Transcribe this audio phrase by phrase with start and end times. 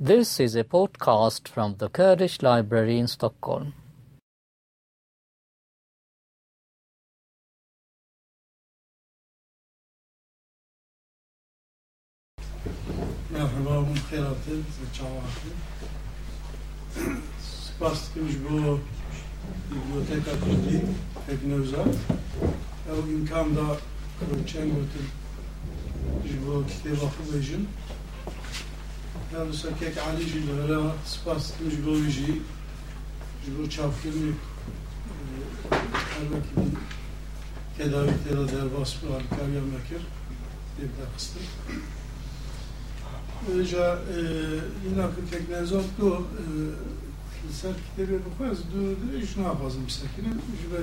[0.00, 3.74] This is a podcast from the Kurdish Library in Stockholm.
[13.32, 14.52] Merhaba, خیراته
[14.92, 15.50] چاواتی
[17.40, 18.78] سپاس دکمش بو
[19.70, 20.80] بیبلیوتیکا کردی
[21.26, 21.96] فکر نوزاد
[22.88, 23.76] او امکان دا
[24.46, 25.06] چند گوتن
[26.24, 27.40] جبو کتابا خوب
[29.31, 32.41] Надо как Али Жидора спас Мужбовижи,
[33.45, 34.35] Жбу Чавкин,
[35.69, 36.77] Ermek gibi
[37.77, 40.01] tedaviklere de vasfı harika vermekir.
[40.77, 41.41] Bir de kısmı.
[43.49, 44.17] Ayrıca e,
[44.89, 48.59] inakı teknezoklu e, serkileri bakıyoruz.
[48.73, 50.33] Duyurdu, iş ne yapalım serkini?
[50.63, 50.81] Jüber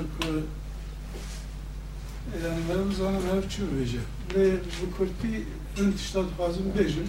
[2.44, 3.98] yani ben zana ver çürüyece.
[4.34, 5.46] Ve bu kurti
[5.78, 7.06] ön tiştat fazım bejim.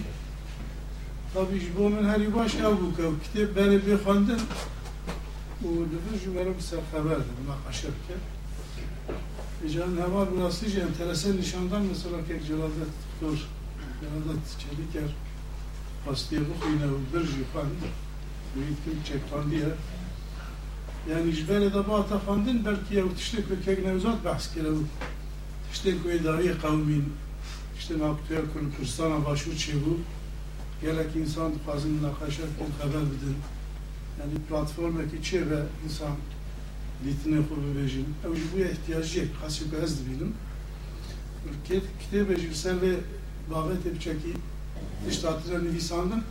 [1.34, 4.40] tabi bu min her baş ev bu kav kitap beni bir xandın
[5.64, 8.20] و دفعه جو برم سر خبر ده مناقشه بکر
[9.64, 13.38] Rican Heval Burasıcı enteresan nişandan mesela kek Celadet Doktor
[14.00, 15.10] Celadet Çeliker
[16.06, 17.66] Pastiye bu yine bir jifan
[18.54, 19.68] Büyütüm çektan diye
[21.10, 24.68] yani jibere de bağta fandın belki ya tişte kek nevzat bahs kere
[25.72, 27.12] tişte koy davi kavmin
[27.78, 29.98] işte ne yaptığı kul Kürdistan'a başvur çevu
[30.81, 33.35] gerek insan fazla münakaşatken haber bidin.
[34.19, 36.11] Yani platformdaki çevre insan
[37.05, 38.05] litine kububecin.
[38.27, 39.27] Evci bu ihtiyacı yok.
[39.41, 40.33] Kasip ezdi bilim.
[41.49, 42.95] Ülke kitabecin sen ve
[43.51, 44.33] davet edeceki
[45.09, 46.23] iştahtılarını lisandım.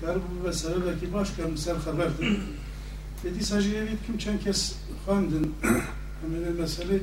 [0.00, 2.38] Kar bu ve sebebeki başka misal haberdin.
[3.24, 4.76] Dedi sadece evet kim çenkes
[5.06, 5.54] kandın.
[6.22, 6.98] Hemen mesele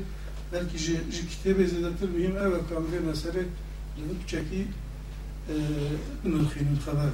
[0.54, 3.40] belki ji kitabı izledir mühim evet kandı mesele.
[3.98, 4.68] Dedik çeki
[6.26, 7.12] نرخین خبر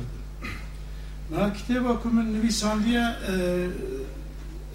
[1.31, 3.13] ما کتاب که من نویسندیا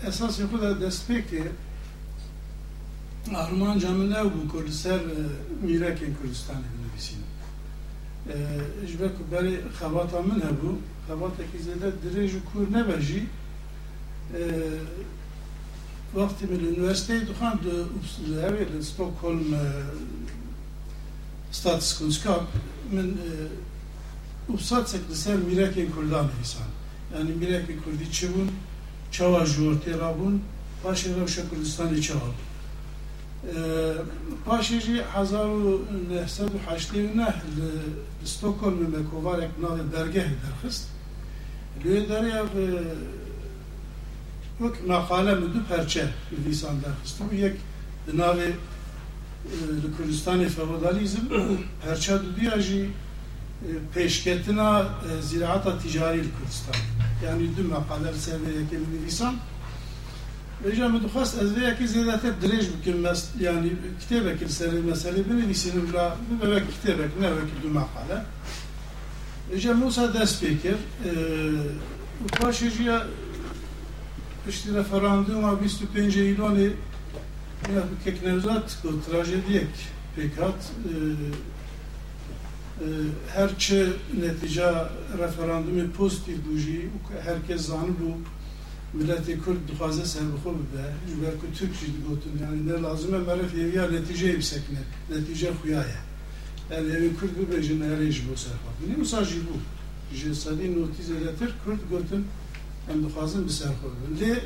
[0.06, 1.50] اساسی خود دست پکه
[3.34, 5.00] آرمان جامنه و بو کردستر
[5.62, 7.24] میرک کردستان نویسیم
[8.86, 10.76] جبه که برای خواتا من هبو
[11.06, 13.26] خواتا که زده دریج و کور نبجی
[16.14, 19.54] وقتی من انوسته دخان دو اوبسلوه اوی لستوکولم
[21.52, 22.42] statskunnskap.
[22.92, 23.14] Men
[24.48, 26.62] oppsatse e, det ser mireke kurdane insan.
[27.14, 28.50] Yani mireke kurdi çivun,
[29.10, 30.42] çava jorti rabun,
[30.82, 32.20] paşe ravşa kurdistanı çava.
[33.42, 33.54] E,
[34.46, 40.88] Paşeci hazaru nehsedu haşlivneh li Stokholm ve kovarek nade dergeh derhist.
[41.84, 42.44] Lüye derya
[44.60, 46.08] yok nakale müdü perçe
[46.48, 47.20] lisan derhist.
[47.30, 47.56] Bu yek
[48.14, 48.52] nave
[49.46, 51.20] ee, li Kurdistanê feodalizm
[51.84, 56.74] herça dudiya jî e, pêşketina e, ziraata ticarî li Kurdistan.
[57.26, 59.34] Yani du meqaler ser vê min nivîsan.
[60.64, 63.04] Beja min dixwast ez vê yekê zêdetir dirêj bikim
[63.40, 68.18] yani kitêbekê li serê meselê binivîsînim bila bibe wek kitêbek ne wek du meqale.
[69.52, 70.76] Beja Musa dest pê kir.
[72.40, 73.06] Paşê jî ya
[74.46, 76.70] piştî 25 Eylûnê
[77.68, 79.68] Elbette nevzatlıklı trajediyek
[80.16, 80.94] pekat e,
[82.84, 82.86] e,
[83.34, 83.88] herçe
[84.20, 86.88] netica referandumi pozitif buji
[87.24, 88.18] herkes zanı bu
[88.98, 93.54] milleti Kürt dixwaze serbixwe bibe ji ber Türk jî digotin yani ne lazım em meref
[93.54, 96.00] yeviya netîceyê bisekine netîce xuya ye.
[96.70, 98.70] El evê Kürt bibe ji nerê ji bo serxwe.
[98.88, 99.56] Nî wisa jî bû
[100.14, 102.26] ji sedî notîzê letir Kürt gotin
[102.92, 104.36] em dixwazin bi serxwe bibin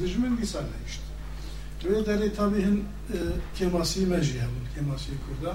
[0.00, 1.01] dijmin dîsa nehişt
[1.84, 3.16] Röderi tabi hin e,
[3.58, 5.54] kemasi meciye bu kemasi kurda.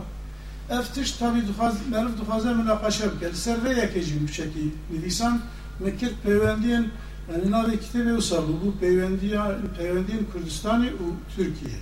[0.79, 3.33] Eftiş tabi duhaz merif duhaze münakaşa bkel.
[3.33, 4.69] Serve yakecim bu şekil.
[4.91, 5.41] Nilisan
[5.79, 6.87] mekket peyvendiyen
[7.31, 11.77] yani navi kitabe usabı bu peyvendiyen Kürdistan'ı u Türkiye.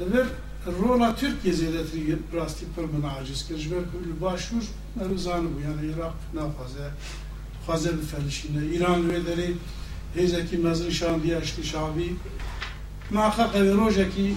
[0.00, 0.26] Lever
[0.82, 3.58] rola Türkiye zedetri rasti pırmına aciz kir.
[3.58, 4.62] Jver kulü başvur
[4.94, 5.60] meruzanı bu.
[5.60, 6.90] Yani Irak nafaze
[7.66, 8.66] duhaze bir felişine.
[8.66, 9.54] İran röderi
[10.14, 11.62] Hezeki mezri şan diye aşkı
[13.11, 14.35] ma xaqe rojeki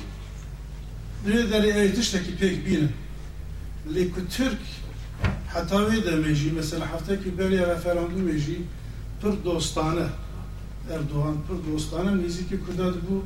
[1.27, 2.91] ve deri eytişteki pek binin
[3.95, 4.59] لیکو ترک
[5.55, 8.59] حتاوی دمیجی مثلا هفته که بری رفراندوم میجی
[9.23, 10.09] پر دوستانه
[10.91, 13.23] اردوغان پر دوستانه نیزی که کداد بو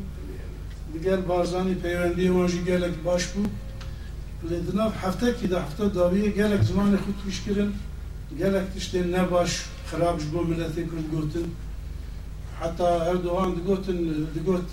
[0.93, 3.43] دیگر بارزانی پیوندی وانجی گلک باش بو
[4.51, 7.73] لدناف هفته که ده هفته داویه گلک زمان خود توش کرن
[8.41, 11.49] گلک تشتین نباش خرابش بو ملتی کرد گوتن
[12.61, 13.99] حتی اردوغان دگوتن
[14.37, 14.69] دگوت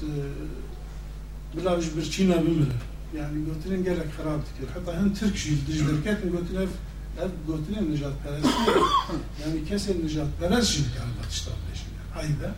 [1.55, 2.75] بلاوش برچینا بمره
[3.17, 4.73] yani götüren gerek harap dikir.
[4.73, 6.67] Hatta hem Türk şiir dijlerket götüren
[7.21, 8.47] ev gotine nijat perest
[9.45, 12.55] yani kesin nijat perest şimdi yani batıştan beşin yani hayda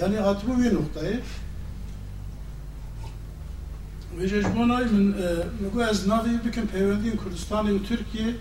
[0.00, 1.20] yani hatbu bir noktayı
[4.18, 5.14] ve jejbonay min
[5.60, 8.34] mego ez navi bikin peyvendin Kurdistan'ı ve Türkiye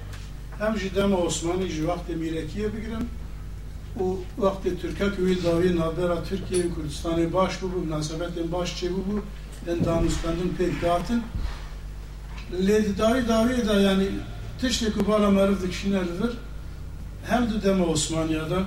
[0.59, 3.07] hem ji dema Osmanlı ji vakti Mirekiye bigirin
[3.99, 9.21] û wextê Türkek wî dawî navbera Tirkiye û Kurdistanê baş bûbû, münasebetên baş çêbûbû, yên
[9.66, 11.22] danûstandin pêk datin.
[12.66, 14.08] Lê di dawî dawiyê de yanî
[14.60, 16.32] tiştê ku bala meriv dikişîne li vir,
[17.30, 18.58] hem di dema Osmaniya da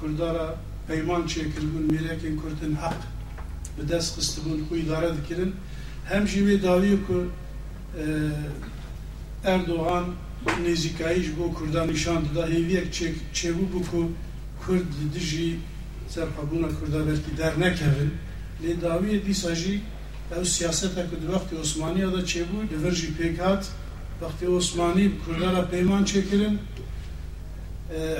[0.00, 0.54] Kurdara
[0.88, 3.00] peyman çêkiribûn, mîrekên Kurdin heq
[3.76, 5.54] bi dest ku îdare dikirin,
[6.04, 7.26] hem wê dawiyê ku
[8.02, 8.04] e,
[9.44, 10.04] Erdoğan
[10.64, 12.86] nêzîkayî ji bo Kurdan nîşan dida hêviyek
[13.34, 14.10] çêbû bû ku
[14.66, 15.56] Kurd dijî
[16.08, 18.12] serxwebûna Kurda belkî dernekevin
[18.62, 19.80] lê dawiyê dîsa jî
[20.36, 23.64] ew siyasetek di wextê Osmaniya da çêbû li vir jî pêk hat.
[24.20, 26.56] Wextê Osmanî Kurdara peyman çêkirin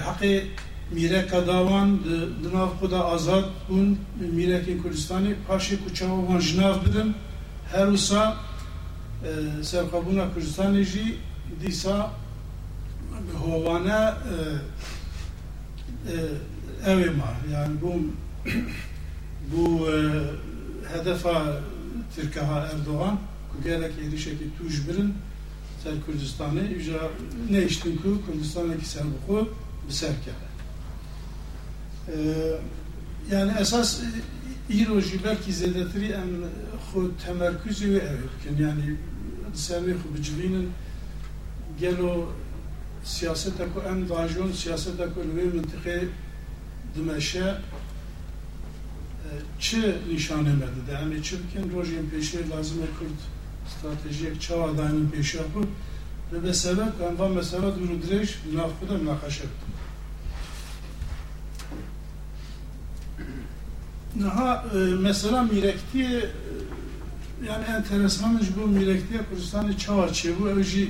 [0.07, 0.45] heqê
[0.91, 1.99] mîreka dawan
[2.43, 3.97] di nav xwe da azad bûn.
[4.39, 7.15] Mîrekên Kurdistanê paşê ku çawa wan ji nav bidin.
[7.73, 8.37] Her wisa
[9.63, 11.17] serxwebûna Kurdistanê jî
[11.61, 12.11] dîsa
[13.27, 14.15] bi hovane
[16.87, 17.31] ev ma.
[17.53, 17.93] Yani bu
[19.53, 19.89] bu
[20.93, 21.61] hedefa
[22.15, 23.19] Türkiye Erdoğan
[23.65, 25.15] gelek erişeki tuş birin
[25.85, 26.99] ser Kürdistan'ı üca
[27.51, 28.23] ne iştin ku?
[28.27, 29.49] Kürdistan'daki ser bu
[29.89, 30.49] bir serkele.
[33.31, 34.01] Yani esas
[34.71, 36.29] İroji belki zedetri en
[36.93, 38.97] xu temerküzü ve ev yani
[39.55, 40.71] servi xu bicilinin
[41.81, 42.33] gelo
[43.05, 46.05] siyasete ku em dajon siyasete li vê mintiqê
[46.95, 47.55] dimeşe
[49.60, 53.20] çi nîşane me dide em ê çi bikin rojên pêşê lazim e Kurd
[53.72, 55.64] stratejiyek çawa daîmin pêşiya xwe
[56.34, 59.44] li be sebeb ku em va mesela dûr û dirêj li nav xwe de münaqeşe
[59.52, 59.74] bikin
[64.16, 64.66] Niha
[65.02, 66.30] mesela mîrektiye
[67.50, 70.88] yani enteresan ji bo mîrektiya Kurdistanê çawa çêbû ew jî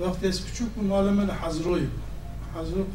[0.00, 2.94] وقتی از پیچوک و مال من حضروی بود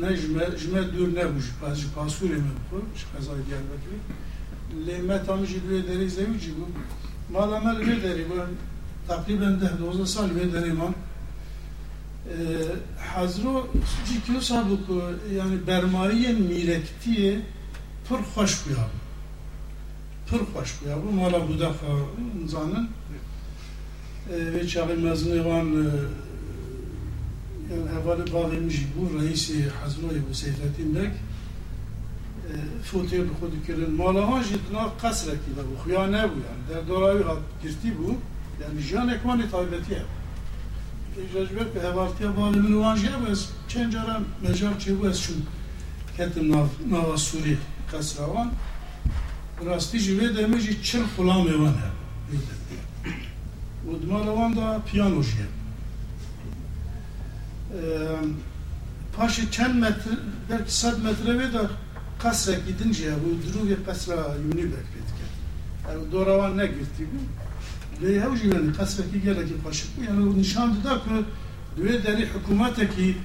[0.00, 3.98] ne jme dur ne bu jpa jpa sure me bu jpa za Diyarbakır
[4.86, 6.68] le me tam jidre deri zevi jibu
[7.32, 8.48] mala mel ve deri ben
[9.08, 10.94] takriben de 12 sal ve deri ben
[12.28, 12.34] ee,
[13.14, 13.68] Hazro
[14.06, 14.80] cikyo sabuk
[15.36, 17.40] yani bermaiyen mirektiye
[18.08, 18.88] pır hoş bu ya
[20.30, 21.12] pır hoş bu ya bu.
[21.12, 21.52] Mala bu
[22.48, 22.88] zanın
[24.32, 25.86] ee, ve çağırmazını van
[27.72, 31.10] olan yani evveli bağlamış bu reisi Hazroy bu Seyfettin Bek
[32.84, 36.62] fotoğrafı bi xwe dikirin malahan jî di nav qesrekî de bû xuya ne bû yani
[36.68, 38.14] derdora wî hat girtî bû
[38.62, 40.02] yani jiyanek wanê taybetî ye
[41.22, 45.40] Ejber ku hevaltiya balê min wan jî ez çend cara mecal çêbû ez çûm
[46.16, 47.56] ketim nav nava Sûrî
[47.90, 48.50] qesra wan
[49.66, 52.04] rastî ji vê demê jî çil xulamê wan hebe
[59.16, 60.10] paşi çen metre,
[60.50, 61.66] belki sad metre vedar
[62.18, 65.30] kasra gidince bu druge kasra yuni bekletken.
[65.88, 67.20] Yani doravan ne gitti bu?
[68.06, 70.04] Ve hevci yani kasra ki gereki paşi bu.
[70.04, 71.24] Yani o nişandı da ki
[71.76, 73.16] düve deri hükümete ki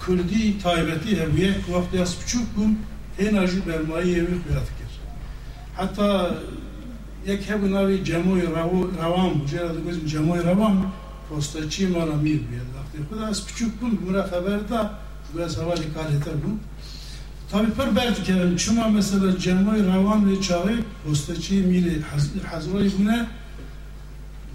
[0.00, 2.78] Kürdi taybeti heviye vakti as küçük bum
[3.18, 5.00] enerji bermayı evi kıyatkir.
[5.76, 6.34] Hatta
[7.26, 8.42] yek hevi navi cemoy
[9.02, 9.46] ravan bu.
[9.46, 10.86] Cerada gözüm cemoy ravan
[11.28, 14.99] postaçi mara mir bir وقتی خدا از küçük bun buna haber da
[15.33, 16.59] bu az hava dikkate bun
[17.51, 22.01] tabi per berdi kelim çuma mesela cemay ravan ve çağı postacı mili
[22.51, 23.27] hazrayı buna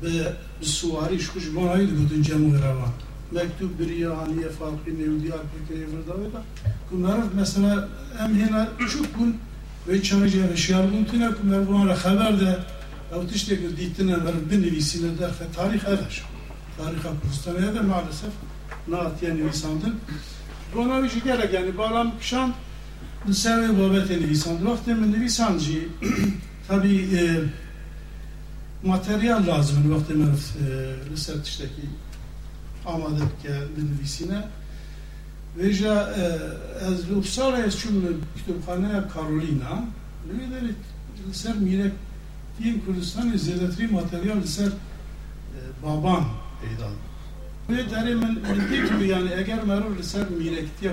[0.02, 2.92] به سواری شکوش بانایی دو جمعی روان
[3.32, 6.40] مکتوب بریه هانیه فرقی نیودیار بکری ورداوی دا
[6.90, 7.72] که مرد مثلا
[8.24, 9.36] ام هنا çok bun
[9.88, 12.58] ve çarıcı eşyar buntuna kumlar haber de
[13.14, 16.29] ev tiştek ditine ver binivîsine de fe tarih ever.
[16.81, 18.29] Tarih Kurdistan'a da maalesef
[18.87, 19.95] naat yani nisandın.
[20.75, 22.53] Buna bir şey gerek yani bağlam kişan
[23.27, 24.65] Nisave babet nisan.
[24.65, 25.87] Vakti nisancı
[26.67, 27.39] tabi e,
[28.87, 30.29] materyal lazım vakti min
[31.11, 31.81] resept işteki
[32.85, 34.43] amadet ke binivîsine
[35.57, 36.13] Veja
[36.91, 37.85] ez li Uppsala ez
[39.13, 39.85] Karolîna
[40.27, 40.67] li wê derê
[41.29, 44.71] li ser mîrekiyên Kurdistanê zêdetirî materyal li ser
[45.83, 46.23] baban
[46.60, 46.88] peyda
[47.68, 50.92] Wê derê min min dît ku yani eger merov li ser mîrektiya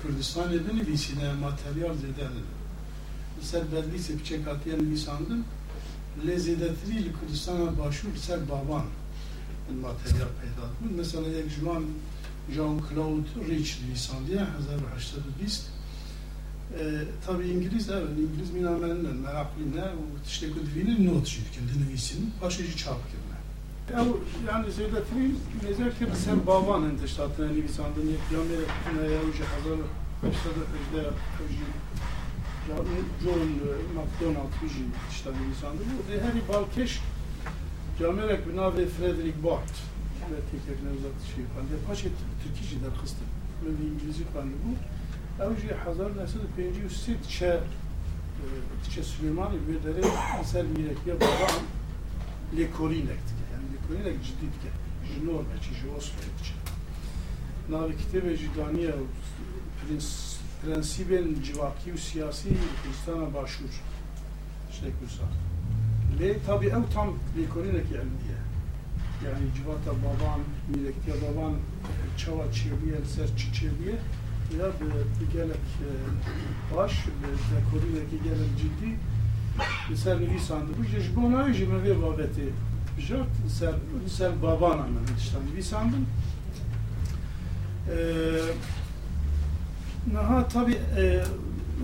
[0.00, 5.44] Kurdistanê binivîsîne materyal zêde li ser belgîsê piçek hatiye nivîsandin
[6.26, 8.86] lê zêdetirî li Kurdistana başûr li ser baban
[9.70, 11.84] ماتریال پیدا بود مثلا یک جوان
[12.56, 15.74] جان کلاود ریچ نویساندیه 1820
[17.26, 19.84] tabi İngiliz evet İngiliz minamenle merakline
[20.26, 23.27] işte kudvini not şirkinde nüvisin başıcı çapkırne.
[23.93, 24.05] Ya
[24.51, 25.31] yani Zeydatri
[25.63, 28.59] nezer ki sen baban entiştatına nüvisandın yeklamı
[28.95, 29.79] ne ya ucu hazır
[30.23, 31.07] başladı ejde
[31.45, 31.65] ucu
[33.23, 33.49] John
[33.95, 36.99] McDonald ucu işte nüvisandı bu de her balkeş
[37.99, 39.73] Camerek binavê Frederick Bart
[40.31, 41.73] ve tekrar nevzat şey kandı.
[41.87, 42.07] Paşa
[42.43, 43.23] Türkçe der kıstı.
[43.63, 44.71] Ve İngilizce kandı bu.
[45.43, 47.59] Ev jî hezar nesil pêncî û sê diçe
[48.85, 50.03] diçe Süleymanî wê derê
[50.41, 51.59] eser mîrekiya baban
[52.57, 53.25] lêkolînek
[53.89, 54.71] lêkolînek cidî dike.
[55.09, 56.55] Ji Norveçî, ji Oslo'ya diçe.
[57.71, 58.93] Navê kitêbê jî daniye
[60.61, 63.73] prensîbên civakî û siyasî Kurdistana Başûr.
[64.73, 65.27] Ştek wisa.
[66.19, 68.39] Lê tabii ew tam lêkolînekî elmiye.
[69.25, 71.53] Yani civata baban, mîrektiya baban
[72.17, 73.95] çawa çêbiye li ser çi çêbiye
[74.59, 74.65] ya
[75.19, 75.65] bir gelek
[76.77, 76.93] baş
[77.51, 78.89] dekorine ki gelek ciddi
[79.95, 82.47] ser nivîsandı bu ji bo navê jî me vê babetê
[82.99, 83.73] žrt ser,
[84.07, 86.05] ser babana me niştan visandın.
[87.89, 87.97] E,
[90.13, 91.23] naha tabi e,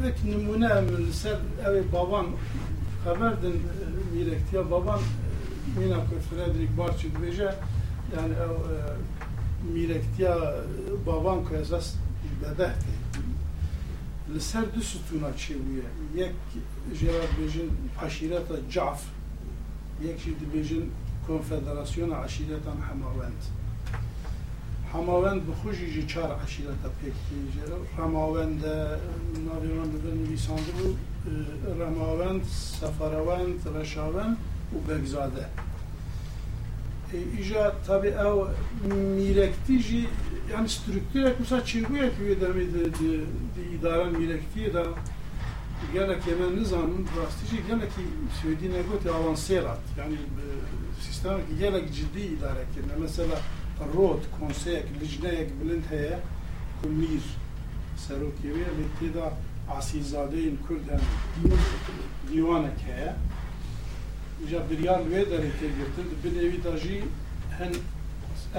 [0.03, 2.25] vek numune min ser evi baban
[3.05, 3.61] haberdin
[4.13, 7.55] mirekt ya baban e, mina ku Fredrik Barçı dveje
[8.15, 8.47] yani e,
[9.73, 11.93] mirekt ya e, baban ku esas
[12.41, 12.95] dedehti.
[14.33, 15.85] Li ser du sütuna çeviye.
[16.15, 16.35] Yek
[16.99, 19.09] jerat bejin aşireta Cafer.
[20.03, 20.91] Yek şimdi bejin
[21.27, 23.43] کنفدراسیون عشیرتان حماوند
[24.93, 28.65] حماوند به خوشی جی چار عشیرت پیکتیجه رماوند
[29.45, 30.97] ناوی من ببین نویسانده بود
[31.79, 32.41] رماوند
[32.81, 34.37] سفاروند، رشاوند
[34.73, 35.45] و بگزاده
[37.11, 38.47] ایجا تابی او
[39.15, 40.07] میرکتی جی
[40.49, 43.21] یعنی سترکتیره چی چیگویه که دمی دی
[43.73, 44.83] اداره میرکتی دا
[45.93, 48.05] گلک یمن نزانم راستی جی گلکی
[48.41, 50.17] سویدی نگوتی آوانسیرات یعنی
[51.24, 53.36] sistem ki gelek ciddi idare kirne mesela
[53.94, 56.18] rot konseyek lijneyek bilind heye
[56.82, 57.24] kumir
[57.96, 59.32] serokiye ve tida
[59.78, 61.00] asizadeyin kurden
[62.32, 63.14] divanek heye
[64.48, 66.98] جا بریان وی داره که گرتن بین اوی دا جی
[67.58, 67.72] هن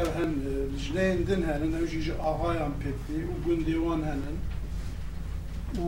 [0.01, 0.31] ev hem
[0.77, 4.37] jileyindin henin ev jî ağayan pekti û gundêwan henin
[5.83, 5.85] û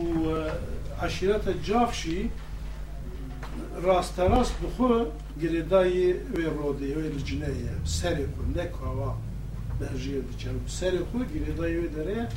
[1.00, 2.18] aşîreta cav jî
[3.83, 5.05] راست راست بخو
[5.41, 7.47] گریدای وی رودی وی لجنه
[7.85, 9.17] سری خو نکوا
[9.79, 12.27] برجیر چا سری خو گریدای وی داره.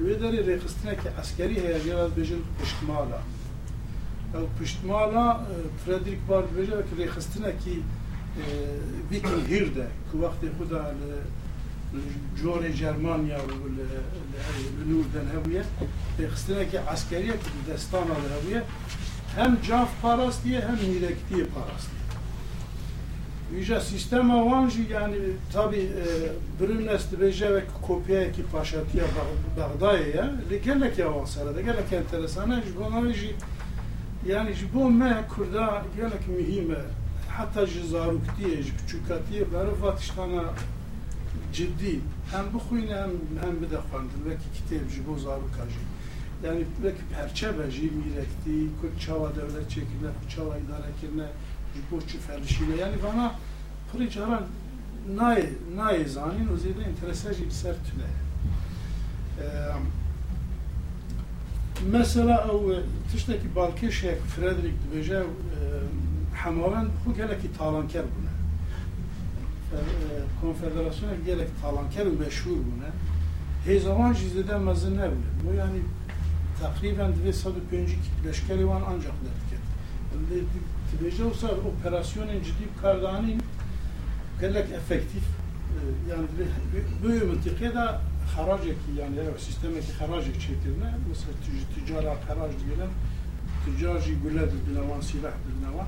[0.00, 3.20] وی داره ریخستنه که عسکری هی گرد بجن پشتمالا.
[4.34, 5.40] او پشتمالا
[5.86, 7.70] فردریک بارد بجن که ریخستنه که
[9.10, 9.86] ویکینگ هیرده.
[10.12, 10.84] که وقتی خدا
[12.42, 15.64] جور جرمانيا والنور دنهوية
[16.28, 17.34] خستنا که دستان
[17.68, 18.62] دستانا هبویه.
[19.36, 21.90] Hem caf parast diye hem nirektiği parast
[23.56, 25.16] Yüce sistem avancı yani
[25.52, 26.04] tabi e,
[26.60, 29.04] brünesti becevek kopya ki paşatiye
[29.56, 30.32] Bağday'a
[30.64, 33.14] gelek yavan sarada gelek enteresan bunları
[34.26, 36.78] yani bu me kurda gelek mühime.
[37.28, 40.42] Hatta zaruk diye küçükatiye beri vatıştana
[41.52, 42.00] ciddi.
[42.32, 43.10] Hem bu huyne hem,
[43.44, 45.89] hem bir de kandil ve ki kitap bu zaruk ajı
[46.44, 51.28] yani vekî perçebe jî mîrektî Kurd çawa devlet çekirine çawa idare kirine
[51.74, 53.34] ji bo çi ferişîne yani bana
[53.92, 54.42] pırı caran
[55.16, 58.10] nay nay zanin o zêde interese jî ser tune
[61.92, 62.82] mesela ew
[63.12, 65.24] tiştekî balkêşek Frederick dibêje
[66.34, 68.32] hemavend xwe gelekî talanker bûne
[70.40, 72.90] konfederasyona gelek talanker meşhur bûne
[73.66, 75.80] hêzawan jî zêde mezin nebûne bu yani
[76.60, 79.64] takriben divê sed û pêncî leşkerê wan ancak derdiket
[80.90, 83.40] dibêje wisa operasyonên cidî kardanîn
[84.40, 85.24] gelek efektif
[86.10, 86.26] yani
[87.04, 88.00] böyle mıntıkaya da
[88.36, 91.32] haraceki yani sistemeki haracek çekirne mesela
[91.74, 92.90] ticara harac diyelim
[93.64, 95.86] ticarci güle dilevan silah dilevan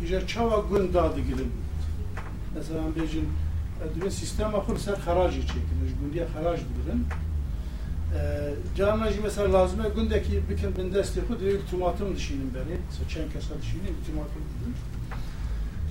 [0.00, 1.52] iyice çava gün dadı diyelim
[2.54, 3.28] mesela bejin
[4.00, 7.06] diye sistem akır ser haracı çekilir gündiye harac diyelim
[8.14, 9.80] ee, Canına mesela lazım.
[9.80, 12.78] E, gündeki bütün bin desteği desteku diye hükümatım düşünün beri.
[12.98, 14.76] Seçen kasa düşünün hükümatım düşünün.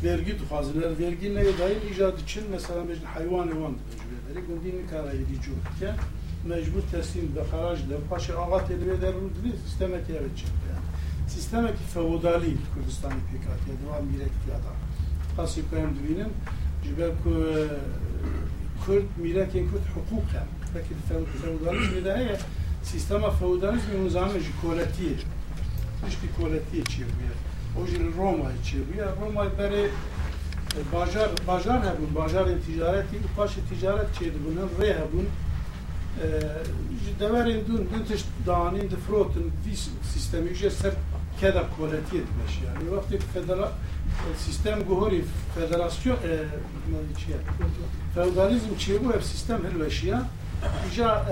[0.04, 4.48] Vergi tuhaziler, vergi neye dair icat için mesela mecbur hayvan evan mecbur ederek.
[4.48, 5.26] Gündini karayı
[5.80, 5.94] diyor
[6.48, 8.02] mecbur teslim ve haracdır.
[8.10, 10.50] Paşa ağat elbe eder bunu sistemek yer edecek.
[10.70, 10.86] Yani.
[11.30, 14.76] Sistemek feodali Kürdistan'ı PKK'ya devam direkti adam.
[15.38, 16.32] Kasip Kayım Dübi'nin
[16.84, 17.14] Jibel e,
[18.86, 20.96] Kürt, Mirekin Kürt hukuken Dakle,
[21.42, 22.40] feudalizm je da je
[22.84, 25.18] sistema feudalizma u zameđu koletije.
[26.08, 27.36] Hiçbir koletiye çeviriyor.
[27.82, 29.08] Oje Roma'yı çeviriyor.
[29.22, 29.90] Roma beri
[30.78, 35.28] e, bajar, bajar hebun, bajar ticareti, paşa ticaret çevdi bunun, re hebun.
[36.24, 36.28] E,
[37.20, 40.94] Deverin dün, dün tiş dağının, difrotin, vis sistemi yüce ser
[41.40, 42.92] keda koletiye etmiş yani.
[42.92, 45.24] Vakti federal e, sistem guhori
[45.56, 46.36] federasyon e,
[48.16, 50.20] feudalizm çeviriyor, sistem helveşiyor
[50.92, 51.26] ica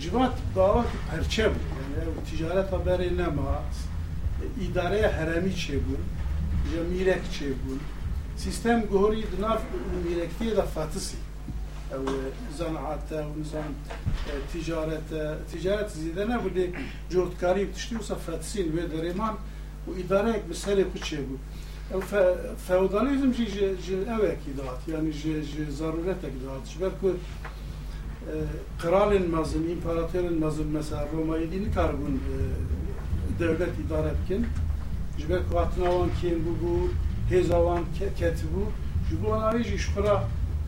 [0.00, 1.54] civat dava perçe bu.
[2.00, 3.62] Yani ticaret haberi nema
[4.60, 5.96] idareye heremi çiğ bu.
[6.68, 7.78] İca mirek çiğ bu.
[8.36, 9.62] Sistem gohori dınaf
[10.08, 11.16] mirektiye da fatısi
[11.92, 12.12] ev
[12.58, 13.62] zanaata ev nizam
[14.52, 16.70] ticarete ticaret zide ne bu de?
[17.12, 19.36] Cortkari tiştiyorsa fatısin ve dereman
[19.86, 20.98] bu idare ek mesele bu
[21.91, 22.01] çiğ bu
[22.67, 23.45] فودالیزم جی
[23.85, 27.09] جی اوه کی داد یعنی جی جی ضرورت کی داد جبر کو
[28.81, 32.19] kralın mazın, imparatorun mazın mesela Roma'yı dini karbon
[33.39, 34.45] devlet idare etkin.
[35.17, 36.89] Jiber kuatına olan kim bu bu
[37.35, 37.83] hezavan
[38.19, 38.63] keti bu.
[39.09, 40.23] Jibu anari ji şkura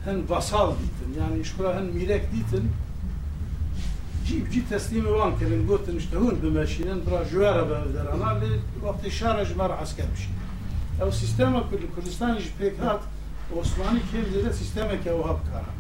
[0.05, 1.21] hen vasal ditin.
[1.21, 2.71] Yani şkura hen mirek ditin.
[4.25, 8.05] Ji ji teslimi van kirin gotin işte hun bimeşinin bra juara bevder.
[8.05, 10.05] Ana li vakti şara jmar asker
[11.02, 13.00] evo sistema koji u Kurdistanu pekhat
[13.60, 15.74] Osmani kevzede sistemek ev hap karan.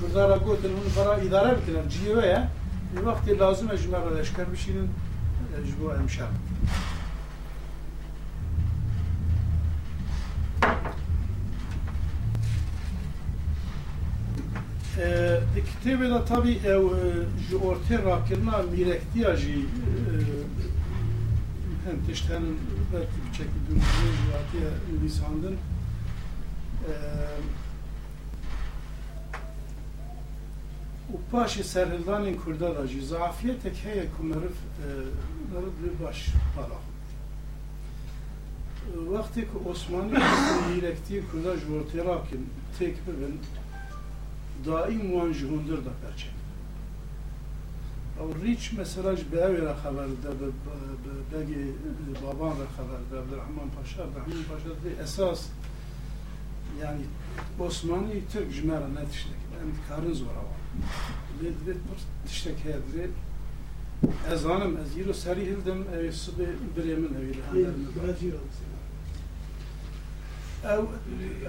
[0.00, 2.50] Kurdara gotin onu para idare bitiren cive ya
[2.96, 6.26] bir vakti lazım ecmer leşker bir şeyin e, ecbu emşer.
[14.98, 15.08] E,
[15.56, 16.80] e, kitabı da tabi ev
[17.64, 19.64] ortaya rakirna mirektiya şey,
[21.84, 22.58] hem tiştenin
[22.92, 24.70] belki bir çekil durumunu jiyatiye
[25.04, 25.56] lisandın
[31.12, 34.56] u paşi serhildanên Kurda da jî zafiyetek heye ku merif
[35.82, 36.78] li baş bala
[39.12, 40.12] Wextê ku Osmanî
[40.74, 43.40] yîrektiye Kurda ji ortaya rakin têk bibin
[44.66, 45.46] daîm wan ji
[45.86, 46.28] da perçe
[48.18, 51.72] او ریچ مسراج به اوی را خبر ده به بگی
[52.22, 54.04] بابان را خبر ده رحمان پاشا.
[54.04, 55.48] عبدالرحمن پاشا ده اساس
[56.80, 57.04] یعنی
[57.60, 59.28] عثمانی ترک جمعه را نتشتک
[59.58, 60.44] یعنی کارن زورا
[61.42, 63.14] لید لید پر تشتک که لید
[64.30, 68.12] ازانم از یه رو سری هلدم اوی صبح بریمن اوی هندر مدار
[70.63, 70.87] او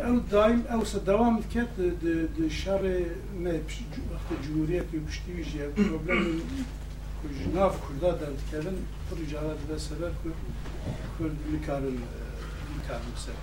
[0.07, 2.83] او دایم او سه دوام کرد د د شر
[3.45, 3.53] نه
[4.13, 6.41] وقت جمهوریت و پشتی ویژه پروبلم
[7.41, 8.77] جناف کردا در کردن
[9.11, 10.13] پر جهات به سبب
[11.19, 11.97] کرد میکارن
[12.75, 13.39] میکارن سر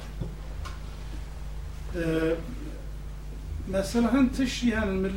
[3.67, 5.11] مثلا هم تشری هن من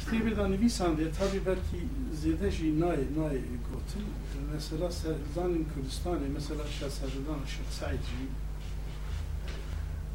[0.00, 1.78] کتابی دا نویسان دیه tabi belki
[2.20, 4.06] ziyade jî nayê nayê gotin
[4.52, 8.04] mesela Serdanên Kurdistanê mesela Şah Serdan Şah Said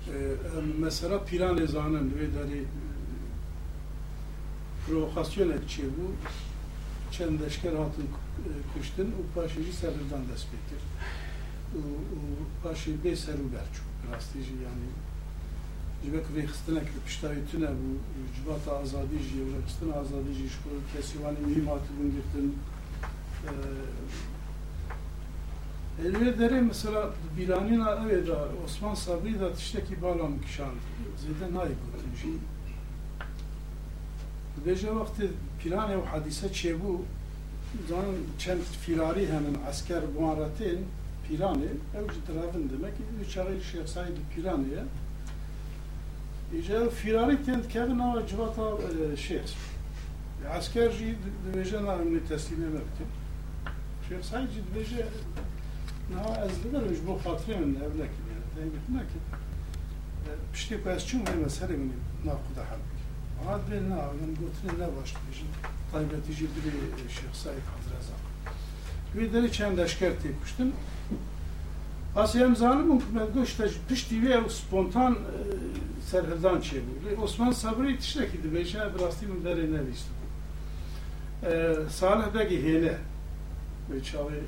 [0.09, 0.37] jî
[0.79, 2.65] mesela piran zanın ve dari
[4.87, 6.13] provokasyon etçi bu.
[7.13, 8.07] Çend leşker hatın
[8.75, 10.83] kuştun u paşıcı serden dest bekir
[11.75, 11.83] u
[12.63, 14.89] paşı be seru berçu rastici yani
[16.05, 17.89] jibek ve xistine ki piştayı tüne bu
[18.37, 22.59] cibata azadi ji ve xistine azadi ji şu kesivani mühimmatı bungirtin
[23.45, 24.28] Elve
[26.39, 30.71] dere mesela biranina evet da Osman Sabri da tişteki balam kişan
[31.17, 32.39] zede nay gotin jî
[34.67, 35.31] Beje vakti
[35.63, 37.05] piran ev hadise çebu
[37.89, 38.05] zan
[38.39, 40.87] çend firari hemen asker muharatin
[41.29, 44.85] pirani ev jitravin demek üç ağır Şeyh Said piraniye
[46.61, 48.63] İşte firari tend kevin ama civata
[49.17, 49.41] şey
[50.59, 53.05] asker jî dibêje na emnî teslim emekti
[54.09, 55.05] Şeyh Said jî
[56.11, 58.47] e, ne ezbeden üç bu hatırlayın evlekin yani.
[58.57, 59.21] Deyim gitmekin.
[60.53, 61.93] Pişti koyas çün ve mesele günü
[62.25, 62.99] nakuda halbuki.
[63.49, 65.45] Ağad bir ne ağın götürün ne başlayıcı.
[65.93, 68.19] Taybetici biri e, Şeyh Said Hazrezak.
[69.15, 70.73] Güderi çendeşker tepkiştim.
[72.17, 75.17] Asiyem zanımın ben göçte pişti ve spontan e,
[76.11, 77.21] serhirdan çevirdi.
[77.23, 78.55] Osman Sabri yetiştik idi.
[78.55, 80.09] Beşe biraz değil mi derine dişti.
[81.91, 82.99] Salih Begi hele.
[83.91, 84.43] Ve çavi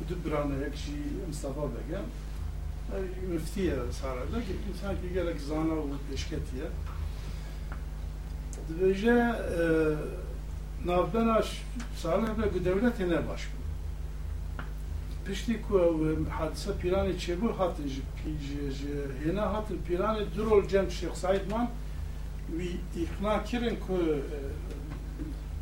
[0.00, 0.94] حدود برانه یکشی
[1.28, 2.06] مصطفى بگم
[3.34, 6.68] مفتیه ساره ده که انسان که گلک زانا و پشکتیه
[8.68, 9.34] دویجه
[10.84, 11.60] نابدناش
[11.96, 13.48] ساله به دولت نه باش
[15.26, 15.78] پشتی کو
[16.30, 18.40] حادثه پیرانی چه بو هاتن جی پیج
[19.26, 21.66] هنا هاتن پیرانی درول جنب شیخ سعید من
[22.58, 23.98] وی اقناع کرن کو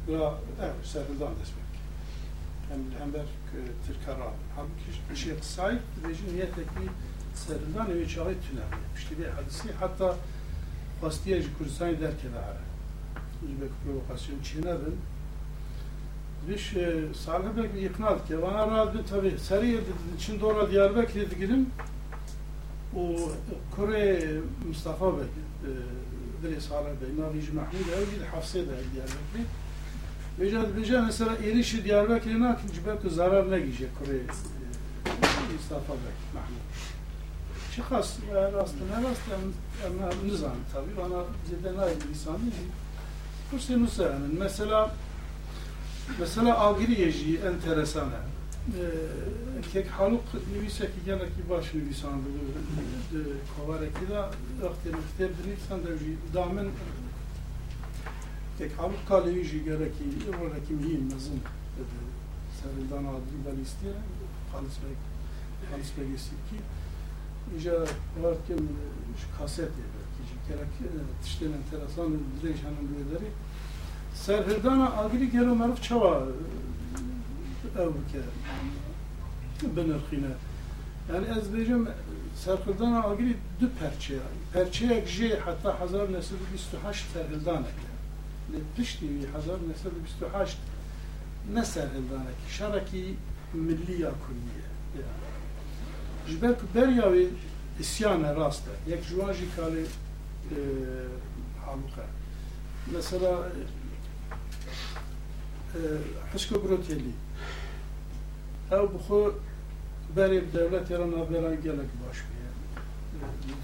[0.09, 0.39] را
[0.85, 1.53] سردان دست
[3.04, 4.34] Ember e, Tirkara.
[4.56, 6.90] Halbuki Şeyh Said rejim niyetteki
[7.36, 9.72] serinden evi çağrı tünem yapmıştı bir hadisi.
[9.80, 10.16] Hatta
[11.02, 12.58] Bastiye Kürdistan'ı derk edar.
[13.42, 14.98] Cibek provokasyon çiğnedin.
[16.50, 18.34] Biş e, Salih Bey bir ikna etti.
[18.34, 19.96] E, bana razı tabi seri yedin.
[20.20, 21.70] Çin doğru Diyarbakır yedi gidim.
[22.96, 23.18] O
[23.76, 24.26] Kore
[24.68, 25.72] Mustafa Bey, e,
[26.44, 28.76] Dili Salih Bey, Narici Mahmud Bey, bir Hafse de
[30.40, 34.22] Beca mesela erişi Diyarbakır'a belki zarar ne giyecek Kore e,
[35.54, 36.64] Mustafa Bey, Mahmud.
[37.76, 40.88] Çıkas, rastına rastına nizam tabi.
[40.98, 42.38] Bana zeden aynı lisanı.
[43.52, 44.92] Kursi Nusra'nın mesela
[46.20, 48.22] Mesela agiriye jî enteresan e.
[49.74, 52.14] Kek haluk nivîsekî gelekî baş nivîsan
[53.12, 53.20] di
[53.56, 57.12] kovarekî da wextê mekteb dinivîsan dev jî damin kek haluk kalêwî jî gelekî rolekî mihîm
[57.26, 57.52] mezin
[62.59, 63.97] serildana adî belîstiye
[64.53, 64.95] Halis Bey
[65.71, 66.59] Halis Bey Sîkî
[67.57, 67.77] îja
[68.23, 68.63] warkim
[69.19, 70.73] ji kasetê belkî jî gelek
[71.25, 73.31] tiştên enteresan dirêj henin wê derê
[74.27, 76.15] سرهردانا آگری گرو معروف چوا
[77.79, 78.21] او که
[79.77, 80.33] بنرخینه
[81.13, 81.89] yani ez bejim
[82.45, 84.19] serhildana agiri du perçe
[84.53, 87.79] perçeyek jê heta hazar nesil bîst û heşt serhildanek
[88.78, 90.58] پشتی 1928
[91.54, 93.18] نه سرهندانکی شارکی
[93.54, 95.06] ملی یا کلیه؟
[96.28, 97.30] جبر که بریاوی
[97.80, 99.86] اسیان راسته یک جواجی کالی
[101.66, 102.04] حالوقه
[103.00, 103.44] مثلا
[106.34, 107.14] حسکو بروتیلی.
[108.72, 109.30] او بخو
[110.16, 112.50] بری دولت ایران آبیران گلک باش بیه.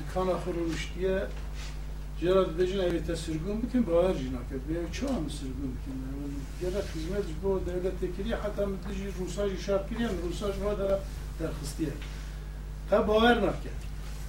[0.09, 1.27] دکان آخر روشتیه
[2.21, 4.55] Gerard Bejin evite sürgün bütün bağır cinakı.
[4.69, 5.99] Ve çoğun sürgün bütün.
[6.61, 10.99] Gerard hizmet bu devlet tekiri hatta müddeci Rusaj işar kiriyen Rusaj vadara
[11.39, 11.89] derhistiye.
[12.89, 13.69] Ta bağır nakke.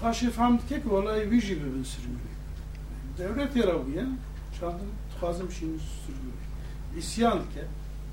[0.01, 2.17] Paşif hamd kek vallahi vici bebin sürgünü.
[3.19, 4.05] Devlet yarabiye
[4.61, 6.99] çandım tukazım şimdi sürgünü.
[6.99, 7.65] İsyan ke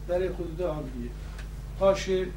[0.10, 1.12] beri kududu abliye.
[1.80, 2.30] Paşi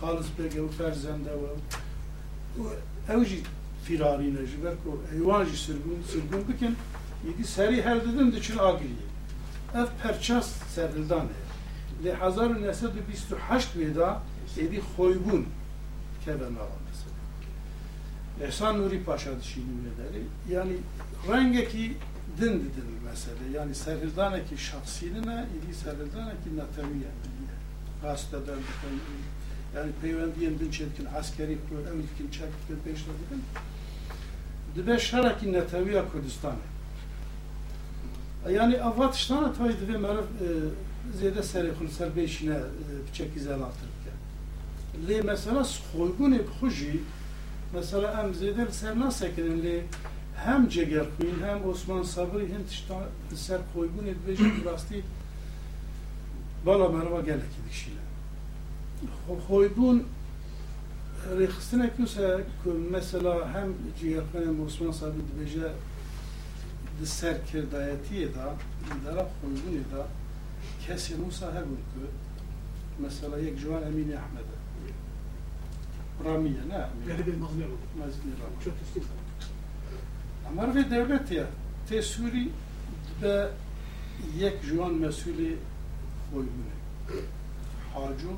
[0.00, 2.68] Halis Bege u ferzende ve
[3.14, 3.42] evci
[3.86, 6.76] firarine jiber kor eyvacı sürgün sürgün bikin
[7.26, 9.06] yedi seri her dedin de çün agiliye
[9.74, 14.22] ev perças serildan e li hazar nesed bistu haşt veda
[14.56, 15.46] yedi hoybun
[16.24, 17.16] keben alan mesela.
[18.48, 20.72] Ehsan Nuri Paşa düşünümleri yani
[21.28, 21.96] rengeki
[22.40, 27.10] din dedin mesele yani serildan ki şahsiyeline, serildaneki şahsiyine idi serildaneki neteviye
[28.02, 28.58] gazeteden
[29.76, 33.42] yani peyvendiyen din çetkin askeri kur evlikin çetkin peşte dedin
[34.76, 36.54] dibe şereki neteviye Kürdistan'ı
[38.52, 40.24] yani avat iştana taydı ve merif
[41.20, 42.58] zede seri kulser beşine
[43.12, 44.16] çek izel atırken
[45.08, 47.00] li mesela soygun xuji
[47.74, 49.84] mesela em zede ser nasekinin li
[50.44, 52.94] hem Cegerkuyun hem Osman Sabri hem tişta
[53.34, 55.02] ser koygun edbejin rasti
[56.66, 57.94] bala merva gelek dikşile.
[59.48, 60.06] Koygun
[61.38, 62.44] rexistine küse
[62.90, 63.74] mesela hem
[64.32, 65.72] hem Osman Sabri dbeje
[67.00, 68.54] di ser kirdayetiye da
[69.04, 70.06] dara koygun da
[70.86, 72.00] kesi Musa hebun ku
[72.98, 74.56] mesela yek civan Emin Ahmed'e
[76.24, 76.86] Ramiye ne?
[77.06, 77.78] Galiba Mazlum.
[77.98, 78.60] Mazlum Ramiye.
[78.64, 78.74] Çok.
[80.50, 81.46] Amar ve devlet ya
[81.88, 82.48] tesuri
[83.22, 83.48] be
[84.38, 85.56] yek juan mesulü
[86.30, 86.76] koymune.
[87.94, 88.28] Hacu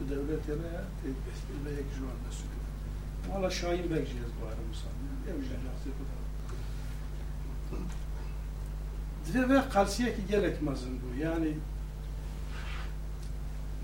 [0.00, 0.68] bu devlet yana
[1.08, 2.68] etmeye şu anda sürekli.
[3.32, 4.88] Valla şair bekleyeceğiz bu ara Musa.
[5.28, 6.28] Evleneceğiz bu kadar.
[9.32, 11.22] Dire ve karşıya ki gerekmezim bu.
[11.22, 11.54] Yani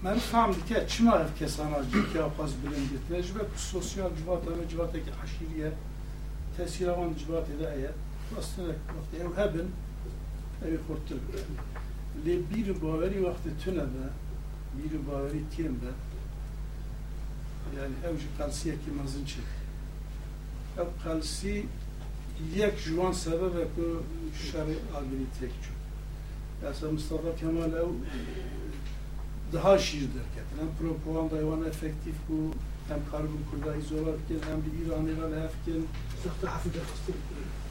[0.04, 2.94] ben tam dike çima efkesana cik yapaz bilindi.
[3.08, 5.72] Tecrübe sosyal civata ve civataki aşiriye
[6.56, 7.90] tesiravan civat edeye
[8.38, 9.70] aslında vakti ev hebin
[10.66, 11.16] evi kurtul.
[12.26, 14.08] Le bir baveri vakti tünebe
[14.78, 15.90] biri tiemde
[17.76, 19.40] yani ev kalsiyeki mazınçı
[20.78, 21.66] ev kalsi
[22.56, 24.02] yek juan sebebe ku
[24.52, 25.72] şer'i agri tek çu
[26.66, 27.88] yasa Mustafa Kemal ev
[29.52, 32.50] daha şiir derken hem propaganda hayvan efektif ku
[32.88, 35.82] hem karbon kurda izolarken hem bir İran İran hefken
[36.22, 37.16] sıhtı hafı derkistin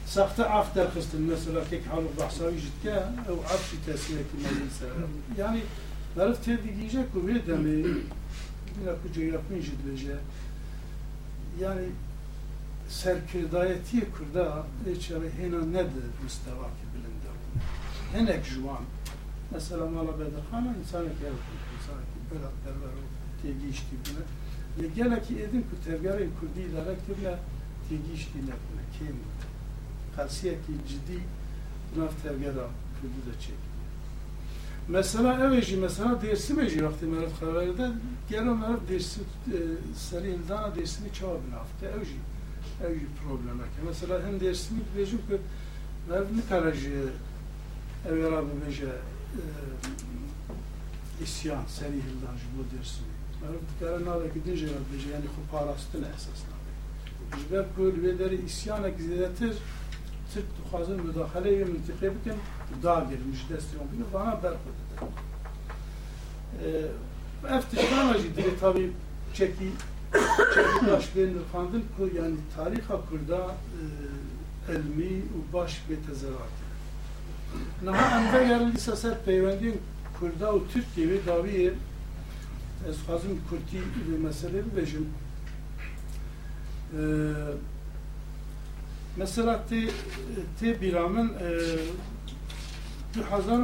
[0.06, 2.90] sıhtı af derkistin mesela kek halu bahsavi jitke
[3.28, 4.88] ev afşi tesirek mazın
[5.38, 5.62] yani
[6.16, 10.16] Народ те diyecek ki bir demi bir akıcı yapmayacak bece.
[11.60, 11.86] Yani
[12.88, 17.30] serkirdayeti kurda hiç hena nedir müsteva ki bilinde.
[18.12, 18.84] Henek juan.
[19.52, 21.44] Mesela mala bedirhana insanı gelip
[21.76, 22.94] insanı böyle derler
[23.42, 24.24] tegi işti bile.
[24.78, 27.38] Ne gele ki edin ku tergari kurdi ilerek tüble
[27.88, 28.84] tegi işti nekine.
[28.98, 29.16] Kim?
[30.16, 31.20] Kalsiye ki ciddi
[31.96, 32.66] naf tergara
[33.00, 33.63] kurdu da çek.
[34.88, 37.90] Mesela eveci mesela dersi meci vakti meret haberde
[38.30, 39.20] gelo meret dersi
[39.96, 42.16] seri indana dersini çabuk nafte evci
[42.86, 45.38] evci probleme ki mesela hem dersini bileceğim ki
[46.08, 47.08] meret ne karajı
[48.08, 48.92] evvela bu beje
[51.22, 53.06] isyan seri hildan bu dersini.
[53.42, 56.54] Meret kare nave gidince beje yani kuparastın esasında.
[57.48, 59.56] Jber kul vederi isyan ekziletir
[60.34, 62.12] Türk duhazın müdahale müntıkı
[62.82, 64.74] girmiş destekliyor bunu bana berkut
[67.50, 68.92] eftiştan acı dili tabi
[69.34, 69.72] çeki
[70.54, 73.54] çeki taşlarını fandın ku yani tarih kurda
[74.70, 76.54] elmi u baş ve tezerat.
[77.84, 79.80] Naha emre yarın lisaser peywendin
[80.20, 81.72] kurda u Türk gibi daviye
[82.88, 85.08] ez xazım kurti bir mesele bejim.
[89.16, 89.88] Mesela te
[90.60, 92.13] te biramın du
[93.22, 93.60] hazar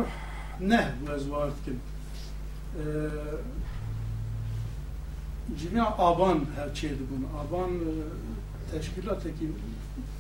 [0.61, 1.81] ne bu ezvaret kim?
[5.59, 7.27] Cimia Aban her şeydi bunu.
[7.41, 7.71] Aban
[8.73, 9.51] teşkilateki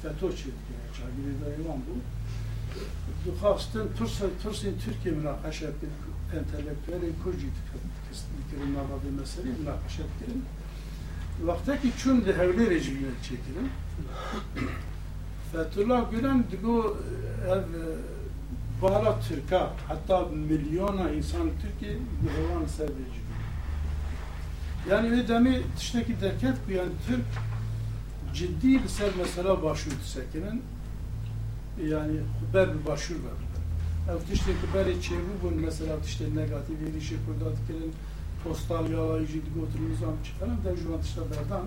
[0.03, 0.73] FETÖ çekti.
[0.97, 1.95] Çagiri dayıvan bu.
[3.27, 3.89] Duhastın
[4.43, 5.91] Tursin Türkiye münakaşa ettik.
[6.39, 10.45] Entelektüeli Kurci dikkirin navabi mesele münakaşa ettirin.
[11.43, 13.71] Vaktaki çün de hevli rejimine çekilin.
[15.53, 16.97] Fethullah Gülen digo
[17.49, 17.63] ev
[18.83, 23.21] Bala Türk'a hatta milyona insan Türkiye güven sevdici.
[24.91, 27.25] Yani ve demi tişteki derket bu yani Türk
[28.35, 30.63] ciddi bir ser mesela başvuru sekinin
[31.89, 33.51] yani haber bir başvuru var.
[34.15, 37.93] Ev tişteki beri çevu bun mesela tişte negatif ilişki kurda dikilin
[38.45, 41.67] postal yalayıcı götürümüz am çıkarım da şu an tişte berdan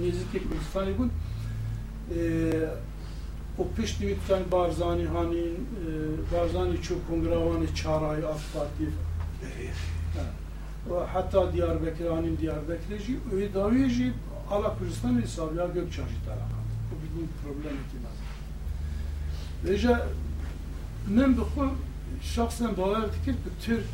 [0.00, 1.10] niziki Kürdistan'ı bun
[3.58, 5.68] o pişti lütfen Barzani Hanin,
[6.32, 8.90] Barzani çok kongravanı çarayı AK Parti
[10.90, 14.12] ve hatta Diyarbakır Hanin Diyarbakır'ı öyle daviyeci
[14.50, 16.56] ala Kürdistan hesabı ya Gökçeşi tarafı.
[16.90, 18.16] Bu bir problem etmez.
[19.64, 20.06] Veja
[21.08, 21.46] men bu
[22.22, 23.84] şahsen baver dikir ki Türk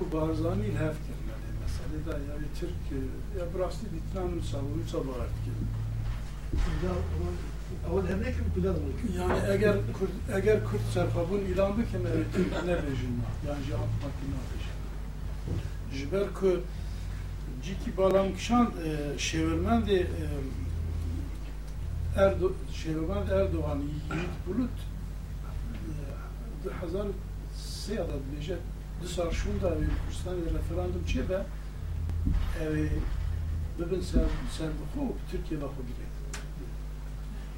[0.00, 3.00] bu Barzani ilhaf kelmeli mesele da yani Türk
[3.38, 5.54] ya burası ditranın savunucu baver dikir.
[7.89, 8.77] اول هناك بلاد
[9.17, 11.99] Yani eğer Kürt, eğer Kürt serfabun ilan bikin
[12.33, 14.73] Türk ne rejim yani cevap makine rejim.
[15.93, 16.61] Jiber ku
[17.63, 18.71] ciki balam kişan
[19.17, 20.07] şevirmen de
[22.15, 24.69] Erdo şevirmen Erdoğan Yiğit Bulut
[26.65, 27.07] de hazar
[27.55, 28.57] se ya da beje
[29.03, 31.45] du sar şunda bir Kürdistan referandum çiğ be
[32.63, 32.89] evi
[33.79, 34.25] bibin ser
[34.57, 35.96] ser bu Türkiye bakı gidiyor.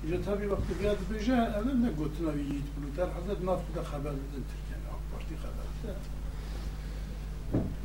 [0.04, 3.92] işte tabi vakti biraz beje evvel ne gotuna bir yiğit bunu der hazret nafı da
[3.92, 5.94] haber edin Türkiye'nin AK Parti haber de.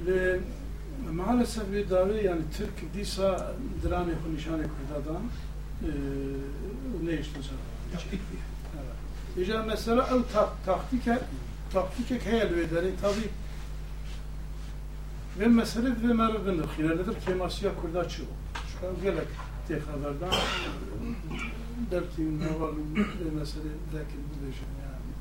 [0.06, 0.40] Ve
[1.12, 5.22] maalesef bir davi yani Türk disa drane ku nişane kurdadan
[7.04, 7.60] ne işte sonra.
[9.38, 10.22] İşte mesela ev
[10.66, 11.20] taktike
[11.74, 13.30] taktike heyel ve deri tabi
[15.40, 18.24] ve mesele ve mergın hilalidir kemasya kurda çığı.
[18.72, 19.28] Şu an gelek
[19.68, 20.30] tek haberden
[21.92, 22.90] belki navalın
[23.40, 25.12] mesele lakin bu diyeceğim yani.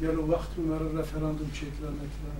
[0.00, 2.30] Gel o vakti mer referandum çekilenekle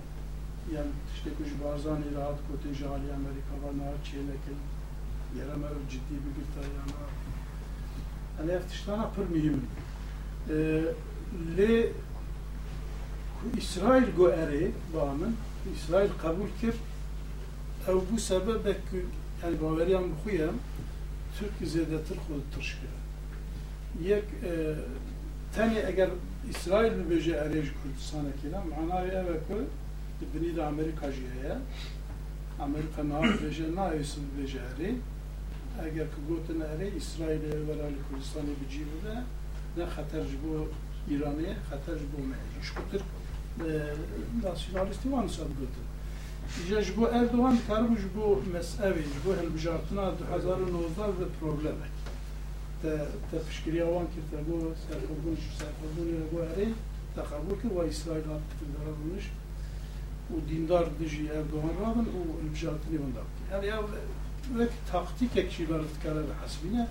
[0.75, 4.57] yani işte kuş barzan rahat kote jali Amerika var nahat çeylekin
[5.37, 6.91] yere mer ciddi bir gırta yani.
[8.39, 9.61] Yani eftiştana pır mühim.
[11.57, 11.91] Le
[13.57, 15.35] İsrail go eri bağımın
[15.75, 16.73] İsrail kabul kir
[17.87, 18.77] ev bu sebebek
[19.43, 20.55] yani baveriyan bu xuyam
[21.39, 22.87] Türk zedetir xud tırşkı.
[24.03, 24.75] Yek e,
[25.55, 26.09] tani eğer
[26.49, 29.53] İsrail mi beje erej Kürdistan'a kila manayı evet ku
[30.33, 31.57] bini de Amerika jiye
[32.59, 34.95] Amerika na beje na esin beje eri
[35.83, 39.23] eğer ki gotin eri İsrail'e verali Kürdistan'ı bicibu de
[39.77, 40.69] ne xatar bu
[41.13, 42.63] İran'ı xatar bu meclis.
[42.63, 43.01] Şkutir
[44.43, 45.57] nasyonalisti van sad gotin.
[45.57, 45.96] İşte ji bo
[46.69, 51.87] Jeş bu Erdoğan karmış bu mesevej, bu helbijatina 2019 ve probleme.
[52.81, 52.97] Te,
[53.31, 54.57] te pişkiriya van kirte bu
[54.87, 56.69] serkobun, şu serkobun ile bu eri
[57.15, 59.31] tekabur ki ve İsrail'a dindara bulmuş.
[60.33, 63.19] O dindar dişi Erdoğan radın, o helbijatini bunda.
[63.51, 63.81] Yani ya
[64.57, 66.87] ve taktik ekşiler tkara ve hasbine.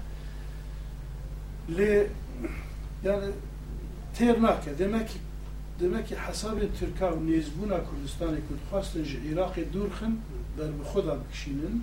[1.79, 2.07] Le
[3.05, 3.25] yani
[4.19, 5.19] ternake demek ki
[5.81, 10.17] دمکی حساب ترکا و نیزبونا کردستان کرد خواستن جه عراق دور خن
[10.59, 11.81] بر بخدا بکشینن.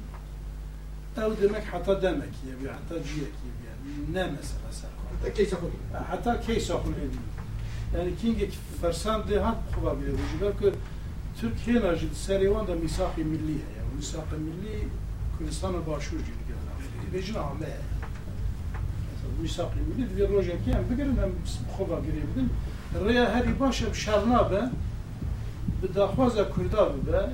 [1.17, 4.23] او دمک حتی بیا حتا حتی کیه بیا.
[4.23, 4.87] نه مثلا سر
[5.21, 5.71] حتی کیسا خود
[6.11, 6.95] حتی کیسا خود
[7.93, 8.51] یعنی کینگ
[8.81, 10.77] فرسان ده هم خوبا بیده وجبه که
[11.41, 14.89] ترکیه نجد سریوان ده میساق ملی هیا یعنی میساق ملی
[15.39, 17.67] کردستان باشور جیل گرد بیجن آمه.
[19.41, 21.31] میساق ملی دیگه روژه که هم بگرم هم
[21.67, 22.49] خوبا گریه بدن
[23.33, 24.69] heri başa şerna be
[25.83, 27.29] bi daxwaza Kurda be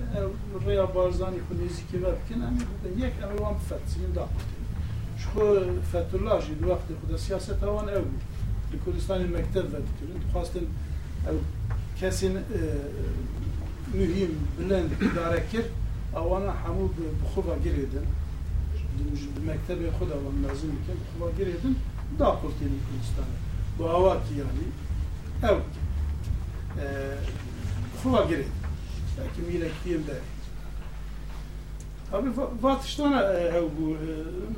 [0.65, 2.58] rıya barzani ku neziki ve bikin hem
[3.02, 4.28] yek em wan fetsinin da
[5.19, 8.15] Şu Fethullah jî di wextê xwe de siyaset wan ew bû.
[8.72, 10.17] Li Kurdistanê mekteb vedikirin.
[10.24, 10.67] Dixwastin
[11.30, 11.38] ew
[12.00, 12.39] kesên e,
[13.93, 15.65] mühim, bilend idare kir,
[16.15, 18.06] awana hemû bi xwe ve girêdin.
[19.36, 21.32] Di mektebê xwe de wan mezin bikin, bi xwe ve
[25.43, 25.99] girêdin, da Kurtînî
[26.84, 27.13] Kurdistanê.
[28.04, 28.36] Bu ava ki yani ew bikin.
[28.36, 28.56] E, Xwe ve girêdin.
[29.17, 30.17] Belki mîrektiyen de.
[32.12, 32.30] Tabii
[32.62, 33.97] vatıştana ev bu,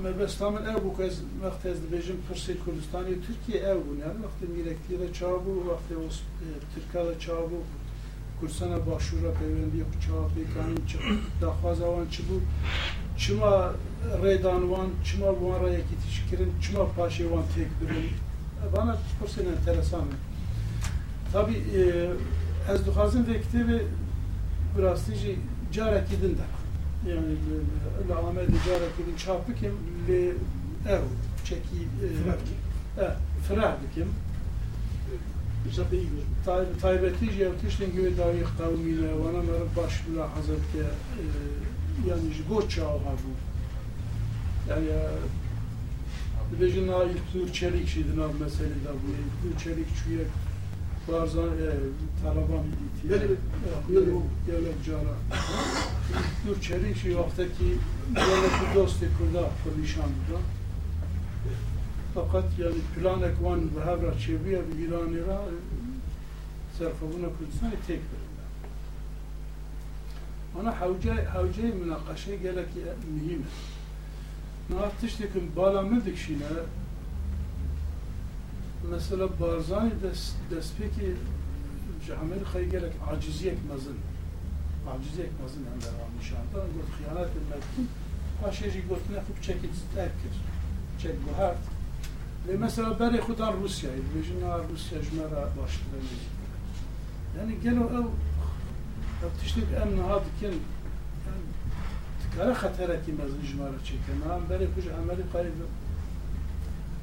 [0.04, 5.00] mebestamın ev bu kez vakti ez dibêjim Pirsê Kurdistanê Türkiye ev bûn yani vakti mîrektiye
[5.00, 5.94] de çabû, vakti
[6.76, 7.58] Türkiye de çabû,
[8.40, 10.82] Kursana başvura peyvendiye ku çawa pêkanîn
[11.42, 12.38] daxwaza wan çi bû,
[13.18, 13.74] çima
[14.24, 18.10] rêdan wan, çima wan ra yekî tişkirin, çima paşê wan têk birin.
[18.78, 20.02] Bana pirsên enteresan
[21.34, 21.82] Tabi e,
[22.74, 23.82] ez duhazın ve kitebi
[24.78, 25.36] biraz tici
[25.74, 26.48] caret edin de.
[27.12, 27.36] Yani
[28.10, 29.72] le amel caret edin çarpı kim
[30.08, 30.26] le
[30.94, 31.02] ev
[31.46, 31.82] çeki
[32.98, 33.08] e,
[33.48, 34.08] fırar kim.
[35.66, 36.02] E,
[36.82, 41.24] Taybeti cevtişten gibi dahi kavmine vana merib başlula hazretke e,
[42.10, 43.32] yani goçça oha bu.
[44.70, 44.88] Yani
[46.52, 49.10] Dibejin na ilk tur çelik şeydi na meselede bu.
[49.50, 50.28] Tur çelik çüyek
[51.08, 51.70] Barzan, e,
[52.24, 52.64] Taliban
[53.10, 53.38] yani
[54.48, 55.16] devlet cara.
[56.46, 57.78] Nur çerik şey vakti ki
[58.16, 60.40] devlet dostu kurda Kurdistan da.
[62.14, 65.56] Fakat yani plan ekvan ve hevra çeviye bir İran'ı ra e,
[66.78, 68.52] serkabına Kürdistan'ı tek verirler.
[70.60, 73.46] Ana havce, havce münakaşa gerek e, mühim.
[74.70, 76.18] Ne artıştıkın bala mıldık
[78.96, 81.16] مثلا بارزانی دست دست پیکی
[82.08, 83.98] جامعه خیلی گلک عاجزیک مزن.
[84.88, 86.70] عاجزیک مزن هم در آن نشان داد.
[86.78, 87.30] گفت خیانت
[88.42, 90.52] پاشه جی گفت نه خوب چکید ترک کرد.
[90.98, 91.68] چک گوهرد
[92.46, 95.84] لی یعنی مثلا برای خود آن روسیه اید بیشن نه روسیه جمعه را باشتر
[97.38, 98.12] یعنی گلو او
[99.44, 100.54] تشتید امن ها دکن
[102.22, 105.54] تکاره یعنی خطره که مزن جمعه را چکنه هم برای خوش عملی قریب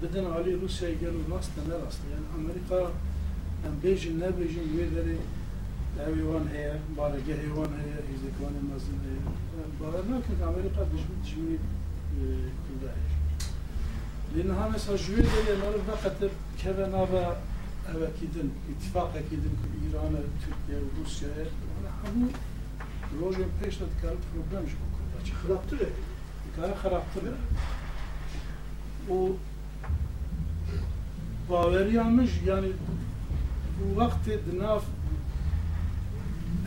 [0.03, 2.03] Bugün Ali Rusya'ya gelir nasıl ne nasıl?
[2.15, 2.75] Yani Amerika
[3.65, 5.17] yani Beijing ne Beijing üyeleri
[6.05, 9.21] hayvan heye, bari ge hayvan heye, izdikan emazın heye.
[9.81, 11.55] Bari ne ki Amerika düşman düşmanı
[12.19, 12.23] e,
[12.65, 13.11] kılda heye.
[14.35, 17.37] Lina ha mesela üyeleri marif vakitler keve nava
[17.97, 19.57] evet gidin, ittifak edin
[19.91, 21.37] İran'a, Türkiye, Rusya'ya.
[21.37, 22.29] Yani hamu
[23.21, 25.43] rojun peşnet kalıp problem şu konuda.
[25.43, 25.87] Hıraptır ya.
[26.57, 27.33] Kara hıraptır ya.
[29.11, 29.33] O
[31.48, 32.72] û baweriyan min jî yani
[34.00, 34.84] وقت دناف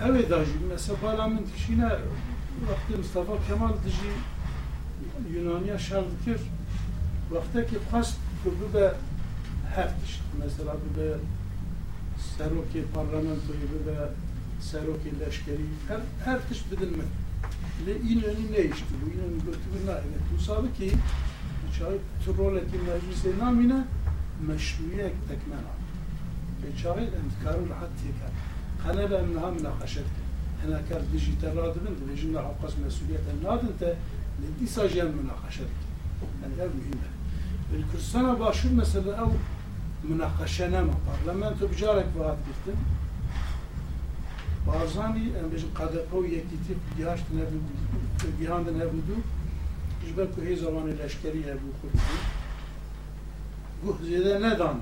[0.00, 1.88] اوه داجی مثلا بالا من تشینه
[2.68, 4.12] وقت مصطفى کمال دجی
[5.34, 6.44] یونانیا شرط کرد
[7.30, 8.92] وقتی که خواست که به
[9.76, 11.06] هفتش مثلا به
[12.38, 13.96] سروک پارلمانتوی به
[14.60, 17.08] سروک لشکری هر هفتش بدن من
[17.86, 19.94] لی این یعنی نیشتی bu این گفت نه
[20.30, 20.98] تو سابه که
[21.78, 23.84] چای تو رولتی مجلس نامینه
[24.49, 25.71] مشروعية تكمنا
[26.63, 28.29] بشغل انتكارو لحد تيكا
[28.93, 30.15] أنا بأمنها مناقشتك
[30.65, 33.95] أنا كار ديجيتال رادبن ديجينا عقص مسؤولية النادن تا
[34.41, 35.81] لدي ساجين مناقشتك
[36.43, 37.11] هذا مهمة.
[37.73, 39.31] الكرسانة باشور مثلا أو
[40.03, 42.77] مناقشنا ما پارلمانتو تبجارك بعد گفتن
[44.65, 49.15] بارزانی ام بجن قدقو یکی تیپ دیاشت نبودو دیاند نبودو
[50.07, 52.01] جبه که هی زمان لشکری هبو خود
[53.85, 54.79] Buhzede nedan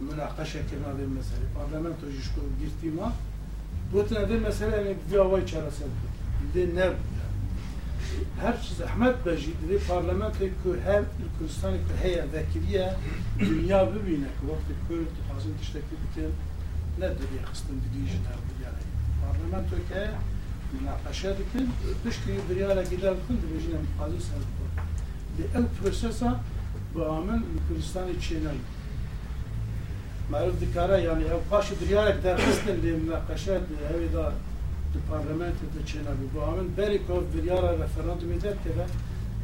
[0.00, 0.58] münakaşa
[0.98, 1.44] bir mesele.
[1.58, 3.12] Parlamento jişko girtima
[3.92, 5.88] gotine de mesele ne diyava içerisinde.
[6.54, 6.90] De ne
[8.40, 11.02] her şey zahmet bejid de parlamento ku her
[11.38, 12.94] Kürdistan ku heye vekiliye
[13.40, 16.30] dünya bibine ku vakti Kürd hazin tiştekli bitir
[16.98, 18.82] ne dedi kıstın dediği jiner bu yani.
[19.24, 20.10] Parlamento ke
[20.72, 21.70] münakaşa dikin
[22.02, 24.42] tüşkü bir yere gider kıldı bejine şey mukazi sen.
[25.38, 26.40] De el prosesa
[26.94, 28.64] bi amin li Kurdistanê çênayî.
[30.32, 34.32] Merv dikare yani ev paşi biryarek derxistin li münakaşe di evê da
[34.92, 36.24] di parlamentê de çênabî.
[36.34, 38.86] Bu amin berî ku ev biryara referandumê derkeve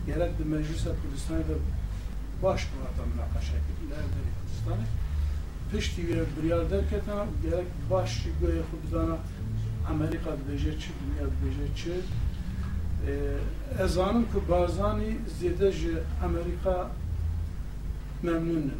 [0.07, 1.57] gerek di meclisa Kurdistanê de
[2.43, 3.91] baş kuvveta münakaşe kirin.
[4.01, 4.87] Ev berî Kurdistanê.
[5.73, 9.17] Piştî wê biryar derketina gerek baş goyê xwe bidana
[9.91, 11.93] Amerika dibêje çi, dünya dibêje çi.
[13.07, 15.17] Ee, Ez zanim ku barzanî
[18.23, 18.73] ji in.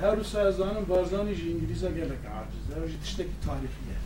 [0.00, 2.78] Her wisa ez zanim barzanî ji İngilîza gelek aciz.
[2.78, 3.98] Ev jî tiştekî tarîxî ye.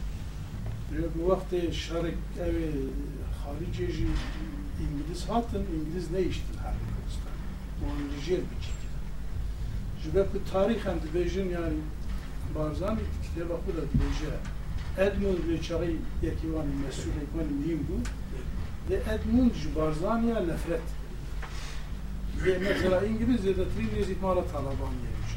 [1.15, 2.69] Bi wextê şerek evê
[3.41, 4.07] xaricê jî
[4.85, 7.37] İngiliz hatin, İngiliz neyiştin her Kurdistan.
[7.81, 8.75] Wan li jêr biçî.
[10.03, 11.79] Ji ber ku tarîxan dibêjin yani
[12.55, 14.33] barzanî kitêba xwe de dibêje
[15.07, 17.97] Edmund li çaxî yekî wan mesûlê wan mîm bû.
[18.91, 20.87] Li Edmund ji barzaniya nefret.
[22.47, 25.32] Yê mesela İngiliz zêdetirî nêzî mala Taliban yemiş.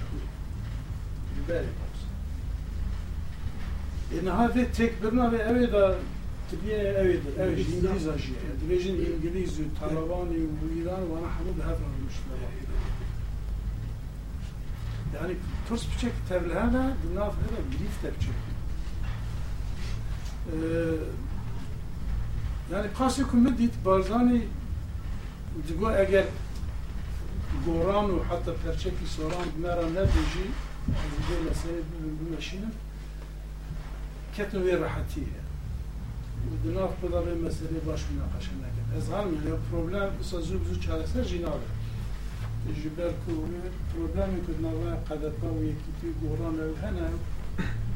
[1.33, 2.13] Ji berê barzan.
[4.15, 5.95] E niha vê têkbirina vê ew ê da
[6.49, 7.33] tibiye ew ê dir.
[7.43, 8.51] Ew ji İngilîza jî ye.
[8.59, 12.37] Dibêjin İngilîz û Talibanî û İran wana hemû bi hev rewiştine
[15.15, 15.35] Yani
[15.69, 18.33] turs biçek tevlihana di nav heda girîf te biçek.
[20.47, 20.55] Ee,
[22.73, 24.41] yani qasê ku min dît barzanî
[25.67, 26.25] digo eger
[27.65, 30.47] goran û heta perçekî soran mera nebêjî
[31.05, 31.81] ez dê li serê
[32.19, 32.73] bimeşînim
[34.35, 35.41] ketin wê rehetî ye
[36.49, 40.55] û di nav da vê meselê baş münaqeşe nekin ez hanim yani problem wisa zû
[40.67, 41.69] zû çareser jî nabe
[42.79, 43.33] ji ber ku
[43.91, 47.07] problemê ku di nava qedepa û yekîtî goran ew hene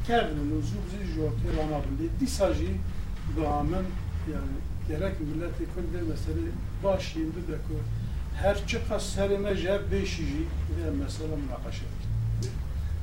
[0.06, 2.72] kerdin û zû zû ji ortê ranabin lê dîsa jî
[3.34, 3.86] bi amin
[4.32, 4.56] yani
[4.88, 6.46] gerek milletê Kurd vê meselê
[6.84, 7.74] baş yên bibe ku
[8.40, 10.42] her çi qas serê me ji hev bêşî jî
[10.76, 12.12] vê mesele münaqeşe dikin.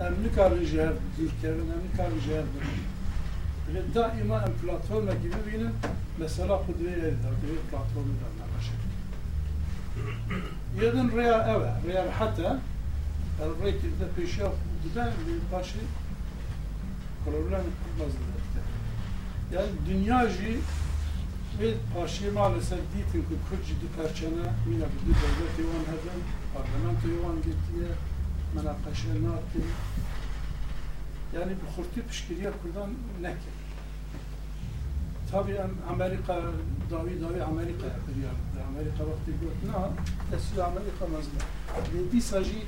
[0.05, 2.87] Em nikarin ji hev dûrkevin, em nikarin ji hev birin.
[3.73, 5.73] Lê daîma em platformekî bibînin
[6.17, 8.79] mesela xwe divê ev da divê platformê da dikin.
[10.81, 12.59] Yedin rêya ev e, rêya heta
[13.43, 14.49] el rêkê de pêşiya
[14.83, 15.83] dibe lê paşê
[17.25, 17.63] problem
[17.99, 18.29] mazlum
[19.53, 20.59] Yani dünya jî
[21.59, 26.19] ve parçayı maalesef ditin ki Kürt jî du perçene mîna bi du devletê wan hebin
[26.55, 27.91] parlamentoyê wan girtiye
[28.55, 29.65] menaqeşe nakin
[31.35, 32.89] yani bi xurtî piştgiriya Kurdan
[33.21, 33.55] nekir.
[35.31, 36.35] Tabii em Amerika
[36.91, 38.33] davi davi Amerika yapıyor.
[38.69, 39.89] Amerika vakti got na
[40.31, 41.43] tesir Amerika mazlum.
[41.93, 42.61] Ve dîsa jî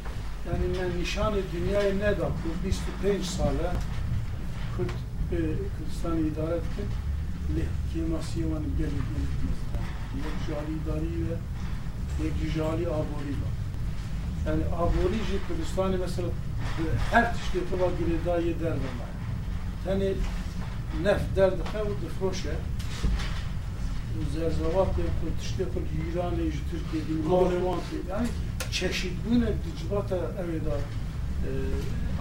[0.47, 2.67] yani ne nişanı dünyayı ne da bu
[3.07, 3.71] 25 sale
[4.77, 4.91] Kürt
[5.31, 5.37] e,
[5.77, 6.87] Kürdistan'ı idare etkin
[7.55, 9.07] lehkemasiye wan gelip
[9.47, 9.81] mesela.
[10.23, 11.35] Yek jali idari ve
[12.23, 13.55] yek jali abori var.
[14.47, 16.27] Yani abori ji Kürdistan'ı mesela
[17.11, 19.07] her tiştê xwe girêdayê dervema.
[19.85, 20.13] Tenê
[21.03, 22.55] nef derdixe û difroşe
[24.17, 28.27] û zerzevatê xwe tiştê xwe li Îranê ji Tirkiyeyê malê wan tê yani
[28.71, 30.75] çeşitbûne di civata evê da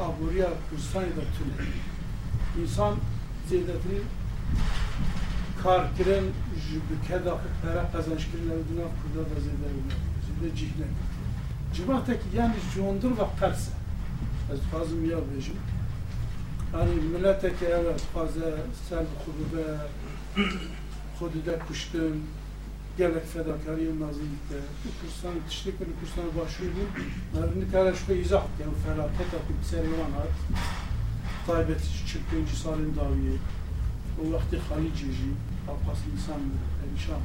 [0.05, 1.67] aboriya Kürdistanê da tune.
[2.63, 2.95] İnsan
[3.51, 4.01] zêdetirî
[5.63, 9.69] xwe pere qezançkirin ew di nav Kurda da zêde
[10.27, 11.07] zêde cih nekir.
[11.75, 13.73] Civatekî yani jondir ve e.
[14.53, 15.59] Ez dixwazim ya bêjim.
[16.73, 18.51] Yani milleteke evet dixwaze
[18.89, 19.67] ser bi xwe bibe
[21.17, 22.25] xwe de kuştin
[22.99, 24.61] gelek fedakariyê nazî dike.
[24.83, 26.85] Bu Kurdistan tiştê ku li Kurdistan başûr bû
[27.33, 30.35] mer nikare ji xwe îzah bike ew felaketa ku bi serê wan hat
[31.47, 32.93] taybet çil pêncî salên
[34.33, 35.31] wextê xalîcê jî
[35.71, 36.41] Alpas insan
[36.79, 37.21] perişan.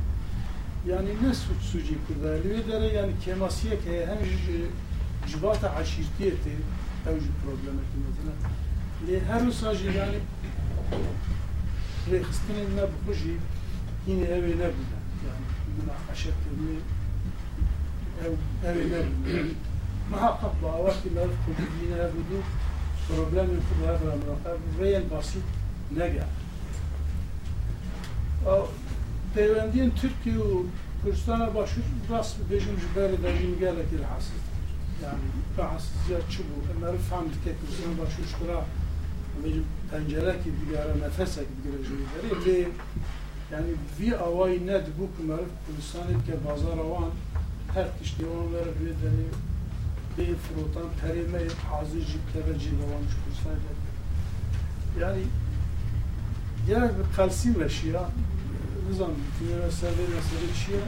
[0.87, 2.33] Yani ne suç suci kurda?
[2.33, 4.17] Li dere yani kemasiye ke hem
[5.27, 6.55] civata aşirtiyeti
[7.09, 8.33] ev ji problemeti mesela.
[9.07, 10.19] Li her usajı yani
[12.11, 13.37] rehistinin ne bu jî
[14.07, 14.81] yine evi ne bu
[15.27, 15.45] yani
[15.77, 16.79] münakaşet gibi
[18.25, 18.33] ev
[18.69, 22.37] evi ne bu muhakkak bu avaki merf kudu yine ev bu
[23.07, 25.43] problemi kudu ev ramraka reyen basit
[25.97, 26.27] ne gel
[29.35, 30.65] Peywendiyên Türkiye û
[31.03, 34.43] Kurdistan'a başvur rast bêjim ji berê de jî gelekî rahatsız.
[35.03, 35.25] Yani
[35.57, 36.55] rahatsızya çi bû?
[36.77, 38.65] Emer fam dike Kurdistan'a başvur kira
[39.43, 42.67] bêjim pencerekî digare nefesek digire ji berê lê
[43.51, 47.11] yani vî awayî ne dibû ku meriv Kurdistanê dike bazara wan
[47.73, 49.27] her tiştê wan were vê derê
[50.17, 51.39] bê firotan perê me
[51.71, 52.19] hazir jî
[52.63, 52.69] ji
[55.01, 55.21] Yani
[56.67, 57.61] gerek bir kalsiyum
[58.85, 59.11] eşya nizam
[59.43, 60.79] üniversitede mesela çiye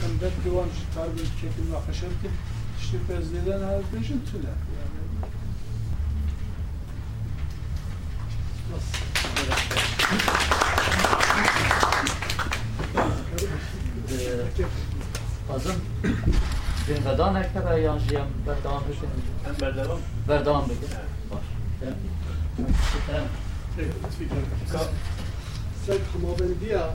[0.00, 2.30] hem de divancı tabi kekim nakışır ki
[2.80, 5.00] işte bezleden her beşin tüne yani
[15.54, 15.74] Azim
[16.88, 19.08] bir vedan ekber yancıyam berdam bikin.
[19.44, 19.98] Hem berdevam.
[20.28, 20.88] Berdam bikin.
[21.30, 21.44] Baş.
[25.86, 26.94] سيد حمابندية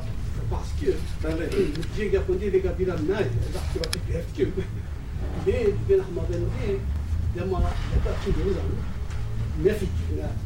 [0.52, 0.98] باسكو
[1.78, 4.62] متجيكا كوندي ديكا بيلا ناي باسكو باتيك هفتكو
[5.46, 6.80] ليه بين حمابندية
[7.36, 8.62] لما يتأتي جوزا
[9.64, 9.90] نفيك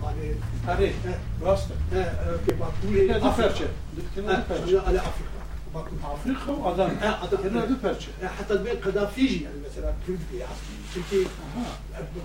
[0.04, 0.36] على
[0.68, 3.68] على آه، آه، راسك آه، كي باكولي افرشة
[4.88, 5.40] على أفريقيا.
[5.76, 6.54] باكو أفريقيا.
[6.54, 6.90] وادم
[7.44, 8.08] هنا دو برشة
[8.40, 10.44] حتى بين قذافي يعني مثلا كردي
[10.96, 11.28] تركي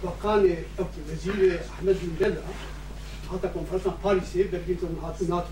[0.05, 2.41] بقاني أوكي وزير أحمد بن بلع
[3.32, 5.48] بلا حتى كونفرنس باريسي برجيت من هاتو ناتو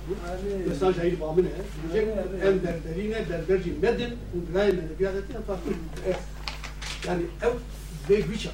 [0.68, 1.50] مساج هاي بامنه
[2.44, 5.76] ام دربرينه دربرجي مدن وبلاي من بيادتنا فاكر
[7.06, 7.52] يعني او
[8.10, 8.48] بيج بيتش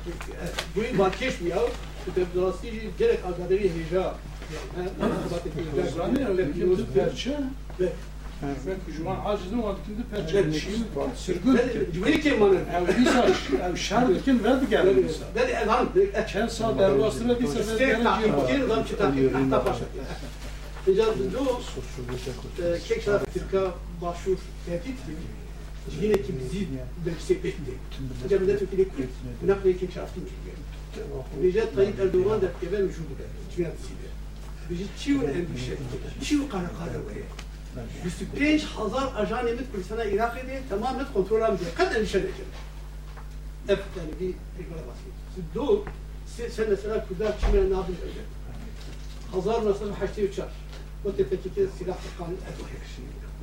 [0.75, 1.67] بوين باكيش وياو
[2.15, 4.15] تبدراسي جرك اقدري هيجا
[5.95, 7.37] Zani öyle kimdi perçe.
[7.79, 7.93] Evet.
[8.42, 10.78] Ve şu an acizin vaktinde perçelmişim, şey
[11.26, 11.58] şey, sürgün.
[11.94, 12.54] Güvelik manı.
[12.54, 13.26] Evlisa,
[13.68, 15.24] ev şer dikin ve diken evlisa.
[15.34, 15.88] Dedi elham.
[16.32, 18.48] Çen sağ dervası ve disa ve dene cihaz.
[18.48, 19.84] Geri dam çıtak, tahta başa.
[20.86, 21.60] İcazında o,
[22.62, 24.36] e, kekşar firka başvur
[24.66, 24.98] tehdit
[26.02, 26.66] yine ki bizi
[27.04, 27.72] destek etti.
[28.24, 28.90] Hocam da Türkiye'de
[29.46, 31.48] nakliye kekşar aftın çünkü.
[31.48, 33.26] Recep Tayyip Erdoğan da eve müşahede.
[33.56, 34.08] Cüveyat zide.
[34.70, 35.76] Bizi çiğun endişe,
[36.22, 37.47] çiğun kara kara böyle.
[38.04, 41.74] 25000 ajanı Kürdistan'a Irak'a diye tamamen kontrol diye.
[41.74, 42.46] Kadar işe edecek.
[43.68, 45.18] Evet yani bir tekrar bahsediyorum.
[45.34, 45.84] Siz doğu,
[46.36, 47.98] siz, sen mesela Kürtler kimine ne yapacak?
[49.32, 50.48] Hazar nasıl haçlı uçar.
[51.04, 52.80] O tepedeki silah kanun etmiyor.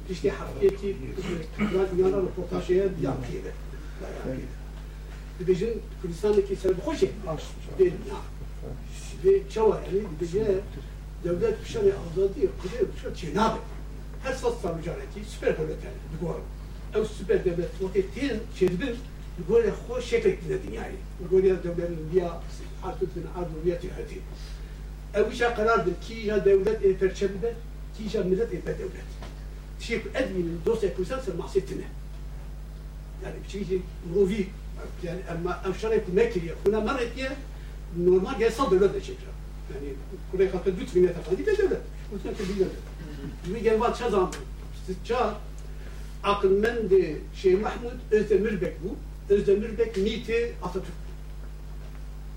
[0.09, 0.97] İşte hakiki
[1.57, 3.51] Kürtler dünyada röportajıya yankıydı.
[5.39, 6.99] Dibijin Kürdistan'daki sebebi hoş
[7.79, 7.93] değil.
[9.25, 10.47] Ve çava yani dibijine
[11.23, 12.33] devlet bir şey azaldı.
[12.33, 13.57] Kudaya bir şey çiğnadı
[14.25, 16.35] her sas savcılığındaki süper devlet yani bu gol
[17.01, 18.95] o süper devlet vaktin çezdin
[19.37, 20.95] bu gol hoş şekilde dünyayı
[21.31, 22.29] gol devletin diye
[22.83, 24.21] artık bin ardiyeti hadi
[25.23, 27.53] ev işe karardır ki ya devlet e perçemde
[27.97, 29.05] ki ya millet e devlet
[29.79, 31.85] şey edminin dosya koysan sen mahsetine
[33.23, 33.81] yani bir şey
[34.15, 34.47] rovi
[35.03, 37.31] yani ama evşarek mekriye buna meretiye
[37.97, 39.31] normal yasal devlet de çekiyor.
[39.73, 39.93] Yani
[40.33, 41.81] buraya kadar bütün millet efendi de devlet.
[42.13, 42.71] Bir devlet.
[43.46, 44.32] Bir gel var çazan.
[45.04, 45.34] Çağ
[46.22, 48.96] akılmendi şey Mahmud Özdemir Bek bu.
[49.34, 51.00] Özdemir Bek miti Atatürk.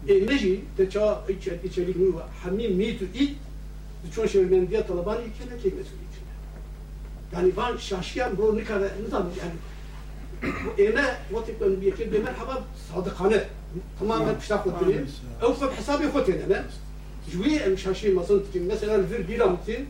[0.07, 3.38] E neji de çağ içerik içerik nu hamim mitu it
[4.16, 6.34] çon şehrmendiye talabani ikine ki mesul ikine.
[7.34, 9.53] Yani ben şaşkın bu ne kadar ne zaman yani
[10.80, 12.55] انا وقت كان بيكتب بمرحبا
[12.93, 13.45] صادقانه
[13.99, 15.05] تماما بشتاق الدنيا
[15.43, 16.70] او فبحسابي خوتي انا
[17.34, 19.86] جوي مش هالشيء ما صنت مثلا الفير بيرا متي ما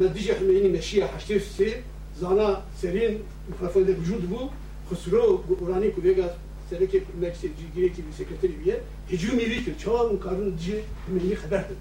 [0.00, 1.82] ديجي حميني ماشيه حشتي سي
[2.20, 4.48] زانا سرين مخالفه ده وجود بو
[4.90, 6.36] خسرو اوراني كوليغا
[6.70, 8.80] سركي مكسي جيجي كي سكرتيري بيه
[9.12, 11.76] هجومي ليك çağ مقارن ديجي حميني خبرت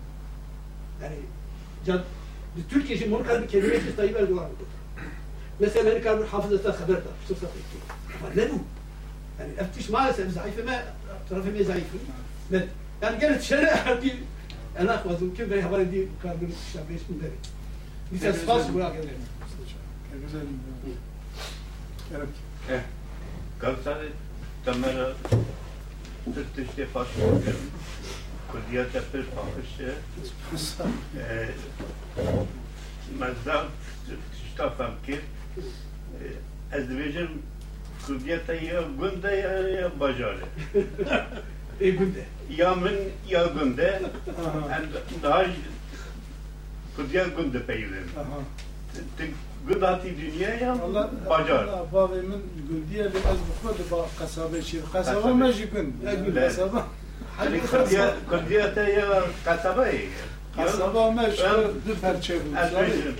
[1.01, 1.17] يعني
[1.87, 2.03] جد
[2.69, 4.49] Türkiye için bunu kalbi kelime ki Tayyip Erdoğan
[5.61, 7.79] مثلا كان حافظة خبرتها شو صفيتي
[8.35, 8.57] لو
[9.39, 10.93] يعني افتش ما زعيفة ما
[11.29, 11.99] طرفي ما زعيفة
[12.51, 12.67] من
[13.01, 14.11] يعني قالت شارع دي
[14.79, 17.31] انا اخوة يمكن بي هبالي دي كان من
[18.10, 19.26] Mi se spasuje u akademije,
[20.10, 20.62] ker ga zanima.
[22.08, 22.22] Ker...
[22.74, 22.80] Eh,
[23.60, 24.08] Galatasaray
[24.64, 25.12] tamara
[26.34, 27.30] tırtışte faşlıyor.
[28.52, 29.94] Kurdiyat yapır fakışı.
[33.18, 33.64] Mazda
[34.06, 35.20] tırtışta fakir.
[36.72, 37.42] Ez vejim
[38.64, 40.44] ya günde ya, ya bacarı.
[42.56, 42.96] Ya min
[43.28, 44.02] ya günde.
[44.70, 44.82] Hem
[45.22, 45.44] daha
[46.96, 48.06] kulliyat gunde peylin.
[48.20, 48.38] Aha.
[49.68, 51.64] Gund hati dünya ya Allah bacar.
[51.64, 54.80] Allah babimin güldiye li ez bukmadı ba kasabe çir.
[54.92, 55.34] Kasaba Kasabe.
[55.34, 55.96] meji gün.
[56.08, 56.34] Evet.
[56.34, 56.86] Kasaba.
[57.44, 59.92] Yani kulliyat kulliyata ya kasaba ya.
[60.56, 62.58] Kasaba meji Ben- du perçe bu.
[62.58, 63.14] Ez dibêjim.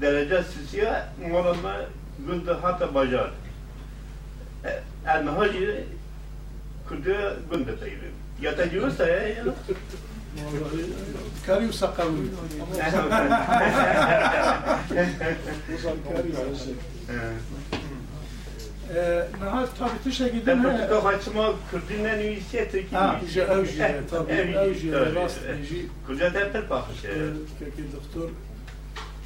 [0.00, 1.76] derece sisiye malama
[2.28, 3.30] günde hatta bajar.
[5.06, 5.84] المهاجر
[6.88, 8.10] Kurde gönde tayırı.
[8.42, 8.56] Ya
[11.47, 12.09] Karim sakallı.
[15.75, 16.35] Uzan Karim.
[18.95, 20.43] Ee, Nahat tabii tuşa gidin.
[20.47, 20.63] Ben he.
[20.63, 23.01] burada kaçma Kürdinden üyesiye Türkiye.
[23.01, 25.85] Ha, işte evciye tabii evciye rast eji.
[26.07, 27.01] Kürdiye de hep bakış.
[27.01, 28.29] Kaki doktor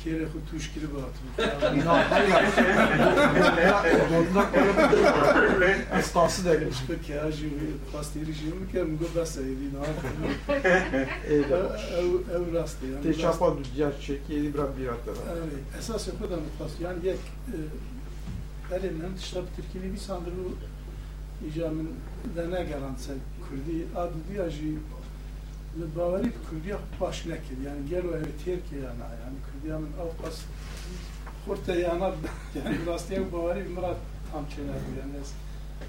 [0.04, 1.14] kere xu tuş kiri bat.
[6.00, 6.78] Estası da gelmiş.
[6.88, 7.50] Peki aji
[7.93, 9.89] pastiri jimi ke mgo basa yedi nahat.
[11.30, 11.43] Ev
[12.36, 13.04] ev rast yani.
[13.04, 15.12] Teşapa düzcar çekiyi bırak bir hatta.
[15.34, 17.20] Evet, esas yapıdan fas yani yek
[18.74, 20.34] elinden dışta Türkiye'li bir sandırı
[21.50, 21.89] icamın
[22.36, 23.14] dene garantse
[23.50, 24.14] Kürdi adı
[25.78, 30.41] diyajı ve bavari Kürdiye baş nekir yani gel o evi Türkiye yana yani Kürdiye'nin avkas
[31.45, 32.11] kurta yana.
[32.55, 33.97] Yani rastiyen bavari bir murat
[34.32, 35.34] tam çener bu yani ez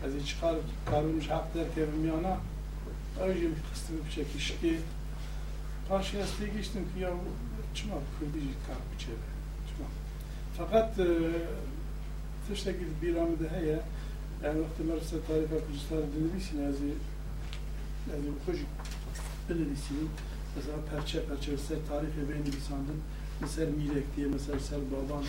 [0.05, 0.55] ez çıkar
[0.91, 2.39] karılmış hak der kevim yana.
[3.21, 4.81] Önce bir kısmı bir çekişki
[5.89, 7.11] karşı yastığı geçtim ki ya
[7.75, 9.31] çıma Kürdi kar bir çevre
[9.69, 9.89] çıma.
[10.59, 11.07] Fakat e,
[12.49, 13.81] tiştekil bir amde heye
[14.45, 16.95] yani vakti merse tarife kuşlar dinlemişsin yani
[18.11, 18.59] yani hoş
[19.51, 20.09] belediyesinin
[20.57, 22.51] mesela perçe perçe mesela tarih ve beyni
[23.41, 25.25] mesela Milek diye mesela mesela Baban.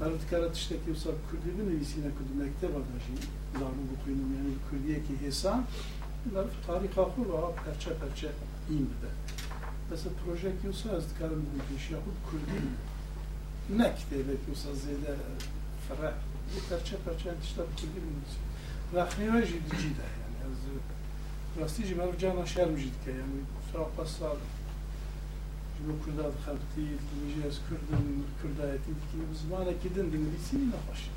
[0.00, 3.12] Mervet Karatiş'teki mesela Kürdü'nün nevisine Kürdü mektep adajı
[3.52, 5.64] Zahru Buku'nun yani Kürdiye ki hesan
[6.34, 8.28] Mervet tarih hakkı ve perçe perçe
[8.70, 9.08] indi
[9.90, 12.58] Mesela proje kiyosa az dikarım bu iş şey yapıp Kürdi
[13.78, 15.14] nek diye kiyosa zede
[15.88, 16.14] ferah.
[16.52, 18.38] Bu perçe perçe işte Kürdi bilmesi.
[18.94, 19.46] Rahmiye ve
[19.98, 20.46] de yani.
[21.60, 23.38] Rastici mervet cana şermicid ki yani.
[23.72, 24.36] فراق بسار
[25.78, 28.04] جلو کرداد خلقتی دیجی از کردن
[28.42, 31.08] کردائیتی دیگی زمانه کدن دیگی بیسی نیده خوش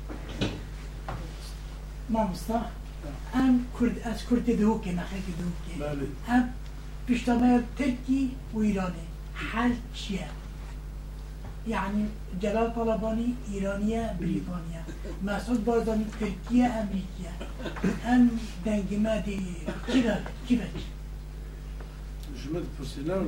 [2.08, 2.60] مامستا
[3.34, 6.52] ام کرد از کرد دوکی نخی که دوکی بله ام
[7.06, 10.26] پیشتامه ترکی و ایرانی حل چیه
[11.66, 12.08] یعنی
[12.40, 14.84] جلال طالبانی ایرانیه بریتانیه
[15.22, 17.32] مسعود بارزانی ترکیه امریکیه
[18.04, 18.30] ام
[18.64, 20.04] دنگمه دیگی کی
[20.46, 20.56] کی
[22.49, 23.27] جمد پرسیلم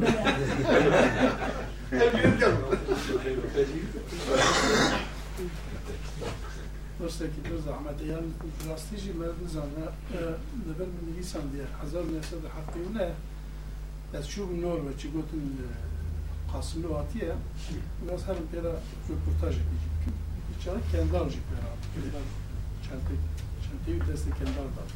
[7.00, 8.34] درسته که در زحمت یعنی
[8.70, 9.68] راستی جی مرد نزانه
[10.68, 13.12] لبر من نویسان دیه هزار نهصد هفته و نه
[14.14, 15.38] از چوب نور و چی گوتن
[16.54, 17.34] قاسم لو هاتیه
[18.02, 18.64] biraz her bir
[19.10, 19.94] röportaj edecek.
[20.60, 22.22] İçeri kendi alacak beraber.
[22.84, 23.20] Çantayı,
[23.66, 24.90] çantayı vitesle kendi alacak.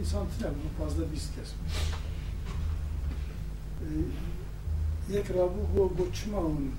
[0.00, 1.74] İnsan tine bunu fazla biz kesmiş.
[3.82, 3.86] Ee,
[5.14, 6.70] yek rabu bu goçma onun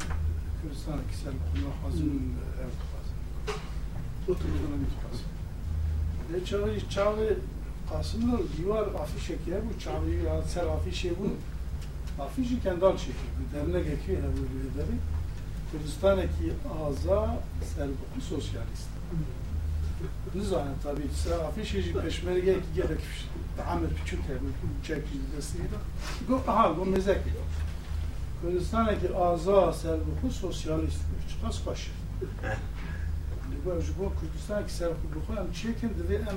[0.62, 2.34] Kürdistan kisel kuna hazın
[2.64, 3.20] ev kazın.
[4.24, 5.28] Oturduğuna bir kazın.
[6.34, 7.38] Ve çağı çağı
[7.92, 11.28] Kasımlar divar afişe ki bu çağı ya ser afişe bu
[12.24, 13.54] afişi kendi al şekil.
[13.54, 14.98] Derine geçiyor ya bu lideri.
[15.72, 16.54] Kürdistan'daki
[16.88, 17.38] aza
[17.76, 18.88] serbuklu sosyalist.
[20.36, 23.26] Nizam tabii sıra afişeci peşmerge gerekmiş.
[23.72, 25.76] Amir küçük tabii çekici desteğiyle.
[26.30, 27.18] Bu aha bu mezek.
[28.42, 31.02] Kürdistan'daki aza serbuklu sosyalist.
[31.30, 31.92] Çıkas başı.
[33.66, 36.36] Bu bu Kürdistan'daki serbuklu hem çekin ve hem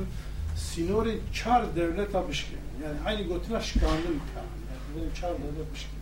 [0.57, 2.59] sinorin çar devlet abişkin.
[2.85, 4.57] Yani aynı gotina şikanlı imkanı.
[4.71, 5.99] Yani böyle çar devlet abişkin.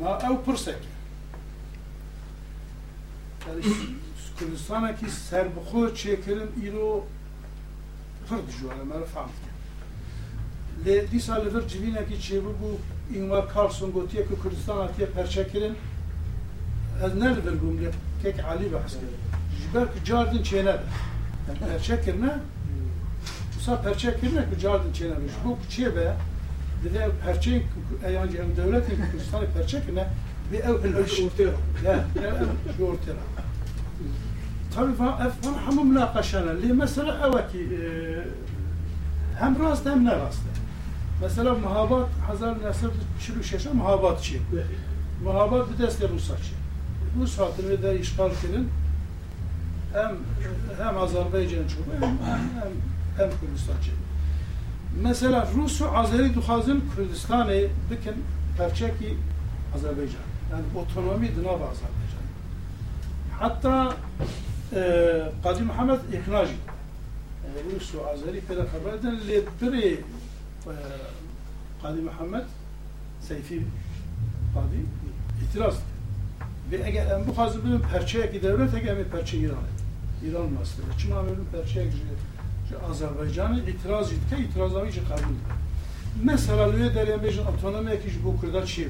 [0.00, 0.78] Na ev pırsek.
[3.48, 3.64] Yani
[4.38, 7.06] Kürdistan'daki serbuklu çekirin iro
[8.28, 9.28] pır dijwara mera fahm
[10.86, 12.70] Le disa li vir civînekî çêbû bû
[13.16, 15.76] Ingvar Carlson gotiye ku Kurdistan hatiye perçekirin
[17.04, 17.90] ez ne li vir bûm lê
[18.22, 19.18] tek alî behs kirin.
[19.56, 20.82] Ji ber ku cardin çêne be.
[21.48, 22.38] Yani perçekirine
[23.60, 25.28] Sa perçekirine ku cardin çêne be.
[25.28, 26.16] Ji bo ku çê be?
[26.84, 27.62] Divê ev perçeyên
[35.24, 36.50] ev fan hemû münaqeşane.
[36.50, 37.68] Lê mesela evekî
[39.38, 40.40] hem rast hem ne rast.
[41.22, 42.08] Mesela muhabat
[42.42, 44.40] 1946 muhabat çi.
[45.24, 46.54] Muhabat bir deste Rusya çi.
[47.20, 48.68] Rus hatırı da işgal kirin.
[49.92, 50.16] Hem
[50.82, 52.70] hem Azerbaycan çoğu hem hem,
[53.16, 53.90] hem Kürdistan çi.
[55.02, 58.14] Mesela Rus ve Azeri duhazın Kürdistan'ı bikin
[58.58, 59.16] perçeki
[59.74, 60.24] Azerbaycan.
[60.50, 62.03] Yani otonomi dınav Azerbaycan.
[63.44, 63.96] Hatta
[64.74, 64.80] e,
[65.42, 65.98] Kadı Muhammed
[66.46, 66.54] jid.
[67.44, 70.00] Yani Rus ve Azeri pede haber eden lebiri
[71.82, 72.44] Kadı Muhammed
[73.20, 73.62] Seyfi
[74.54, 74.74] Kadı
[75.44, 75.84] itiraz etti.
[76.70, 79.84] Ve eğer en bu hazır bilim perçeye ki devlet eğer mi perçe İran etti.
[80.26, 80.98] İran meselesi.
[80.98, 85.54] Çima benim perçek ji Azerbaycan'ı itiraz etke itirazları ji kabul etke.
[86.22, 88.88] Mesela lüye deryen bejin otonomi ki bu kurda çiğ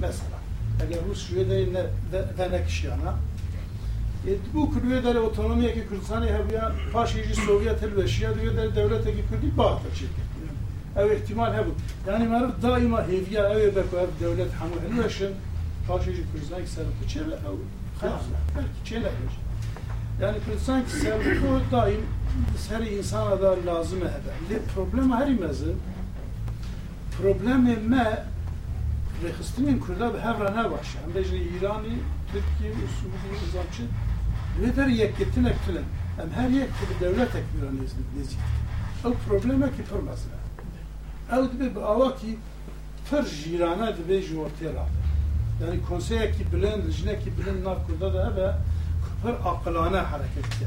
[0.00, 0.35] Mesela.
[0.80, 1.86] Eğer Rus ne
[2.38, 3.14] venek işyana
[4.26, 9.24] e, bu Kürdiye dere otonomiye ki Kürdistan'ı hebuya paşici Sovyet elbeşiya diye dere devlete ki
[9.30, 10.20] Kürdi bağıtır çekti.
[10.96, 11.74] Ev ihtimal hebu.
[12.08, 15.30] Yani merif daima heviye ev beko ev devlet hamu elbeşin
[15.88, 17.58] paşici Kürdistan ki serbi çele ev
[18.56, 19.42] belki çele elbeşin.
[20.20, 21.40] Yani Kürdistan ki serbi
[21.72, 22.00] daim
[22.68, 24.54] her insana da lazım ebe.
[24.54, 25.76] Le problem her imezin
[27.22, 28.24] problemi me
[29.22, 30.88] rexistinên Kurda bi hev re ne baş.
[31.06, 31.94] Em de ji İranî,
[32.32, 33.82] Tirkiye û Sûriyê uzakçı
[34.62, 35.84] Lê derê yekketin kilin.
[36.22, 38.36] Em her yek bi devletek bir an nêzik.
[39.04, 41.36] Ew problemekî pir mezin e.
[41.36, 42.38] Ew dibe bi ava ki
[43.10, 44.96] pir jîrane dibe ji ortê rabe.
[45.64, 48.54] Yani konseyekî bilind, jinekî bilind nav Kurda da hebe
[49.22, 50.66] pir aqilane hareket dike.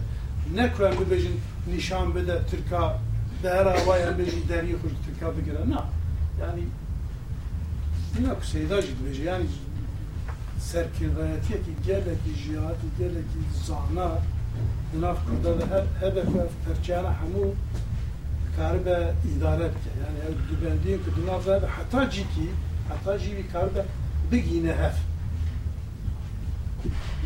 [0.55, 1.35] Ne ku em bibêjin
[1.67, 2.99] nîşan bide Tirka
[3.43, 5.27] bi her ava em bêjî derî xwe ji Tirka
[8.15, 9.45] ku seyda dibêje yani
[10.59, 14.09] serkirdayetiyekî gelekî jiyatî gelekî zana
[14.93, 17.51] di nav Kurda da her hebe ku ev perçeyana hemû
[18.55, 19.91] karibe idare bike.
[20.03, 22.47] Yani ev dibendiyên ku di nav da hebe heta cîkî
[22.89, 23.85] heta jî vî karibe
[24.31, 24.95] bigîne hev.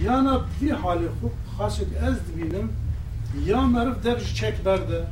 [0.06, 2.72] Yana vî halê xwe xasek ez dibînim
[3.46, 5.06] ya meriv dev ji çek berde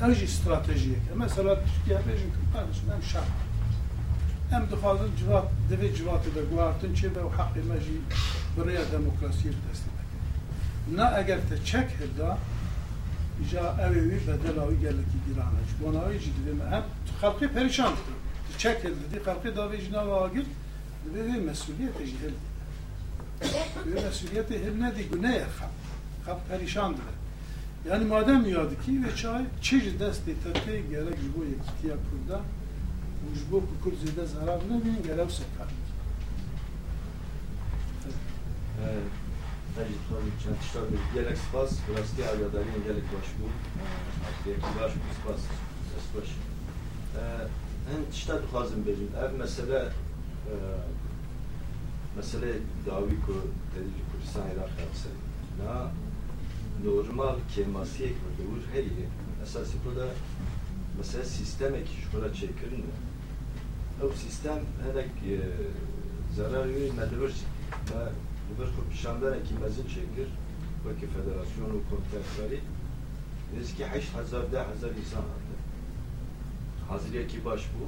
[0.00, 3.18] درجه استراتژی که مثلا یه بچه که پدرش نم شد،
[4.52, 8.00] نم دخالت جواب دوی جواب داد گوارتن چه به حق مجی
[8.56, 11.04] برای دموکراسی دست می‌کنه.
[11.04, 12.38] نه اگر تچک هد،
[13.50, 16.82] جا اولی به دلایلی که گیران هست، گناهی جدی دیم هم
[17.20, 18.02] خلقی پریشان است.
[18.54, 20.42] تچک هد دی خلقی داده جنا و آگر
[21.14, 22.34] دوی مسئولیت جدی.
[24.06, 25.72] مسئولیت هم ندی گناه خب
[26.26, 27.17] خب پریشان داره.
[27.88, 32.42] Yani madem јадки, вечај, чиж дес дитате, гера жбо је китија курда,
[33.42, 35.88] жбо кукур зиде зарав не бин, гера все карни.
[39.78, 43.46] Tabii tabii çatışlar bir gerek spas, burası ya da yine gerek baş bu.
[44.44, 45.40] Gerek baş bu spas,
[46.04, 46.28] spas.
[47.16, 47.46] Ee,
[47.92, 49.10] en işte lazım bizim.
[49.24, 49.78] Ev mesele
[50.50, 50.54] e,
[52.16, 52.52] mesele
[52.86, 53.32] davi ku
[53.74, 55.08] dedi Kürdistan Irak yapsa.
[55.58, 55.90] Na
[56.84, 59.08] normal kemasiyek mi doğur her yeri
[59.42, 60.06] esası bu da
[60.98, 62.84] mesela sistem ek şura çekirin
[64.02, 65.10] o sistem hedek
[66.36, 67.28] zarar yürü medvur
[67.90, 68.12] ve
[68.48, 70.28] Liber Kurdistan'dan ki mezin çekir
[70.86, 72.60] ve ki federasyon ve kontekstleri
[73.56, 75.54] biz ki 8000 da hazır insan aldı.
[76.88, 77.84] Hazırya ki baş bu.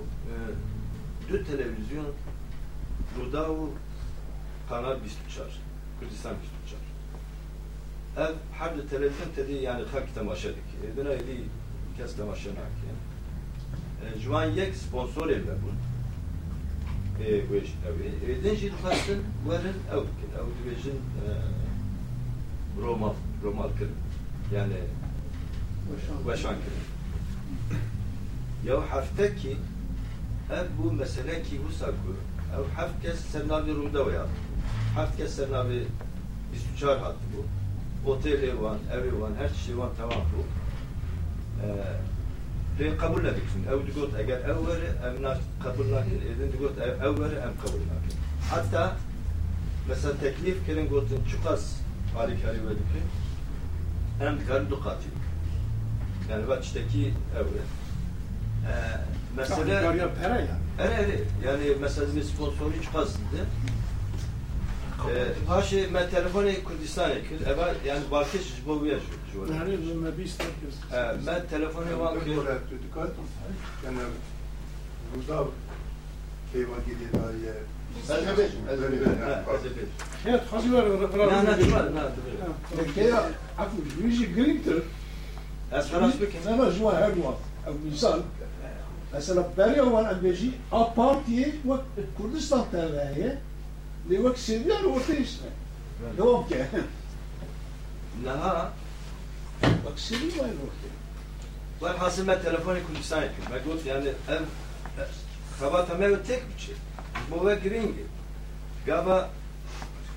[1.32, 2.06] Dü televizyon
[3.16, 3.70] burada o
[4.68, 5.60] kanal biz tutar.
[6.00, 6.79] Kurdistan biz tutar
[8.16, 10.96] ev her televizyon dedi yani halk temaşedik.
[10.96, 11.44] Bina evi
[11.96, 13.00] kes temaşenak yani.
[14.16, 15.70] E, Juan yek sponsor evde bu.
[17.22, 18.32] Eee evi.
[18.32, 19.98] Evden jil kastın verin ev.
[20.38, 21.28] Ev division e,
[22.82, 23.88] Roma Roma kır.
[24.54, 24.76] Yani
[26.26, 26.72] Başan kır.
[28.70, 29.56] Ya hafta ki
[30.50, 31.92] ev bu mesele ki bu sakı.
[32.58, 34.26] Ev hafta kes sernavi ruda veya.
[34.94, 35.86] Hafta kes sernavi
[36.80, 37.59] 24 hattı bu.
[38.06, 40.42] Oteli var, evi var, her şey var tamam bu.
[41.66, 41.70] Ee,
[42.78, 43.68] Dün kabul ettik şimdi.
[43.68, 46.14] Ev digot eğer ev veri nas kabul nakin.
[46.20, 48.18] Edin digot ev ev veri em kabul nakin.
[48.50, 48.96] Hatta
[49.88, 51.72] mesela teklif kirin gotin çukas
[52.14, 53.06] hali kari ve dikin.
[54.20, 55.08] Em kar dukati.
[56.30, 57.66] Yani baştaki ev veri.
[58.66, 59.00] Ee,
[59.36, 60.48] mesela Mesela pera yani.
[60.80, 61.20] Evet.
[61.46, 63.36] Yani mesela bir sponsoru çıkarsındı.
[63.36, 63.44] Ee,
[65.48, 67.46] Paşa ben telefonu Kürdistan'a kır.
[67.46, 69.48] Eva yani bakış bu bir yaşıyor.
[69.54, 70.74] Yani bu me bîst herkes.
[70.92, 72.30] Ee, Ben telefonu var kır.
[73.84, 73.98] Yani
[75.16, 75.44] burada
[76.52, 77.24] keyvan gidiyor
[78.04, 78.50] Ezebek.
[78.72, 79.00] Ezebek.
[79.58, 79.88] Ezebek.
[80.26, 80.84] Evet, hazır var.
[81.28, 83.16] Ne ne çıkar ne Kaya
[83.58, 84.82] aklı yüzü gırıktır.
[85.72, 86.46] Esferas bir kez.
[86.46, 87.34] Ama jua her duvar.
[87.84, 88.18] Misal
[89.12, 89.48] mesela
[94.84, 95.46] orta isme.
[96.18, 96.56] Devam ki.
[98.24, 98.72] Naha
[99.62, 100.88] Bak seviyen orta.
[101.82, 103.54] ben hasıl ben telefonu Kürdistan'a kır.
[103.54, 104.42] Ben got yani ev
[105.60, 106.74] kabata mev tek bir şey.
[107.30, 108.04] Bu ve gringi.
[108.86, 109.30] Gaba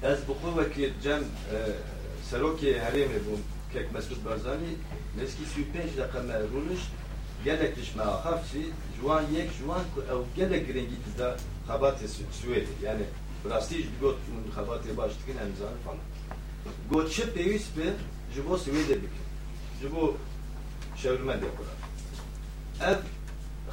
[0.04, 1.24] ez bu kuvveti cem
[2.30, 3.40] seroki heremi bu
[3.74, 4.76] kek Mesut Barzani
[5.20, 6.80] meski 35 dakika meruluş
[7.46, 8.66] gelek dişme hafsi
[9.02, 9.82] juan yek juan
[10.12, 11.38] ev gelek gringi da
[11.68, 13.02] kabate Suedi yani
[13.45, 16.07] براستی گوت منتخبات باشتکن امزان falan.
[16.91, 17.93] گوت چه پیوست به
[18.35, 19.25] جبو سویده بکن
[19.83, 20.15] جبو
[20.97, 21.79] çevirme de kurar.
[22.91, 22.99] Ev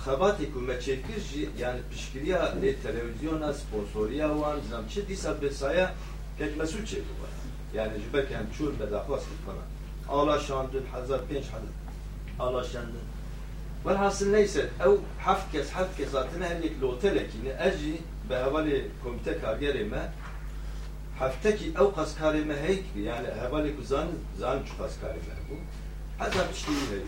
[0.05, 5.93] xebatê ku me çêkir jî yani piştgiriya lê televizyona sponsoriya wan zam çi dîsa besaya
[6.37, 7.33] kek mesûl çêkir var.
[7.73, 9.67] Yani ji ber em çûr bedaxwast falan.
[10.19, 11.73] Alaşandın, hezar pênc hezar
[12.39, 13.05] alaşandın.
[13.85, 17.97] Velhasıl neyse ew heft kes heft kes hatine her yek li otelekîne ez jî
[18.30, 18.34] bi
[21.20, 25.56] heftekî ew qaskarê me heyk yani hevalê ku zanin zanin çi qaskarê me bû.
[26.18, 27.02] Hezar piştî heye.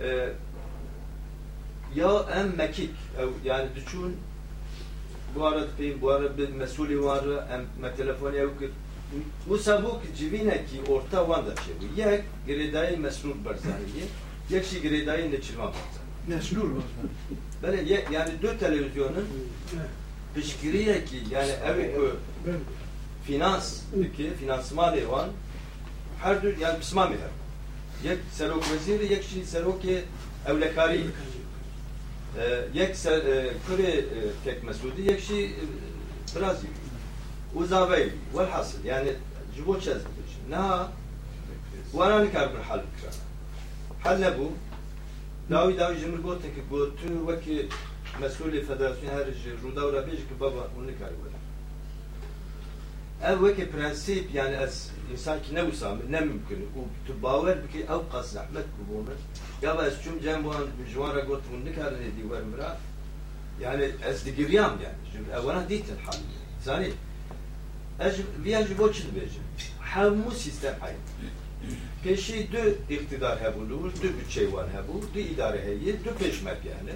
[0.00, 0.32] Ee,
[1.94, 4.12] ya em mekik ew yani diçûn
[5.34, 8.70] bu arada peyim bu arada bir mesulî var em me telefonu ew kir
[9.50, 14.04] û sabûk civînekî orta wan da çêbû yek girêdayî mesrûr berzanî
[14.50, 15.72] yek jî girêdayî neçirvan
[16.28, 16.84] berzanî var.
[17.62, 19.26] Böyle ye- yani dört televizyonun
[20.35, 22.15] pişkiriyeki yani evi ku
[23.23, 23.81] finans
[24.17, 25.29] ki finansman evan
[26.21, 27.17] her dür yani pişman bir
[28.09, 30.03] Yek serok veziri yek şi seroki
[30.47, 31.05] evlekari
[32.37, 34.05] Ee, yek ser e, kure e,
[34.43, 36.67] tek mesudi yek şi e, Brazil
[37.55, 39.13] uzavey velhasıl yani
[39.55, 40.87] jibo çezmiş na
[41.93, 43.11] وانا نكار بالحل كرا
[44.03, 44.47] حل bu
[45.49, 47.69] داوي داوي جمر قلت لك قلت وكي
[48.21, 51.39] مسؤول الفدراسيون هرج رودا ولا بيجي بابا ونكار ولا
[53.23, 57.79] ev veki prensip yani ez insan ki ne usam ne mümkün u tu bawer biki
[57.79, 59.09] ev qas zahmet kubunu
[59.61, 62.77] ya ba ez çum cem bu an jwara got bunu nikar ne di var mira
[63.61, 66.17] yani ez digiriyam yani çünkü evana ditin hal
[66.63, 66.91] zani
[67.99, 69.43] ez viaj boçin bejim
[69.79, 70.93] hamu sistem hay
[72.03, 76.93] peşi dü iktidar hebulur dü bütçe var hebu dü idare heyi dü peşmek yani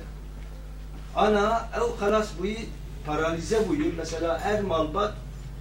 [1.17, 2.47] ana ev halas bu
[3.07, 5.15] paralize bu mesela her malbat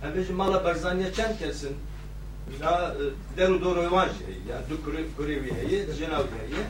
[0.04, 1.78] Ebeci mala berzaniye çem kesin.
[2.62, 2.96] La
[3.38, 4.16] deru doğru vaji
[4.50, 6.64] yani du kure kure vi heyi cenav heyi.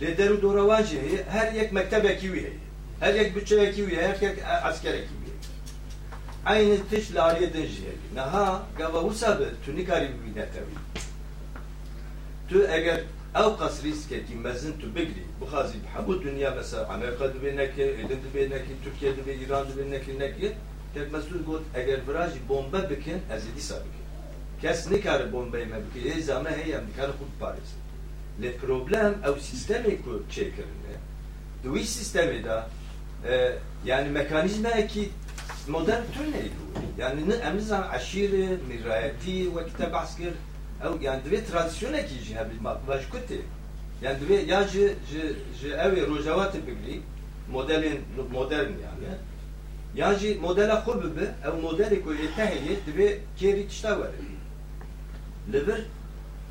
[0.00, 2.58] Le deru heyi her yek vi heyi.
[3.00, 5.30] Her yek bütçe ki vi her yek asker ki vi.
[6.46, 8.14] Aynı tiş la aliye denji heyi.
[8.14, 10.76] Naha gava usabe tu nikari vi netevi.
[12.48, 13.00] Tu eğer
[15.08, 20.52] ki bu xazi bu dünya mesela Amerika dibineki, Edin dibineki, Türkiye dibineki, İran dibineki neki
[20.94, 24.06] tek mesul got eğer virajı bomba bikin ez dîsa bikin.
[24.60, 26.10] Kes nikare bombayı me bikin.
[26.10, 27.80] Ê zame heye em dikare xud parêzin.
[28.42, 30.96] Le problem ew sistemê ku çêkirine.
[31.62, 32.68] Di wî sistemê da
[33.28, 35.10] e, yani mekanîzmeyekî
[35.68, 36.50] modern tune neydi?
[36.98, 39.92] Yani ne em nizan aşîrê, mirayetî wekî te
[40.84, 43.40] ew yani divê tradisyonekî jî hebî vaj kutê.
[44.02, 45.22] Yani divê ya ji ji
[45.60, 47.00] ji evê rojavatê bigrî
[47.52, 47.98] modelên
[48.32, 49.12] modern yani.
[49.94, 54.36] Ya jî modela xwe ew modelê ku lê teheyê divê kêrî tişta were
[55.52, 55.82] li vir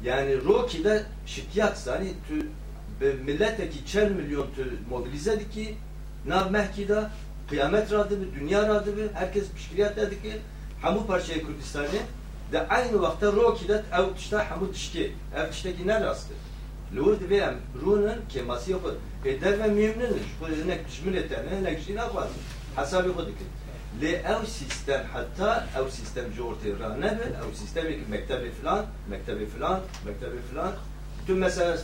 [0.04, 2.36] yani rokî de şitiyat zanî tu
[3.02, 5.76] bi milletekî çel milyon tu mobilize dikî
[6.26, 7.04] nav mehkî de
[7.50, 10.38] kıyamet ra dibe dünya ra dibe herkes pişkiriyat da dike.
[10.82, 12.02] Hemû parçayê Kurdistanê
[12.52, 16.36] de aynı vakta rokî de ew tişta hemû tişkê ev tiştekî ne rastır
[16.94, 18.92] li wir divê em rûnin kêmasiya xwe
[19.30, 22.44] ê derve mêmnin ji xwe hinek dijminê te ne jî naxwazin
[22.76, 23.50] hesabê xwe dikin
[24.02, 29.46] lê ew sistem heta ew sistem ji ortê ra nebe ew sistemekî mektebê filan mektebê
[29.46, 30.72] filan mektebê filan.
[31.28, 31.78] Tu mesela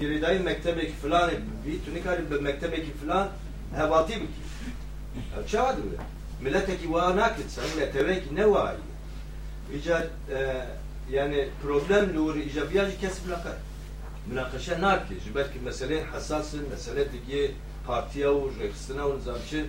[0.00, 1.34] girêdayî mektebekî filanê
[1.64, 3.28] bibî tu nikarî bi mektebekî filan
[3.76, 4.42] hevatî bikî
[5.38, 5.96] ew çawa dibe
[6.40, 8.87] milletekî wa nakir sen metebekî ne wayî
[9.75, 10.07] îca
[11.11, 13.57] yani problem li wir îcabiya jî kesib nakar
[14.27, 17.51] münakaşa nakir ji ber ki meseleyên hesasın mesele dikî
[17.87, 19.65] partiya û rêxistina û nizamçı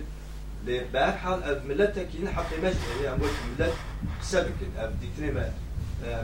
[0.67, 3.73] li berhal ev milletekî ne heqê me ji yani wek millet
[4.21, 5.47] qise bikin ev dîtinê me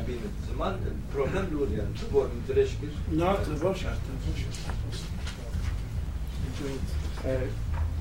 [0.08, 0.74] bîn zaman
[1.14, 4.58] problem li wir yani tu bor min dirêj kir Na telefon şart, telefon şart.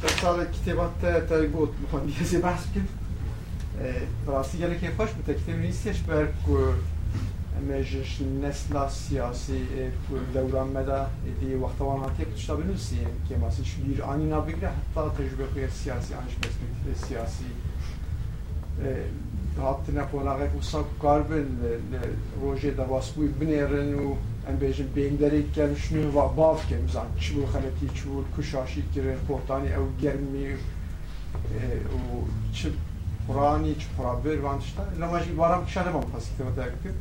[0.02, 0.92] تسال كتابات
[1.28, 2.86] تايبوت مهندسي بحث كن
[4.26, 6.58] براسي gelek خوش bu tektem نیستش بر کو
[7.68, 9.62] مجش نسل سیاسی
[10.08, 11.06] کو دوران مدا
[11.40, 12.98] دی وقت وان هاتی کتشتا بنوسی
[13.28, 17.44] که مثلا شبیر آنی نبگره حتی تجربه خوی سیاسی آنش پرسپکتیف سیاسی
[19.58, 21.46] هات نپونا غیب وسا کاربن
[22.40, 24.14] روژه دواس بوی بنیرن و
[24.48, 29.16] ام بیجن بین داری کن شنو و باف کن مثلا چبو خلطی چبو کشاشی کرن
[29.28, 30.56] پورتانی او گرمی و
[33.27, 36.93] poravnič uporabil vanšta, namaži varam kšanem opasiti od tega.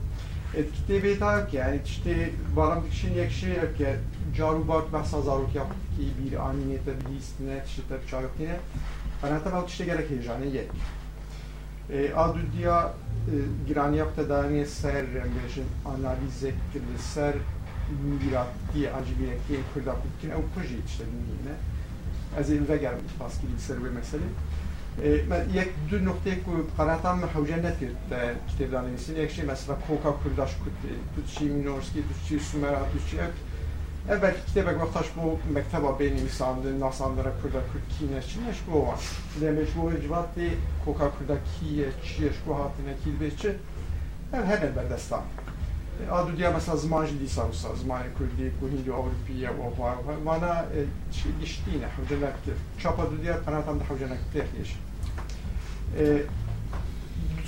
[0.56, 3.86] Etkite beta ki yani işte varam kişinin yakışıyor ki
[4.36, 5.66] caru bak mesela zaruk yap
[5.96, 8.56] ki bir aniyete bir istine işte tabi çarık yine.
[9.22, 10.70] Anata bak işte gerek heyecanı yek.
[11.90, 12.92] E, adı diya
[13.28, 13.34] e,
[13.68, 17.34] girani yap tedaniye ser rembeşin analiz ektirdi ser
[18.24, 21.56] mirat diye acı bir ekleyin kırdak bitkine o proje işte dinleyine.
[22.40, 24.22] Ez elve gelmiş baskı bilgisayarı ve mesele.
[25.59, 27.99] یەک دو نقطەیەک و قەراتان حوجە نەکرد
[28.49, 30.77] کتێبدانویسین یەکشی مەسەلا کۆکا کورداش کوت
[31.13, 33.17] توچی مینۆرسکی توچی سومەرا توچی
[34.09, 38.99] Evet kitêbek wextaş bo mekteba bênî wîsandin nasandira Kurda Kurkîne çîneş bo wan.
[39.41, 40.47] Demek bo civatê
[40.85, 43.49] koka Kurda kiye çiye şko hatine kîlbê çi
[44.33, 45.19] ev hene berdestan.
[45.19, 45.52] Adu
[46.36, 49.66] diya mesela zaman jî dîsa wisa zimanê Kurdî ku Hindî Ewropîye û
[50.26, 50.66] wana
[51.40, 52.34] giştîne hewcenek
[52.78, 54.70] çapa du diya qenatan de hewcenek têxîş.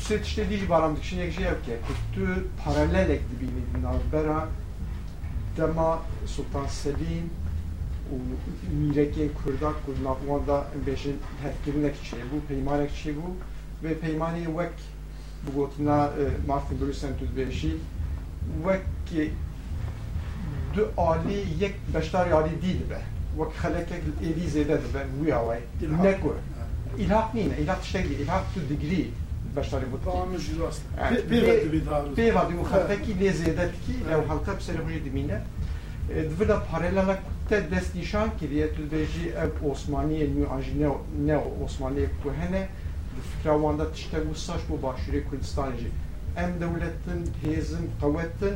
[0.04, 2.26] Sê tiştê dî jî baram dikişin yek jî ev ke ku tu
[2.64, 4.48] paralelek dibînî navbera
[5.56, 7.26] dema Sultan Selim
[8.12, 8.16] û
[8.80, 13.26] mîrekên Kurdak ku navwan da bêjin hevkirinek çêbû peymanek çêbû
[13.84, 14.76] vê peymanê wek
[15.44, 16.10] bi gotina
[16.46, 17.24] Martin Brüsen tu
[24.28, 25.58] êdî zêde dibe wîya we
[26.04, 26.30] ne ku
[27.02, 29.02] îlhaq nîne îlhaq tiştek dî îlhaq tu digrî
[29.56, 30.82] beşdarî bû Tamamı jî rast.
[31.00, 32.08] Yani, Pêva dibê darû.
[32.20, 35.38] pêva dî û xelkekî lê zêde dikî ew helka bi serê xwe jî dimîne
[36.30, 37.18] Divida paralelek
[37.48, 39.50] te dest nîşan kiriye dibêjî ev
[40.54, 40.74] an jî
[41.26, 41.36] ne
[41.66, 42.62] Osmaniyê ku hene
[43.14, 45.90] di fikra wan de tiştek wisa ji bo Başûrê Kurdistanê jî
[46.36, 48.54] em dewletin hêzin qewetin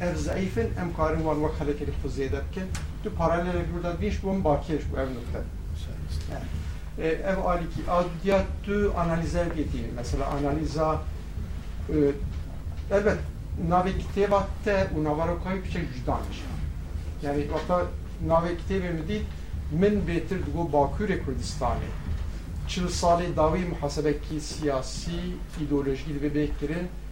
[0.00, 2.66] ev zeîfin em karin wan wek helekê xwe zêde bikin
[3.02, 5.40] tu paralelek burada bîş bûn bakêş bu ev nokte
[7.32, 11.02] ev alîkî adiya tu analizer getînî mesela analiza
[12.90, 13.18] elbet
[13.70, 16.38] navê kitêba te û navarokayî piçek cudaniş
[17.22, 17.86] yani hatta
[18.28, 19.24] navê kitêbê min dît
[19.72, 21.90] min bêtir digo Bakûrê Kurdistanê
[22.68, 25.20] çil salê dawî muhasebekî siyasî
[25.60, 27.03] îdeolojî dibe bê kirin çi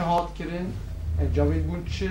[0.00, 0.68] hat kirin
[1.22, 2.10] encamê bûn çi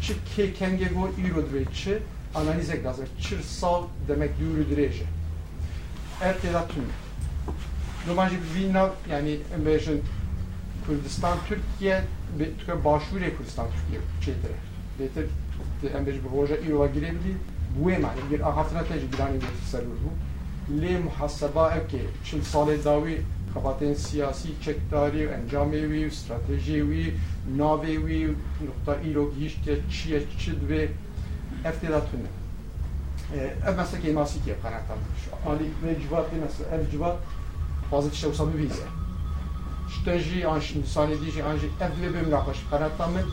[0.00, 1.98] çi kê kengê got îro dibe çi
[2.34, 4.30] analizek lazım çir sal demek
[6.20, 6.94] têda tune
[8.08, 10.00] Roman jî vî nav yani em bêjin
[10.86, 12.04] Kurdistan Türkiye
[12.58, 14.54] tuke Başûrê Kurdistan Türkiye çêtir
[14.98, 15.26] bêtir
[15.98, 17.34] em bêj bi roja îrova girê bidî
[17.76, 20.10] buê mane gir ahaftina te ji giranê bê serûr bû
[20.80, 22.42] lê muheseba evkê çil
[23.54, 27.14] salê dawî xebatên siyasî çekdarî encamê wî stratejiyê wî
[27.58, 28.34] navê wî
[28.66, 30.88] nuqta îro gihîştiye çi ye çi divê
[31.64, 31.76] ev
[32.10, 32.30] tune
[33.68, 34.98] ev meslekê masîkê qenatan
[35.46, 36.76] alî vê civatê mesela.
[36.76, 37.16] Ev civat
[37.92, 38.86] bazı tişte wisa bivîze
[39.94, 40.60] şte jî an
[40.94, 43.26] sanê dî jî an jî ev divê bê münaqeş qenatan min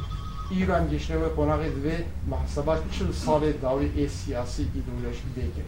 [0.63, 1.97] îro em geçne ve qonaqê divê
[2.31, 5.67] mehseba çil salê dawî ê siyasî îdeolojî bêkir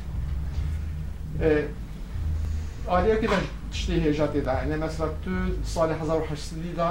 [2.87, 3.37] aliyekê de
[3.73, 5.31] tiştê hêja tê da hene mesela tu
[6.19, 6.89] û heştî da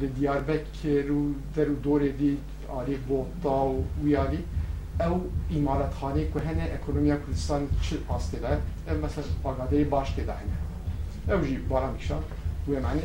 [0.00, 1.20] li Diyarbekir û
[1.56, 2.32] der û dorê dî
[2.78, 4.40] alî Bota û wî alî
[5.06, 5.16] ew
[5.56, 8.50] îmaretxanê ku hene ekonomiya Kurdistan çi as tê da
[8.90, 10.56] ev mesela agadeyê baş tê da hene.
[11.34, 12.22] Ew jî baran dikşan
[12.68, 13.04] wê manî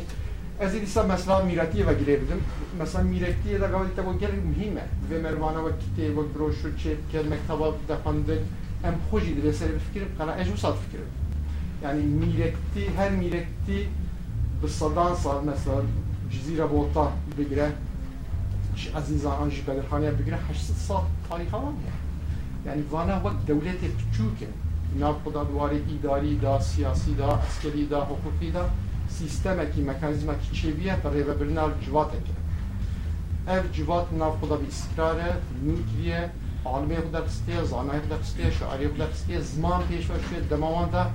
[0.59, 2.41] Ez ê dîsa mesela mîretiyê ve girê bidim
[2.79, 4.85] mesela mîretiyê de gavê te gelek muhîm e.
[5.09, 8.41] Vê mervana wek kitêb wek broşûr çêbike mekteba dexwendin
[8.87, 11.22] em xwe jî divê serê bifikirin qena ez wisa difikirim
[11.83, 13.11] yani mirekti her
[14.67, 15.81] sedan sal mesela
[16.31, 17.71] Cizîra Bota bigire
[18.95, 21.93] azîzan an jî Bedirxaniya bigire heşt sal tarixa wan ye
[22.67, 24.49] yani vana wek dewletê piçûk e
[24.99, 25.41] nav xwe da
[25.99, 28.65] îdarî da siyasî da askerî da hukukî da
[29.09, 32.27] sistemekî mekanîzmekî çêbiye bi rêvebirina civatek
[33.47, 35.31] e ev civat nav xwe da bi îstikrar e
[35.65, 36.29] nû kiriye
[36.65, 40.49] almê xwe da xistiye zanayê xwe da xistiye şiarê xwe
[40.93, 41.07] da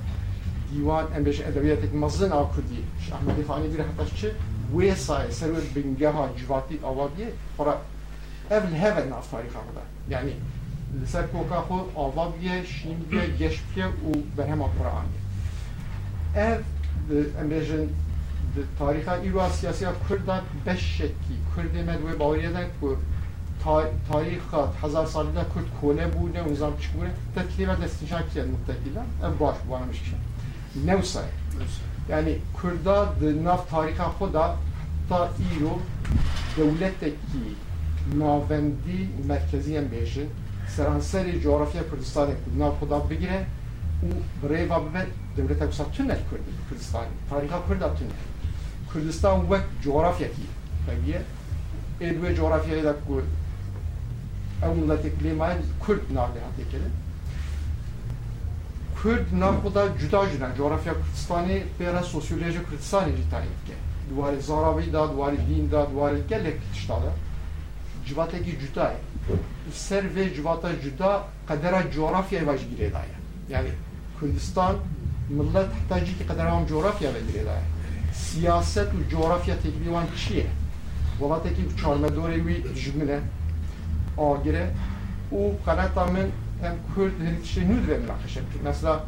[0.72, 2.84] دیوان ام ادبیات مزن آکردی.
[3.12, 4.34] احمدی فانی بیره حتی چه؟
[4.76, 7.28] ویسای سرور بنگه ها جواتی آوابیه.
[7.56, 7.76] خورا
[8.50, 10.32] اول هفت ناف تاریخ آقا یعنی
[11.02, 15.04] لسر کوکا خو آوابیه شیمیه گشتیه و برهم قرآن
[16.36, 16.60] اف
[17.40, 17.88] ام بهشن
[18.78, 21.38] تاریخ ایرو سیاسی کرد بش شکی.
[21.56, 22.86] کرد مدوی باوریه ده که
[24.08, 24.42] تاریخ
[24.84, 29.34] هزار سالی ده کرد کونه بوده و نظام چی بوده؟ تکلیمه دستنشان کیه متکیلا اف
[29.38, 30.16] باش بوانا مشکشن
[30.84, 31.24] Nevsaj.
[32.08, 33.14] Yani Kürda,
[33.44, 34.56] Nav Tarika Hoda
[35.08, 35.78] hatta İro
[36.56, 37.16] devletteki
[38.18, 40.26] navendi merkeziyen beşi
[40.76, 43.46] seranserî coğrafya Kürdistanê ku nav Hoda bigire
[44.04, 44.08] û
[44.48, 45.06] rêva bibe
[45.36, 47.08] devleta kusa tünek Kürdî Kürdistanê.
[47.30, 48.12] Tarika Kürda tünek.
[48.92, 50.42] Kürdistan vek coğrafyekî
[50.86, 51.22] heviye.
[52.00, 53.22] Ê duê coğrafyayê de ku
[54.62, 56.40] ew milletê klêmayê Kurd navê.
[59.02, 63.76] Kurd nakuda juda judan coğrafya Kurdistanê pêra sosyolojiya Kurdistanê jî tayî dike.
[64.10, 67.12] Duwarê zaravî da, duwarê dîn da, duwarê gelek tişta da.
[68.06, 68.98] Civatekî juda ye.
[69.72, 72.90] Ser vê civata juda qedera coğrafyayê ve jî girê.
[73.50, 73.68] Yani
[74.20, 74.76] Kurdistan
[75.28, 77.62] millet hetaci ki kadar ham coğrafya ve dirê daye.
[78.14, 80.46] Siyaset û coğrafya tekbî wan çi ye?
[81.18, 83.20] Welateke çarmedorê wî ji min e,
[84.18, 84.54] agir
[86.60, 87.12] hem Kürt
[87.44, 89.04] işte nüd ve münakaşa mesela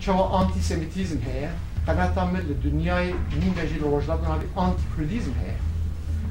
[0.00, 1.50] çava antisemitizm heye.
[1.86, 5.56] Qanata min li dünyayê nîn de jî li rojhilatên havî anti-Kurdîzm heye.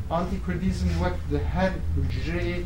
[0.09, 1.71] anti-Kurdîzm wek di her
[2.11, 2.59] hicreyê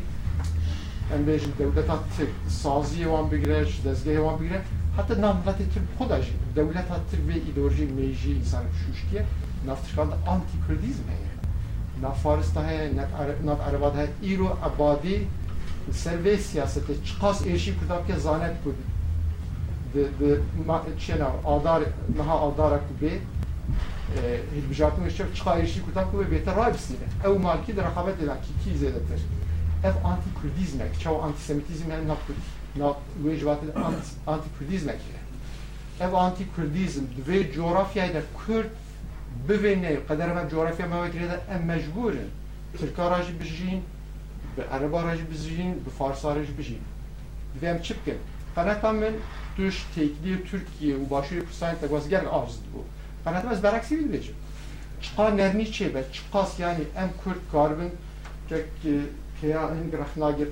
[1.14, 2.28] em bêjin dewleta Tirk
[2.62, 4.60] saziyê wan bigire ji dezgehê wan bigire
[4.96, 9.22] heta nav miletê Tirk xwe da jî dewleta Tirk vê îdeolojiyek mejî însan şûştiye
[9.66, 11.30] nav Tirkan da anti-Kurdîzm heye.
[12.02, 12.92] Nav Farista heye
[13.44, 13.92] nav Ereba
[15.92, 18.70] servê siyasetê çi qas êrişî Kurdakê zanet bû
[20.98, 21.82] çêna adar
[22.16, 23.12] niha adara ku bê
[24.54, 28.26] hilbijatin şev çi qa êrişî Kurdak ku bê bêtir ray bisîne ew malkî di reqabetê
[28.26, 29.20] da kî kî zêdetir
[29.84, 33.66] ev anti kurdîzmek çawa antisemitîzm hem nav wê jibatê
[34.26, 35.00] anti kurdîzmek
[36.00, 38.70] ev anti kurdîzm di vê coğrafyayê de kurd
[39.48, 42.30] bivêne qeder me coğrafya mevekirê de em mecburin
[42.78, 43.82] Türkara jî bijîn
[44.71, 46.79] عربا راج بزین به فارسا راج بجین
[47.61, 48.17] دویم چی بکن
[48.55, 49.13] قناتا من
[49.57, 52.83] توش تکلی ترکیه و باشوری کردستان تگوازگر آزد بو
[53.25, 54.33] قناتا از برعکسی بید بیجم
[55.01, 57.91] چقا نرمی چه به چقاس یعنی ام کرد کاربن
[58.49, 58.65] که
[59.41, 60.45] که این رخناگر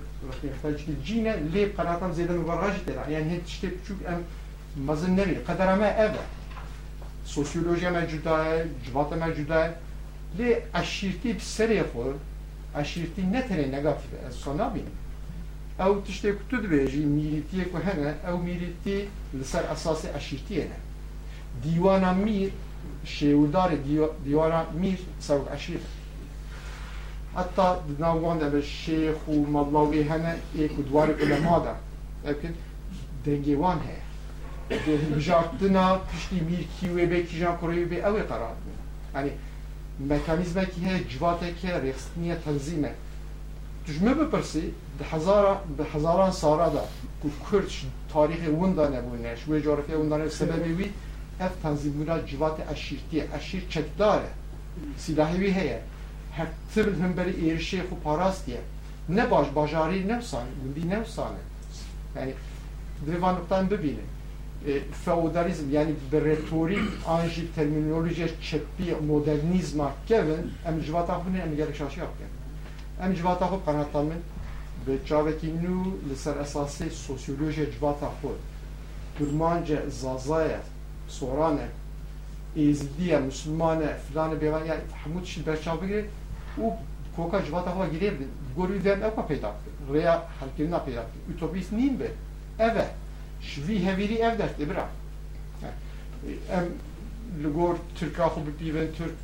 [0.53, 4.23] رخناگر جینه لیب قناتا زیده مبرغاج دیرا یعنی هیچ تشتی بچوک ام
[4.87, 6.19] مزن نمی قدر ما اوه
[7.25, 9.73] سوسیولوژیا موجوده جوات موجوده
[10.37, 12.19] لی اشیرتی بسری خود
[12.74, 14.84] عشيرتي نتري نيجاتيف الصنابي
[15.80, 20.76] أو تشتي كتو دبيجي ميريتي كو هنا أو ميريتي لسر اساسي عشيرتي هنا
[21.62, 22.50] ديوانا مير
[23.04, 25.84] شيودار ديو ديوانا مير سوق عشيرتي
[27.36, 31.76] حتى دناوان دابا الشيخ ومضلاوي هنا ايكو دوار العلماء دا
[32.30, 32.50] لكن
[33.26, 33.98] دنجيوان هي
[35.14, 38.54] بجارتنا تشتي مير كيوي بي كيجان كوري بي اوي قرار
[39.14, 39.30] يعني
[39.99, 42.91] یعنی مکانیزم که هی جواته که رخصتنیه تنظیمه
[43.87, 46.83] تجمع بپرسی ده هزار به هزاران ساله دا
[47.23, 47.69] که کرد
[48.13, 50.89] تاریخ وندا نبونه شوی جغرافیا وندا سببی وی
[51.39, 54.29] اف تنظیمونا جوات اشیرتیه اشیر چکداره
[54.97, 55.81] سلاحی وی هیه
[56.33, 58.59] هر تبل هم بری ایرشی خو پاراستیه
[59.09, 61.37] نه باش باجاری نفسانه گندی نفسانه
[62.15, 62.33] یعنی
[63.05, 63.99] دیوان نقطان ببینه
[65.04, 72.00] Feodalizm yani bir retorik anji terminoloji çepi modernizma kevin em civata xwe em gelek şaşi
[72.00, 72.28] yapken
[73.04, 74.20] em civata xwe qanata min
[74.86, 78.34] bi çavekî nû li ser esasê sosyolojiya civata xwe
[79.18, 80.60] Kurmance, zazaya,
[81.08, 81.66] sorane,
[82.56, 86.04] ezdiye, musulmane, filanı bevan yani hemû tişî berçav bigire
[86.58, 86.72] û
[87.16, 91.72] koka civata xwe girê bidin gorî dem ew peyda kir rêya helkirina peyda kir utopîst
[91.72, 92.00] nîn
[93.43, 94.85] be evet شوی هەویری ئەف دەست برا
[96.51, 96.65] ئەم
[97.43, 99.17] لەگۆر ترکا خو بپیون ترک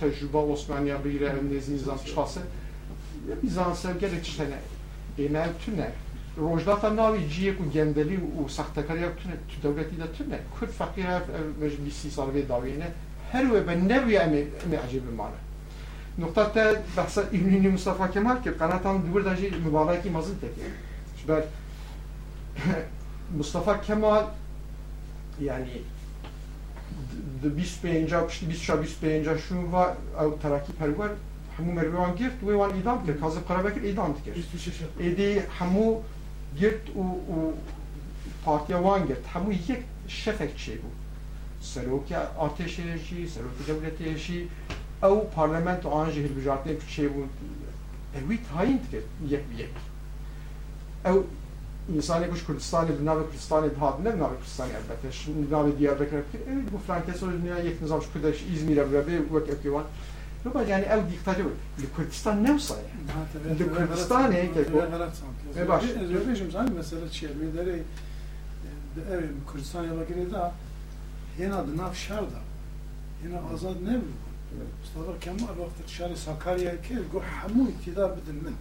[0.00, 2.42] تەجوبە ئۆسمانیا بگیرە ئەم نێزی نظام چاسە
[3.42, 4.58] بیزانسە گەلێک شتەنە
[5.18, 5.88] ئێمە تونە
[6.44, 11.16] ڕۆژداتە ناوی جیەک و گەندەلی و سەختەکەری تونە تو دەولەتی دەتونە کورد فەقیرە
[11.60, 12.88] مەجلیسی ساڵ بێ داوێنە
[13.32, 15.40] هەروە بە نەوی ئەمێ ئەمێ عجیب بمانە
[16.18, 20.68] نقطة بحث ابن مصطفى كمال كي قناة دور داجي مباراكي مازن تكي
[21.22, 21.44] شباب
[23.35, 24.23] Mustafa Kemal
[25.41, 25.81] yani
[27.55, 31.09] بیست به اینجا بیست بیست به اینجا شون و او ترکی پرور
[31.57, 34.35] همو مروان گرت و وان ایدام کرد کاظم قرابکر ایدام کرد
[34.99, 36.01] ایدی همو
[36.61, 37.53] گرت و, و
[38.45, 40.91] پارتیا وان گرت همو یک شفک چی بود
[41.61, 44.49] سروک آتش هشی سروک دولت هشی
[45.03, 47.29] او پارلمنت آنجه هل بجارتنه چی بود
[48.13, 49.69] اوی تاین کرد یک یک
[51.05, 51.23] او
[51.95, 55.11] insani kuş Kürdistanê di navê Kurdistanê dihat ne navê Kurdistanê elbette.
[55.11, 59.83] Ji navê Diyarbakirê ev bu Frankesor dünya yeknizam şu Kurdeş İzmir'e ve wek ev kewan
[60.45, 64.77] Ruba yani ev diktatör li Kurdistan ne olsa ya li Kurdistanê keko
[65.57, 65.83] e baş
[66.27, 67.83] Rejim zaten mesela çelmeleri
[69.11, 70.53] ev Kurdistan Diyarbakir'e da
[71.39, 72.39] yena dinav şerda
[73.23, 74.27] yena azad ne bu?
[74.81, 78.55] Mustafa Kemal vakti şari Sakarya kel go hamu iktidar bidin min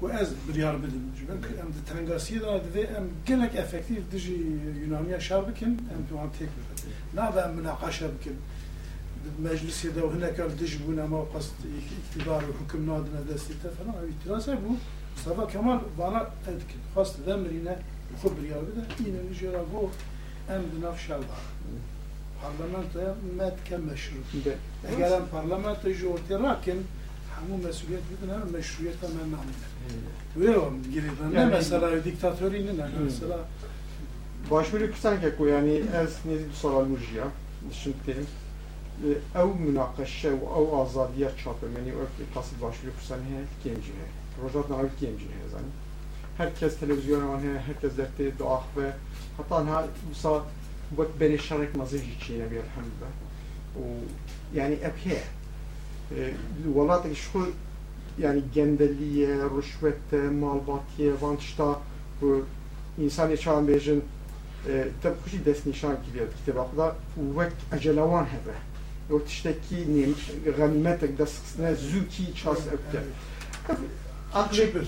[0.00, 1.04] ku ez biryar bidim.
[1.16, 4.36] Ji ben em di tengasiye da divê em gelek efektiv di jî
[4.82, 6.92] Yunaniya bikin, em tu wan têk bibin.
[7.14, 8.36] Nabe em minaqaşe bikin.
[9.22, 11.46] Di meclisê de hinek el dij bûn em ew qas
[12.02, 14.72] iktidarê hukm nadine destê te falan ew îtiraz bû.
[15.14, 16.20] Mustafa Kemal bana
[16.50, 16.80] etkin.
[16.92, 17.74] Xwast dem rîne
[18.18, 18.82] xwe biryar bide.
[19.08, 19.94] Îne li jê re got
[20.54, 21.20] em di nav şer
[22.42, 24.16] Parlamentoya met ke meşru.
[24.88, 26.78] Eger em parlamentoya ji ortê rakin,
[27.39, 29.65] همون مسئولیت بدن هم مشروعیت من نامونه
[30.35, 33.35] ویرم گیریدن نه یعنی- مثلا دیکتاتوری نه نه مثلا
[34.49, 37.27] باشووری کوردستان کو ینی ئەس نێزی دو ساڵ وژە
[37.79, 38.17] شم تێ
[39.35, 44.11] ئەو مناقەشە و ئەو ئازادیە چاپەمەنی ئەو قاسی باشووری کوردستان هەیە کێنجی هەیە
[44.41, 45.75] ڕۆژات ناوی کێنجی هەیە زانانی
[46.39, 48.87] هەر کەس تەلەڤزیۆنەوان هەیە هەر کەس دەرتێ داخبە
[49.37, 49.79] هەتان ها
[50.11, 50.33] وسا
[50.97, 53.09] وەک بەرێ شەڕێک مەزەژی چینە بێت هەم بە
[53.79, 53.85] و
[54.57, 55.23] ینی ئەپ هەیە
[56.75, 57.43] وڵاتێک خۆ
[58.23, 61.69] ینی گەندەلیە ڕشوێتە ماڵباتیە وان شتا
[63.01, 63.99] ئینسانی چاوان بێژن
[65.01, 66.87] تە خوشی دەستنیشان کرێت کتێبا خدا
[67.37, 68.55] وەک ئەجەلەوان هەبە
[69.09, 69.81] ئەو تشتێکی
[70.57, 73.01] غەنیمەتێک دەستخستنە زووکی چاس ئەوکە
[74.35, 74.85] Akşeper.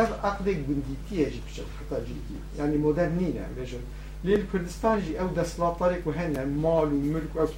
[0.00, 3.82] ev aqdek gundîtiyê jî piçe heta cidî yani modern nîne bêjin
[4.26, 7.50] lê li Kurdistan jî ew desthilatdarê ku hene mal û milk ew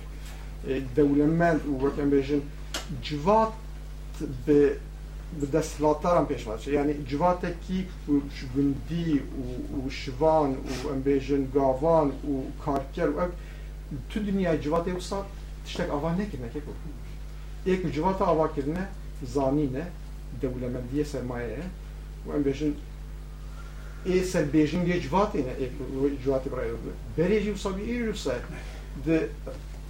[0.97, 2.43] dewlemend û wek em bêjin
[3.03, 3.53] civat
[4.47, 4.79] bi
[5.41, 9.45] bi desthilatdaran pêş vaçe yani civatekî ku ji gundî û
[9.79, 12.33] û şivan û em bêjin gavan û
[12.65, 13.31] karker û ew
[14.11, 15.27] tu dünya civatê wisa
[15.65, 16.73] tiştek ava nekirine keko
[17.67, 18.85] ê ku civata ava kirine
[19.25, 19.85] zanîne
[20.43, 21.63] dewlemendiye sermaye
[22.27, 22.75] و ام بيجن
[24.07, 25.71] اي سر بيجن دي جواتينا اي
[26.25, 26.73] جواتي براي
[27.19, 28.41] بريجي وصابي اي روسا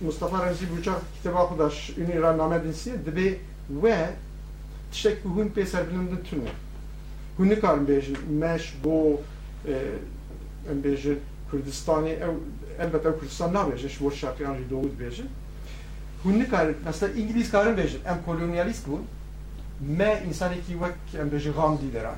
[0.02, 3.40] Mustafa Remzi Bucak kitabı akudaş ünira name dinsiye dibi
[3.70, 4.10] ve
[4.92, 6.42] tiştek bu hun peser bilindin tünü.
[7.40, 9.22] Hünü karın bejin meş bu
[9.68, 9.72] e,
[10.72, 11.20] em bejin
[11.52, 12.10] Kürdistan'ı
[12.80, 14.86] elbette Kürdistan ne bejin şu şarkı yanıcı doğu.
[16.26, 19.02] Hünü karın mesela İngiliz karın bejin em kolonyalist bu
[19.98, 22.16] me insanı ki vek em bejin Gandhi derani.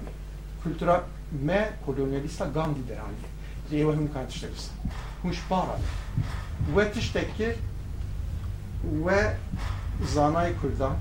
[0.63, 1.03] Kültüra
[1.45, 3.17] me kolonyalista Gandhi derani.
[3.71, 4.51] Diye ve hün karın tiştek
[5.23, 5.77] Hun şpara
[6.66, 6.86] ji para ne.
[6.86, 7.54] We tiştek kir
[9.04, 9.36] we
[10.14, 10.96] zanayê Kurdan,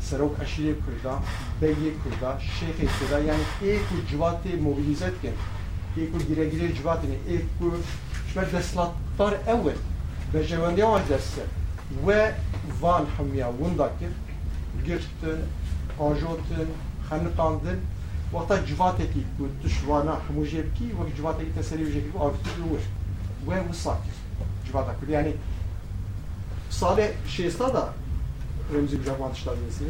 [0.00, 1.20] serok eşîrê Kurdan,
[1.62, 5.32] beyê Kurdan, şêxê Kurdan yani ê ku civatê mobilîze dikin,
[5.96, 7.76] ê ku giregirê civatê ne, ê ku
[8.28, 9.78] ji ber desthilatdar ew in,
[10.34, 11.44] bejewendiya wan dest kir.
[12.06, 12.34] We
[12.80, 14.10] van hemiya winda kir,
[14.86, 15.38] girtin,
[15.98, 16.68] آجوتن
[17.10, 17.78] خنقاندن
[18.32, 22.56] وقتا جواتێکی کو تشوانە هەموو ژێبکی وەک جواتێکی تەسەری ژێکی ئاوتر
[23.46, 23.58] وێ
[24.65, 25.11] civata kurdu.
[25.11, 25.33] Yani
[26.69, 27.93] sade şeysta da
[28.73, 29.87] Remzi Mücahit Vatışlar Dinesi'ni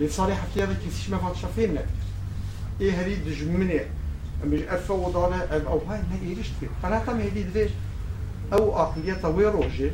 [0.00, 1.86] ve sade hakiye ve kesişme Vatışlar feyinle
[2.80, 3.80] إيه هري دجمني
[4.50, 5.38] مش افوض على
[5.72, 7.70] أو هاي ما ايريش فيه أنا تم هدي دريش
[8.52, 9.90] أو عقليه طوي روجي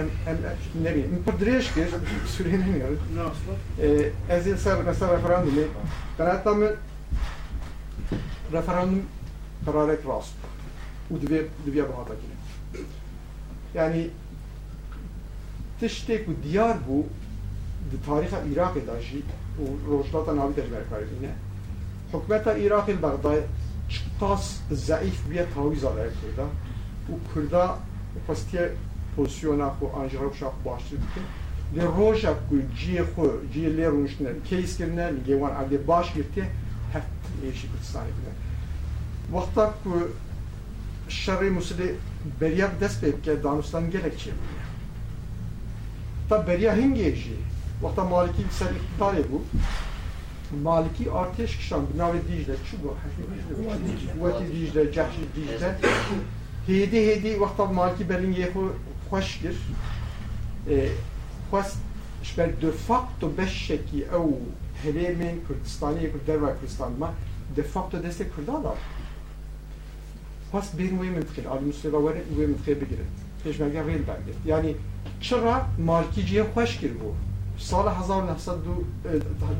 [0.00, 0.38] ام ام
[0.84, 1.88] نبي ام بدريش كير
[2.34, 2.96] سوري نمي
[4.30, 5.58] ازي سر مثلا رفراندوم
[6.20, 6.60] أنا تم
[8.54, 9.06] رفراندوم
[9.66, 10.28] قرارك راس
[11.10, 12.18] ودبي دبي بهاتك
[13.74, 14.10] Yani
[15.80, 17.06] tiştek u diyar bu
[17.90, 19.20] di tariha Irak'ı da jî şey,
[19.60, 21.32] û rojdata navî de berkarîne.
[22.12, 23.42] Hukmeta Irak'ın Bagdad
[23.90, 26.46] çiqas zaif bir taviz alır Kurda.
[27.08, 27.78] U Kurda
[28.26, 28.72] pastiye
[29.16, 31.24] pozisyona ku anjara uşak başlı dikin.
[31.76, 36.44] Li roja ku ciye ku ciye le rujne keys kirne gevan adli baş girti
[36.92, 38.32] heft eşi Kürdistan'ı bile.
[39.32, 40.10] Vakta ku
[41.08, 41.94] şerri musli
[42.40, 44.44] berjak destpêbike danûstangelek çêbû.
[46.28, 47.36] Ta berya hingê jî
[47.80, 49.38] wexta Malikî ser iktidarê bû,
[50.62, 52.88] Malikî artêş kişan bi navê Dîcle çi bû
[54.22, 55.70] Wetî Dîcle, Cehşî Dîcle
[56.68, 58.64] hêdî hêdî wexta Malikî berîngê xwe
[59.10, 59.56] xweş kir
[61.50, 61.76] xwest
[62.22, 64.30] ji ber de facto beşekî ew
[64.82, 67.12] herêmên Kurdistanê ku derve Kurdistanma
[67.56, 68.62] de facto destê Kurdan
[70.53, 73.05] خواست بین وی منطقه آلی مسلم وره وی منطقه بگیرد
[73.43, 74.75] پیش مگه ریل برگرد یعنی
[75.19, 77.13] چرا مالکی جیه خوش کر بو
[77.57, 77.93] سال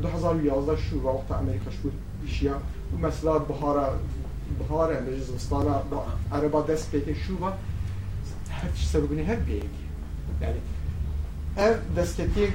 [0.02, 1.90] 2011 شو و وقت امریکا شو
[2.22, 2.56] بیشیا
[2.94, 3.98] و مثلا بهار
[4.58, 5.82] بهار امریکا زمستانا
[6.32, 7.50] عربا دست پیکن شو و
[8.50, 9.68] هر چی سببونی هر بیگی
[10.42, 10.60] یعنی
[11.56, 12.52] ev destketik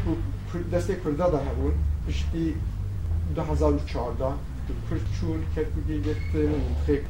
[0.71, 1.73] destek kurda da hebun
[2.07, 2.53] pişti
[3.35, 4.33] 2014
[4.89, 6.51] Kürt çûn ketbûdî girtin
[6.87, 7.07] xê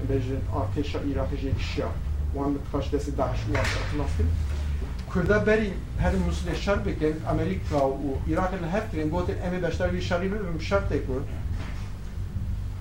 [0.00, 1.88] ku bêjin artêşa Iraqê jê kişiya
[2.34, 3.52] wan dixwaş destê Daeş û
[3.98, 4.28] naskin
[5.10, 9.62] Kurda berî her muslê şer bikin Amerîka û Iraqê li hev kirin gotin em ê
[9.62, 11.22] beşdar wî şerî bibin şertê ku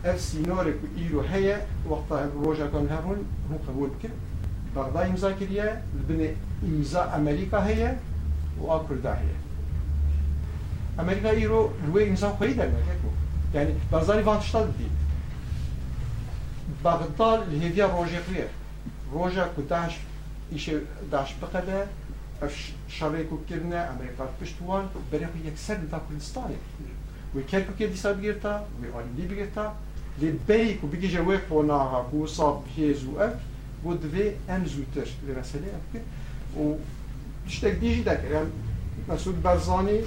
[0.10, 1.58] ev sînorê ku îro heye
[1.90, 4.12] wexta ev rojakan hebûn hûn qebûl bikin
[4.76, 5.66] Bagdad imza kiriye
[5.98, 6.30] li binê
[6.68, 7.96] imza Amerîka heye
[8.62, 9.38] و آکردا هەیە
[10.98, 12.96] ئەمریکا ئیرۆ دوێ ئیمزا خۆی دەرمەکە
[13.56, 14.40] يعني بەرزانی وان
[16.84, 18.48] تشتا دی بغداد هیویا روژه قریه
[19.12, 20.00] روژه که داعش
[20.52, 20.70] ایش
[21.12, 21.88] داعش بقده
[22.42, 26.56] اف شرعی که کرنه امریکا پشتوان بره خو یک سر دا کردستانه
[27.36, 29.72] و کرکو که دیسا بگیرتا و آلی بگیرتا
[30.20, 33.34] لی بری که بگی جوه قناها که صاب هیزو اف
[33.86, 36.04] و دوی ام زودتر لی مسئله اف کرد
[36.66, 36.76] و
[37.48, 38.48] تشتک دیجی دکر yani
[39.10, 40.00] مسعود برزانی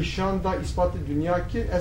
[0.00, 1.74] نشان دا اثبات دنیا که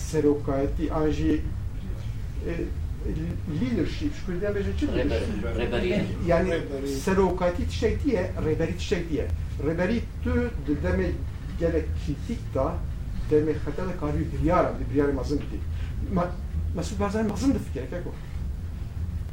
[0.00, 2.52] seré au Coeti, AG, e,
[3.60, 4.62] leadership, je peux dire, mais
[6.26, 6.52] Yani
[6.86, 9.26] seré au Coeti şey diye, reberit şey diye.
[9.66, 11.14] Reberit de demek
[11.60, 12.74] gerek kritik da
[13.30, 15.56] demek hatta da karı briyara, briyara mazın gitti.
[16.14, 16.26] Ma,
[16.76, 18.12] Mesut bazen mazın da fikir, kek o.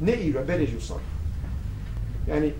[0.04, 0.98] Ne iyi reberi yusan.
[2.30, 2.52] Yani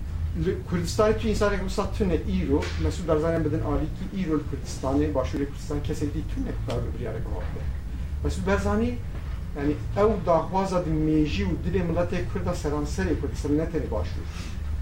[0.70, 5.82] Kürdistan'ı tüm insan ekonomisi tüne İro, Mesut Barzanyan beden Ali ki İro Kürdistan'ı, başarılı Kürdistan
[5.82, 7.77] kesildiği tüne kadar bir yer ekonomisi.
[8.24, 8.94] بس بزاني
[9.56, 14.20] يعني أو داغوازا دی میجی و دل ملت کرد سرانسری کرد سرنتری باشو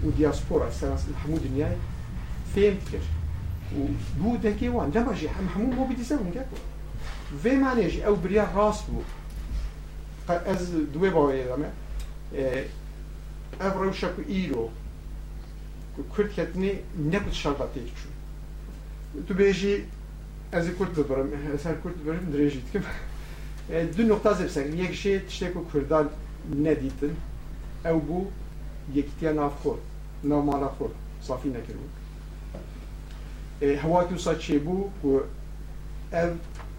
[0.05, 1.75] و دیاسپورا سرانس حمود دنیای
[2.55, 3.01] فهم کرد.
[3.75, 3.87] و
[4.19, 6.47] بو دکی وان دمجی هم همو مو بدیزه اونگه کرد
[7.43, 9.01] في معنيش أو بريا راس بو
[10.29, 11.71] از دوه دوي باوي لما
[13.61, 14.69] افرو شكو ايرو
[16.17, 18.09] كرد كتني نكت شربتي شو
[19.27, 19.83] تو بيجي
[20.53, 22.83] از كرد برم از كرد برم دريجي تكم
[23.96, 26.08] دو نقطه زبسن یک شی تشتی که کردان
[26.64, 27.16] ندیدن
[27.84, 28.26] او بو
[28.94, 29.78] یکتیا ناف خور
[30.24, 30.90] نامالا خور
[31.22, 31.76] صافی نکرد
[33.78, 35.20] هوا تو سا چی بو و او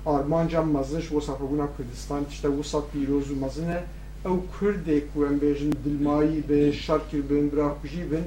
[0.06, 3.84] آرمانجا مزنش و صافبونا کردستان تشتی و سا پیروز و مزنه
[4.26, 8.26] او کرده که ام بیجن دلمایی به شرکی بین برا کجی بین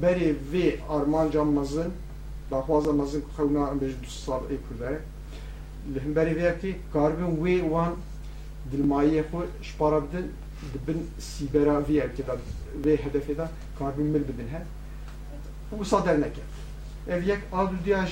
[0.00, 1.90] بری وی آرمانجا مزن
[5.93, 7.93] li hemberî vekti karibin wê wan
[8.71, 10.31] dilmayiyê xwe şpara bidin
[10.73, 12.35] dibin sîbera vê erkê da
[12.85, 14.63] vê hedefê da karibin mil bidin her
[15.71, 16.41] û wisa derneke
[17.07, 18.07] ev yek a du diya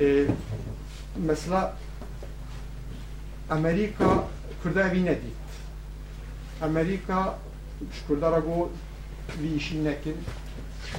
[0.00, 0.26] e,
[1.16, 1.76] mesela
[3.50, 4.24] Amerika
[4.62, 5.36] Kurda evî nedît
[6.62, 7.38] Amerika
[7.80, 8.70] ji Kurdara got
[9.42, 10.16] vî işî nekin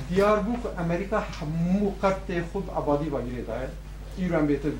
[0.09, 3.69] diyar bû Amerika hemû qertê xwe bi ebadî vagirê daye
[4.19, 4.73] îro em bêtir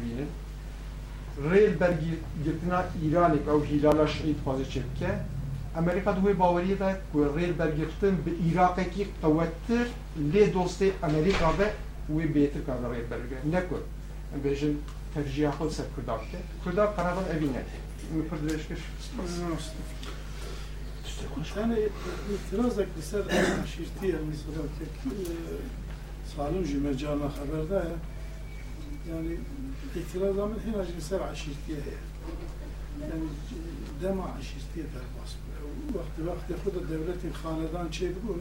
[1.50, 5.10] ریل برگرتنا ایرانی که او هیلالا شهید خوازه چپکه
[5.76, 9.86] امریکا دوی باوری ده که ریل برگرتن به عراق کی قوتر
[10.16, 11.70] لی دوست امریکا به
[12.16, 13.80] وی بهتر که ریل برگرت نکن
[14.42, 14.74] بیشن
[15.14, 17.64] ترجیح خود سر کردار که کردار قرار اوینه
[18.12, 18.78] می پردش کش
[21.56, 21.78] Yani
[22.34, 23.22] itirazak liser
[23.76, 25.16] şirtiye mesela ki
[26.36, 27.96] salim jü mecana haberde ya
[29.09, 29.37] yani
[29.95, 31.77] iktidarda hina cinsel aşirtiye
[33.01, 33.23] yani
[34.03, 35.31] dema aşirtiye derbas.
[35.95, 38.37] Vakti vakti kuda devletin hanedan çeydi bu.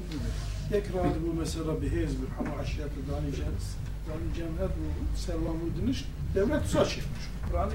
[0.75, 3.67] Yekrad bu mesela bir hezbi hama aşireti dani cens.
[4.09, 6.05] Dani cemhet bu servamu diniş
[6.35, 7.25] devlet tusa çekmiş.
[7.55, 7.75] Yani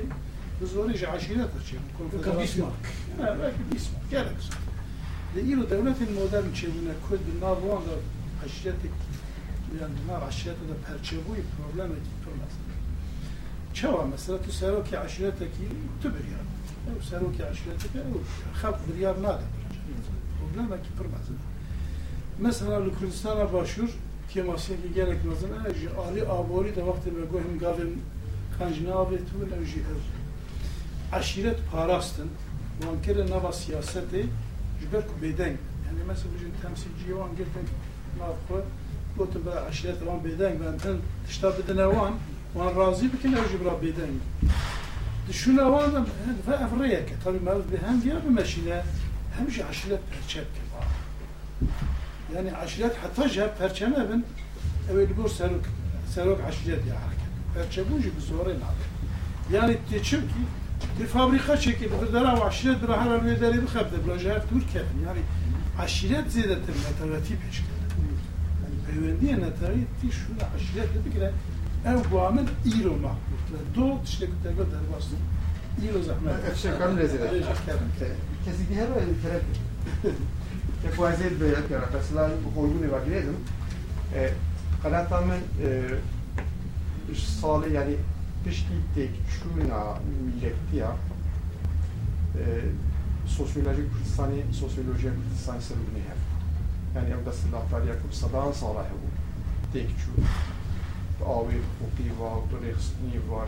[0.62, 1.82] bu zor iş aşiret açıyor.
[1.98, 2.72] Konfederasyon.
[3.22, 4.54] Yani belki Bismarck gerekse.
[5.36, 7.32] Ve İro devletin modern çevine kurdu.
[7.42, 7.94] Nar bu anda
[8.46, 8.88] aşireti
[9.82, 12.06] yani bunlar aşireti de perçevuyu problemet
[13.75, 15.69] پرمز چوا مثلا تو سروک عشرت کی
[16.03, 16.45] تو بریار
[16.87, 18.21] او سروک عشرت کی او
[18.55, 19.45] خب بریار ناده
[20.39, 21.29] پروبلم کی پرمز
[22.39, 23.89] مثلا لکردستان باشور
[24.29, 28.03] که ماسیه که گرک مزن اجی آلی آبوری دا وقت به گوهم گاویم
[28.59, 29.85] خنجناوی تو نوجی
[31.13, 32.29] عشیرت پاراستن
[32.83, 34.25] وانکر نوا سیاسته
[34.81, 37.67] جبر کو بدنگ یعنی مثلا بجن تمثیلچی وان گفتن
[38.19, 38.61] نافخو
[39.19, 41.85] گفتم به عشرت وان بدنگ و انتن تشتا بدن
[42.56, 44.20] وان راضي بك لا يجب ربي داني
[45.30, 46.06] دشون اوان
[46.48, 48.84] افريكا طبي ما بهم يا بمشينا
[49.40, 50.88] همشي عشرات برشاب كبار
[52.34, 54.22] يعني عشلات حتى جاب برشام ابن
[54.90, 55.62] أو يدبور ساروك
[56.16, 58.90] ساروك عشلات يا حركة برشابوجي بزورين عليك
[59.52, 60.46] يعني تشمكي
[60.98, 65.20] دي فابريكا شكي بغدرا وعشرات براها الويداري بخبده بلا جهات تركيا يعني
[65.80, 66.62] عشرات زيادة
[67.04, 67.62] النتائج بيش
[68.62, 70.16] يعني بيوندية النتائج تيش
[70.56, 71.34] عشرات بكره
[71.86, 73.76] evvamen ilo mahbub.
[73.76, 75.18] Do tiştekte kadar basın.
[75.84, 76.56] İlo zahmet.
[76.56, 77.20] Şekanın rezil.
[77.20, 77.44] E,
[78.46, 79.42] kesinlikle her öyle terap.
[80.82, 81.84] Tekvazet böyle yapıyor.
[81.84, 83.36] Arkasından bu koyduğunu var girelim.
[84.16, 84.30] E,
[84.84, 85.40] Kanat tamamen
[87.42, 87.96] sağlı yani
[88.46, 90.96] piştikte çuna milletti ya.
[92.36, 92.44] E,
[93.28, 96.22] sosyolojik Kürdistan'ı, sosyolojiye Kürdistan'ı sevdiğini hep.
[96.96, 99.10] Yani evde sınavlar yakıp sadan sağlayı bu.
[99.74, 100.26] Tek çuna.
[101.28, 103.48] قوي وكيفا ونيفا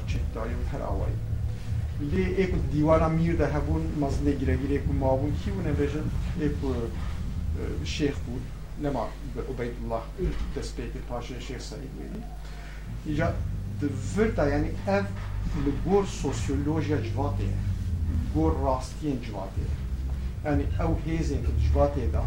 [0.73, 1.13] هر آوی
[1.99, 3.81] لی اكو دیوانا میر ده هبون
[4.39, 6.05] گیره گیره اكو مابون كي ونبجن
[6.41, 8.41] اكو آه، شیخ بود
[8.83, 9.07] نما
[9.49, 12.21] عبید الله دست تسبيك تاشي الشيخ سعيد ويلي
[13.05, 13.33] يجا
[13.81, 15.05] دفرتا یعنی اف
[15.65, 17.49] لگور سوسیولوژیا جواته
[18.33, 19.65] گور راستين جواته
[20.45, 22.21] یعنی أو هیزین که جواته ده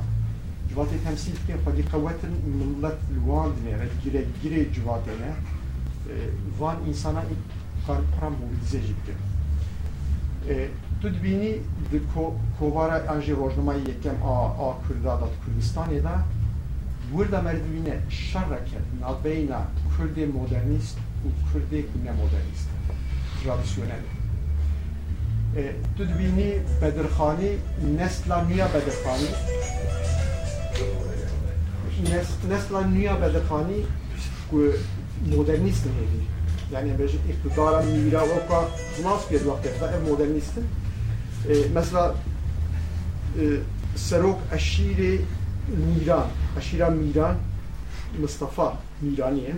[0.74, 5.32] xwedî qewetin millet li wan dinêre girê girê civatê ne
[6.60, 7.22] van insana
[7.86, 9.18] kar para mobilize jî bikin
[11.00, 11.52] tu dibînî
[11.92, 11.98] di
[12.58, 14.34] kovara an jî rojnamayê yekem a
[14.66, 16.14] a Kurda da Kurdistanê da
[17.14, 22.68] Burada merdivine şarrake nabeyna Kurdê modernîst û Kurdê ku nemodernîst
[23.42, 24.02] tradisyonel.
[25.96, 26.52] Tu dibînî
[26.82, 27.52] Bedirxanî
[27.98, 29.30] nesla nûya Bedirxanî
[33.22, 33.80] Bedirxanî
[34.50, 34.58] ku
[35.36, 36.22] modernîst in hêvî.
[36.72, 36.90] Yani
[37.30, 38.60] iktidara mîra weka
[39.04, 40.64] nas pêd wextê da ev modernîst in.
[41.52, 42.14] E, mesela
[43.40, 43.44] e,
[43.96, 45.20] serok eşîrê
[45.70, 46.26] Miran,
[46.58, 47.36] eşîra Miran
[48.20, 49.54] Mustafa Miraniye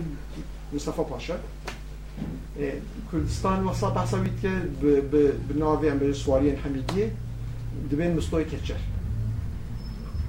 [0.73, 1.37] Mustafa Paşa
[2.59, 2.75] e,
[3.11, 4.51] Kurdistan wasa behsa bît ke
[4.83, 7.07] bi bi bi navê em bêje Swariyên Hemîdiyê
[7.91, 8.92] dibên Mustoyê Keçer.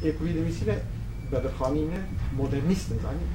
[0.05, 0.77] Ê ku vî dimîsîne
[1.33, 2.01] Bedirxanîne
[2.39, 3.27] modernîst in zanî.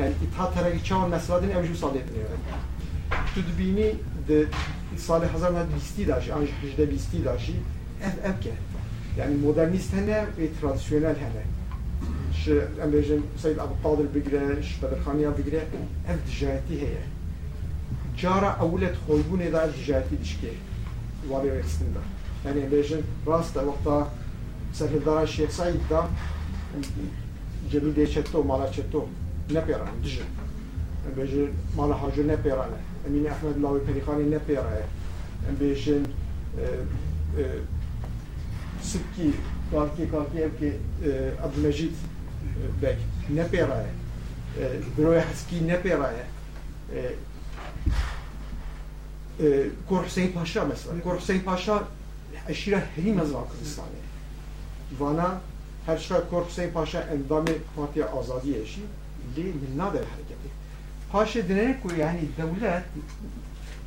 [0.00, 2.36] Yani İttihat Terakî çawa mesladên ew jî salê dinêre.
[3.34, 3.88] Tu dibînî
[4.28, 4.48] di
[4.98, 7.52] salê 1920 da jî an ji hejde bîstî da jî
[8.06, 8.52] ev ev ke.
[9.18, 11.44] Yani modernîst hene ve tradisyonel hene.
[12.44, 12.52] Ji
[12.82, 15.64] em bêjin Seyyid Abdulkadir bigire, ji Bedirxaniya bigire,
[16.10, 17.02] ev dijayetî heye.
[18.22, 20.52] Cara ewlet xweybûnê da dijayetî dişkê.
[21.30, 22.02] Warê wexistin da.
[22.48, 23.56] Yani em bêjin rast
[24.76, 26.08] e wexta serhildara Şêx Saîd da
[27.72, 29.08] Cemîlê çeto, mala çeto
[29.50, 30.24] nepêran, dijin.
[31.06, 32.80] Em bêjin mala hacı nepêrane.
[33.06, 34.84] Emîne Ehmed Lawê Perîxanî nepêraye.
[35.48, 36.06] Em bêjin
[38.82, 39.32] Sıkkî
[39.70, 40.72] kalki kalki ev ki
[41.42, 41.92] Abdülmecid
[42.82, 42.98] Bek.
[43.30, 43.90] Ne peraye
[44.98, 46.26] Büroya Haski ne peraye
[49.88, 51.02] Kor Hüseyin Paşa mesela.
[51.02, 51.84] Kor Hüseyin Paşa
[52.48, 54.05] eşire herim az Kırdistan'ı
[54.98, 55.40] Vana
[55.86, 58.80] her şey Kor Hüseyin Paşa endamı Partiya Azadiye eşi
[59.36, 60.48] li min nader hareketi.
[61.12, 62.82] Paşa dinlenek ku yani devlet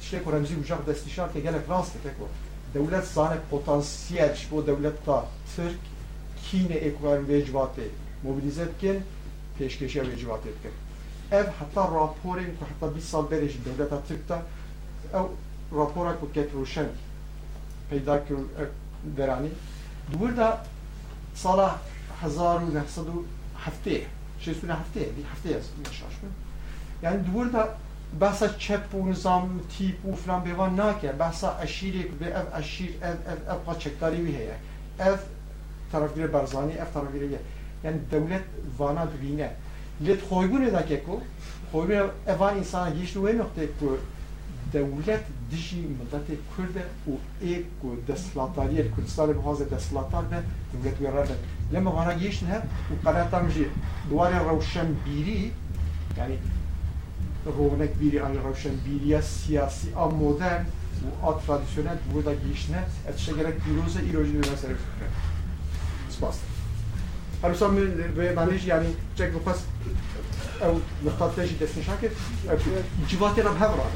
[0.02, 2.28] işte Kur'an-ı Ucak destişar ke gelek rast tek o
[2.74, 5.80] devlet zane potansiyel ji bo devleta Türk
[6.44, 7.88] kîne ekûran vê civatê
[8.24, 9.04] mobilize dikin
[9.60, 10.72] pêşkeşiya vê civatê dikin.
[11.32, 14.42] Ev heta raporên ku heta bîst sal berê ji devleta Türk da
[15.14, 15.28] ew
[15.80, 16.86] rapora ku ket roşen
[17.90, 18.36] peyda kir
[19.18, 19.50] deranî
[20.14, 20.38] dwir
[21.39, 21.79] da sala
[22.23, 23.16] hezar û nehsed û
[23.65, 23.99] heftê
[24.45, 25.53] şêstûne heftê dî heftê
[25.99, 26.33] şaş bin
[27.03, 27.65] yani dwir da
[28.21, 33.16] بحثا چپ و نظام تیپ و فلان بیوان ناکه بحثا اشیری به اف اشیر اف
[33.33, 34.57] اف اف قا چکداری وی هیا
[35.01, 35.21] اف
[35.93, 37.23] طرفگیر برزانی اف طرفگیر
[37.85, 38.45] یعنی دولت
[38.79, 39.51] وانا ببینه
[40.01, 41.21] لت خویبونه دا که کو
[41.73, 43.89] خویبونه اوان انسان گیش نوه نقطه کو
[44.73, 46.77] دولت دشی ملت کرد
[47.09, 47.11] و
[47.41, 50.37] ای کو دستلاتاری کردستان بخوازه دستلاتار به
[50.73, 51.35] دولت ویرا به
[51.73, 53.66] لما وانا گیش نه و قرار تامجی
[54.11, 55.53] دوار روشن بیری
[56.19, 56.37] yani
[57.47, 60.65] rövnek biri an roşen biriya siyasi a modern
[61.23, 65.07] و a tradisyonel burada giyişine etişe gerek piroze iroji bir mesele fikre.
[66.11, 66.37] Spas.
[67.43, 67.77] Harusa
[68.16, 69.59] ve maniş yani çek bu pas
[70.62, 72.12] ev muhtatteji desin şakir
[73.09, 73.87] civatı rab hevra.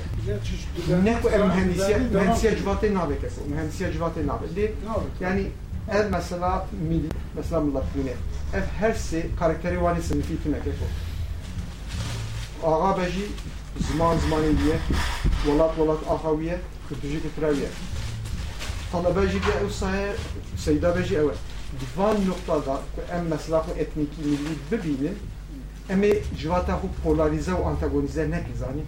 [1.02, 3.50] Ne ku ev mühendisiye mühendisiye civatı nabe kesin.
[3.50, 4.54] Mühendisiye civatı nabe.
[4.56, 4.74] Li
[5.20, 5.46] yani
[5.92, 8.10] ev mesela milli mesela millet yine
[8.54, 10.88] ev her şey karakteri vani sınıfı tüne kesin.
[12.62, 13.26] آقا بجی
[13.88, 14.78] زمان زمانیه
[15.46, 16.58] ولات ولات آخویه
[16.90, 17.68] کردوجی کتراویه
[18.92, 20.14] طلبه بجی که او سایه
[20.56, 21.34] سیده بجی اوه
[21.80, 23.24] دوان نقطه دا که ام
[25.90, 28.82] مثلا خو اتنیکی ملی ببینن اما جواتا خو پولاریزه و انتاگونیزه نکن زانی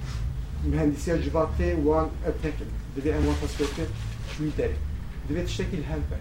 [0.65, 2.67] mühendisiye civatte وان ابنكن
[2.97, 3.89] دبي ام وان تصفيت
[4.37, 4.77] شوي داري
[5.31, 6.17] دبي تشتكي الهلبة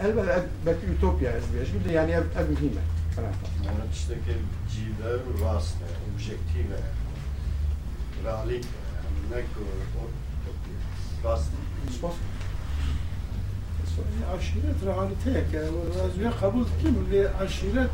[0.00, 2.80] الهلبة بك يوتوبيا ازبيش يعني اب اب مهمة
[3.66, 4.36] Yani tişteki
[4.72, 5.76] civer rast,
[6.14, 6.78] objektive,
[8.24, 8.64] realik,
[9.30, 9.60] ne ku
[11.24, 11.50] rast.
[14.34, 17.90] عشيرة رعالتك وزوية قبول كم اللي عشيرة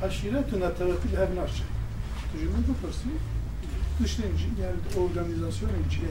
[0.00, 1.64] يعني عشيرة نتوكل هذا ناشا
[2.34, 3.14] تجمع بفرسي
[4.00, 6.08] تشتين يعني organizasyon içine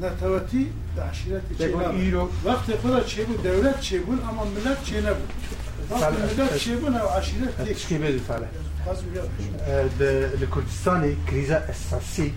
[0.00, 0.66] netavati
[1.10, 7.10] aşiret içine vakti kadar çebu devlet çebul ama millet çene bu vakti millet çebul ama
[7.10, 8.48] aşiret tek تشكي بيدي فعلا
[8.90, 12.32] az bir لكردستاني كريزة أساسية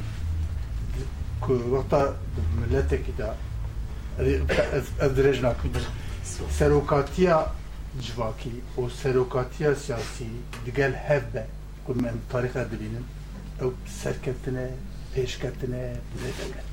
[1.41, 2.13] ku wexta
[2.59, 3.27] milletekî de
[4.77, 4.85] ez
[7.96, 10.28] dirêj nakim serokatiya civakî û serokatiya siyasî
[10.66, 11.46] digel hev be
[11.86, 13.04] ku em tarîxa dibînin
[13.60, 13.70] ew
[14.02, 14.68] serketine
[15.14, 16.66] pêşketine bi devlet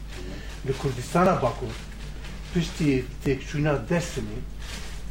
[0.67, 1.75] li Kurdistana Bakur
[2.53, 4.39] piştî têkçûna Dersimê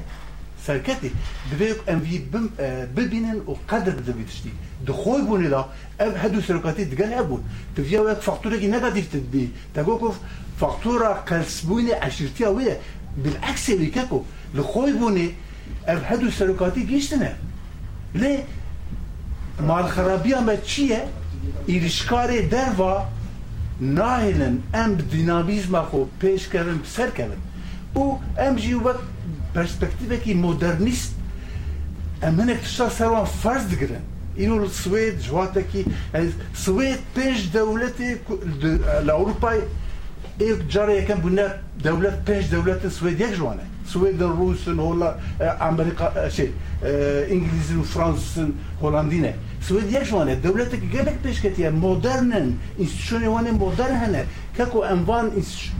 [0.67, 1.11] serketî
[1.51, 4.51] divê em vî bim- e, bibînin û qedir bidin vî tiştî
[4.87, 5.69] di xwe bûnê da
[5.99, 7.43] ev hedû serokatî diger hev bûn
[7.77, 10.15] tu viya wek fakturekî negatif tibî te got ku
[10.59, 12.81] faktura qelsbûnê eşîrtiya wê ye
[27.95, 28.97] او امجی وک
[29.55, 31.15] پرسپکتیو کی مدرنیست
[32.23, 34.03] امنه تشا سروان فرض دگرن
[34.37, 35.85] اینو سوئد جواتا کی
[36.55, 38.01] سوئد پنج دولت
[39.05, 39.51] لاوروپا
[40.39, 41.47] ایک جاره یکم بنا
[41.85, 45.15] دولت پنج دولت سوئد یک جوانه سوئد روس هولا
[45.61, 46.49] امریکا شی
[46.83, 48.39] انگلیس و فرانس
[48.83, 54.27] هلندینه سوئد یک جوانه دولت که گلک پیش کتیه مدرنن انستیتوشن وانه مدرن هنه
[54.57, 55.80] که کو انوان انستیتوشن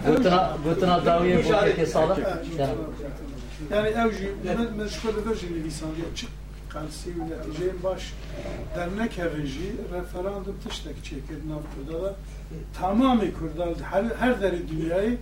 [0.07, 2.17] gotina gotina dawiyê bo kekê salih
[2.59, 2.75] yani
[3.71, 5.35] Yani ev jî min min ji xwe
[6.15, 6.27] jî
[6.69, 8.13] Kalsi Üleceğin baş
[8.75, 15.17] dernek evinci referandum tiştek çekir Navkurdala e, tamamı Kurdal her, her deri dünyayı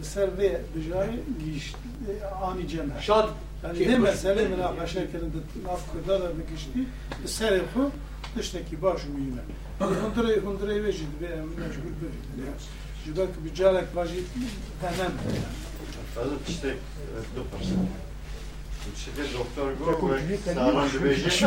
[0.00, 3.00] e, ser ve bicayı giyiş e, ani cemher.
[3.00, 3.28] Şad.
[3.64, 6.78] Yani şey ne mesele münakaşa kerinde Navkurdala mı gişti
[7.26, 7.90] ser bu
[8.34, 9.42] tişteki baş mühime.
[9.78, 12.50] Hunduray hunduray ve jid ve mecbur böyle.
[13.04, 14.26] Jibak bicarek vajit
[14.82, 15.12] denem.
[16.14, 16.76] Fazla tiştek
[17.36, 18.07] 2%.
[18.96, 20.18] Şimdi şey Doktor Gorgoy,
[20.54, 21.30] Sağlam Dübeci,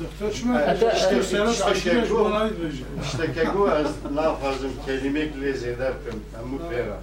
[0.00, 2.82] Doktor Şümer, işte senet taşıyarak olaydı böylece.
[3.04, 6.14] İşte kegu az lafazım kelimek lezi derken
[6.50, 6.98] mut vera.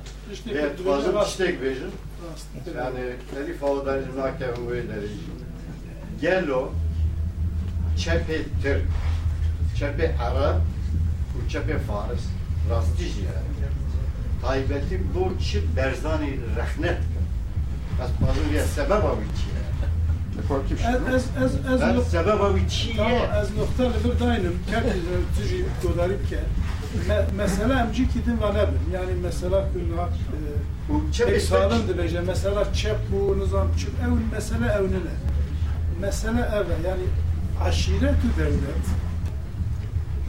[0.47, 1.91] Ve fazım iştek bejim.
[2.77, 2.99] Yani
[3.43, 4.93] elif avdanizm hakem böyle
[6.21, 6.69] Gelo,
[7.97, 8.85] çepe Türk,
[9.79, 10.61] çepe Arap,
[11.35, 12.21] bu çepe Fars,
[12.69, 13.71] rastici yani.
[14.41, 16.97] Taybeti bu çi berzani rehnet
[18.03, 19.47] Az bazı bir sebep abi çi.
[20.89, 23.19] Ez ez ez ez Ben nok- sebep abi çi Tamam, ye.
[23.41, 24.53] ez nokta li dayanım.
[24.69, 24.93] Kerdi
[25.37, 26.39] tüji godarip ke.
[27.07, 28.79] Me- Mesela emci kidin ve nebin.
[28.93, 29.65] Yani mesela
[30.89, 32.21] Bu pek çepe sağlam dibece.
[32.21, 33.89] Mesela çep bu nizam çep.
[34.05, 35.13] Ev mesele evnine.
[36.01, 37.03] Mesele eve yani
[37.63, 38.85] aşiret devlet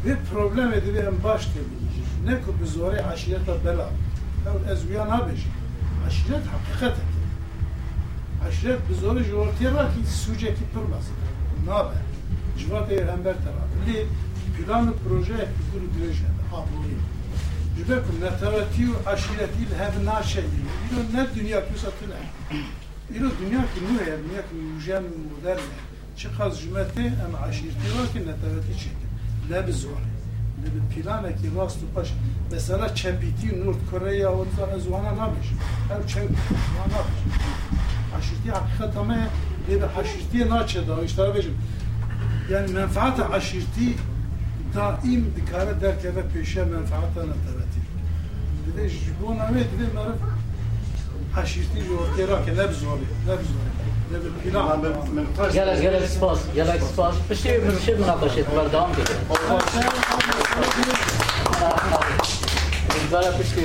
[0.06, 2.30] ve problem edibi en baş tabii.
[2.34, 3.88] Ne ku biz oraya aşireta bela.
[4.48, 5.40] Ev ez uyan abeş.
[6.06, 7.17] Aşiret hakikat etti.
[8.48, 11.04] Aşiret biz oraya jortiye var ki suce ki durmaz.
[11.66, 12.02] Ne haber?
[12.58, 13.76] Civat eylember tarafı.
[13.86, 14.06] Li
[14.56, 16.98] planı proje kur dirije abloyi.
[17.76, 20.58] Jibe ku netaveti u aşireti hev naşedi.
[20.92, 22.14] İro ne dünya kusatına.
[23.14, 25.58] İro dünya ki nu ya dünya ki mujen modern.
[26.16, 29.08] Çıkaz cümleti em aşireti var ki netaveti çekin.
[29.50, 30.00] Ne bir zor.
[30.60, 32.08] Ne bir planı ki rast baş.
[32.52, 35.48] Mesela çepiti Nord Kore'ye o zaman zuana nabiş.
[35.92, 37.38] Ev çep zuana nabiş.
[38.16, 41.56] Aşireti hakikat ama ne bir aşiretiye naçe da işte abicim.
[42.50, 43.94] Yani menfaat aşireti
[44.74, 47.80] daim dikare derkeve peşe menfaata netaveti.
[48.66, 50.20] Bir de jibona ve bir de marif
[51.36, 53.68] aşireti yortera ke ne bizori, ne bizori.
[54.12, 54.82] Ne bir plan.
[55.52, 57.14] Gelek gelek spas, gelek spas.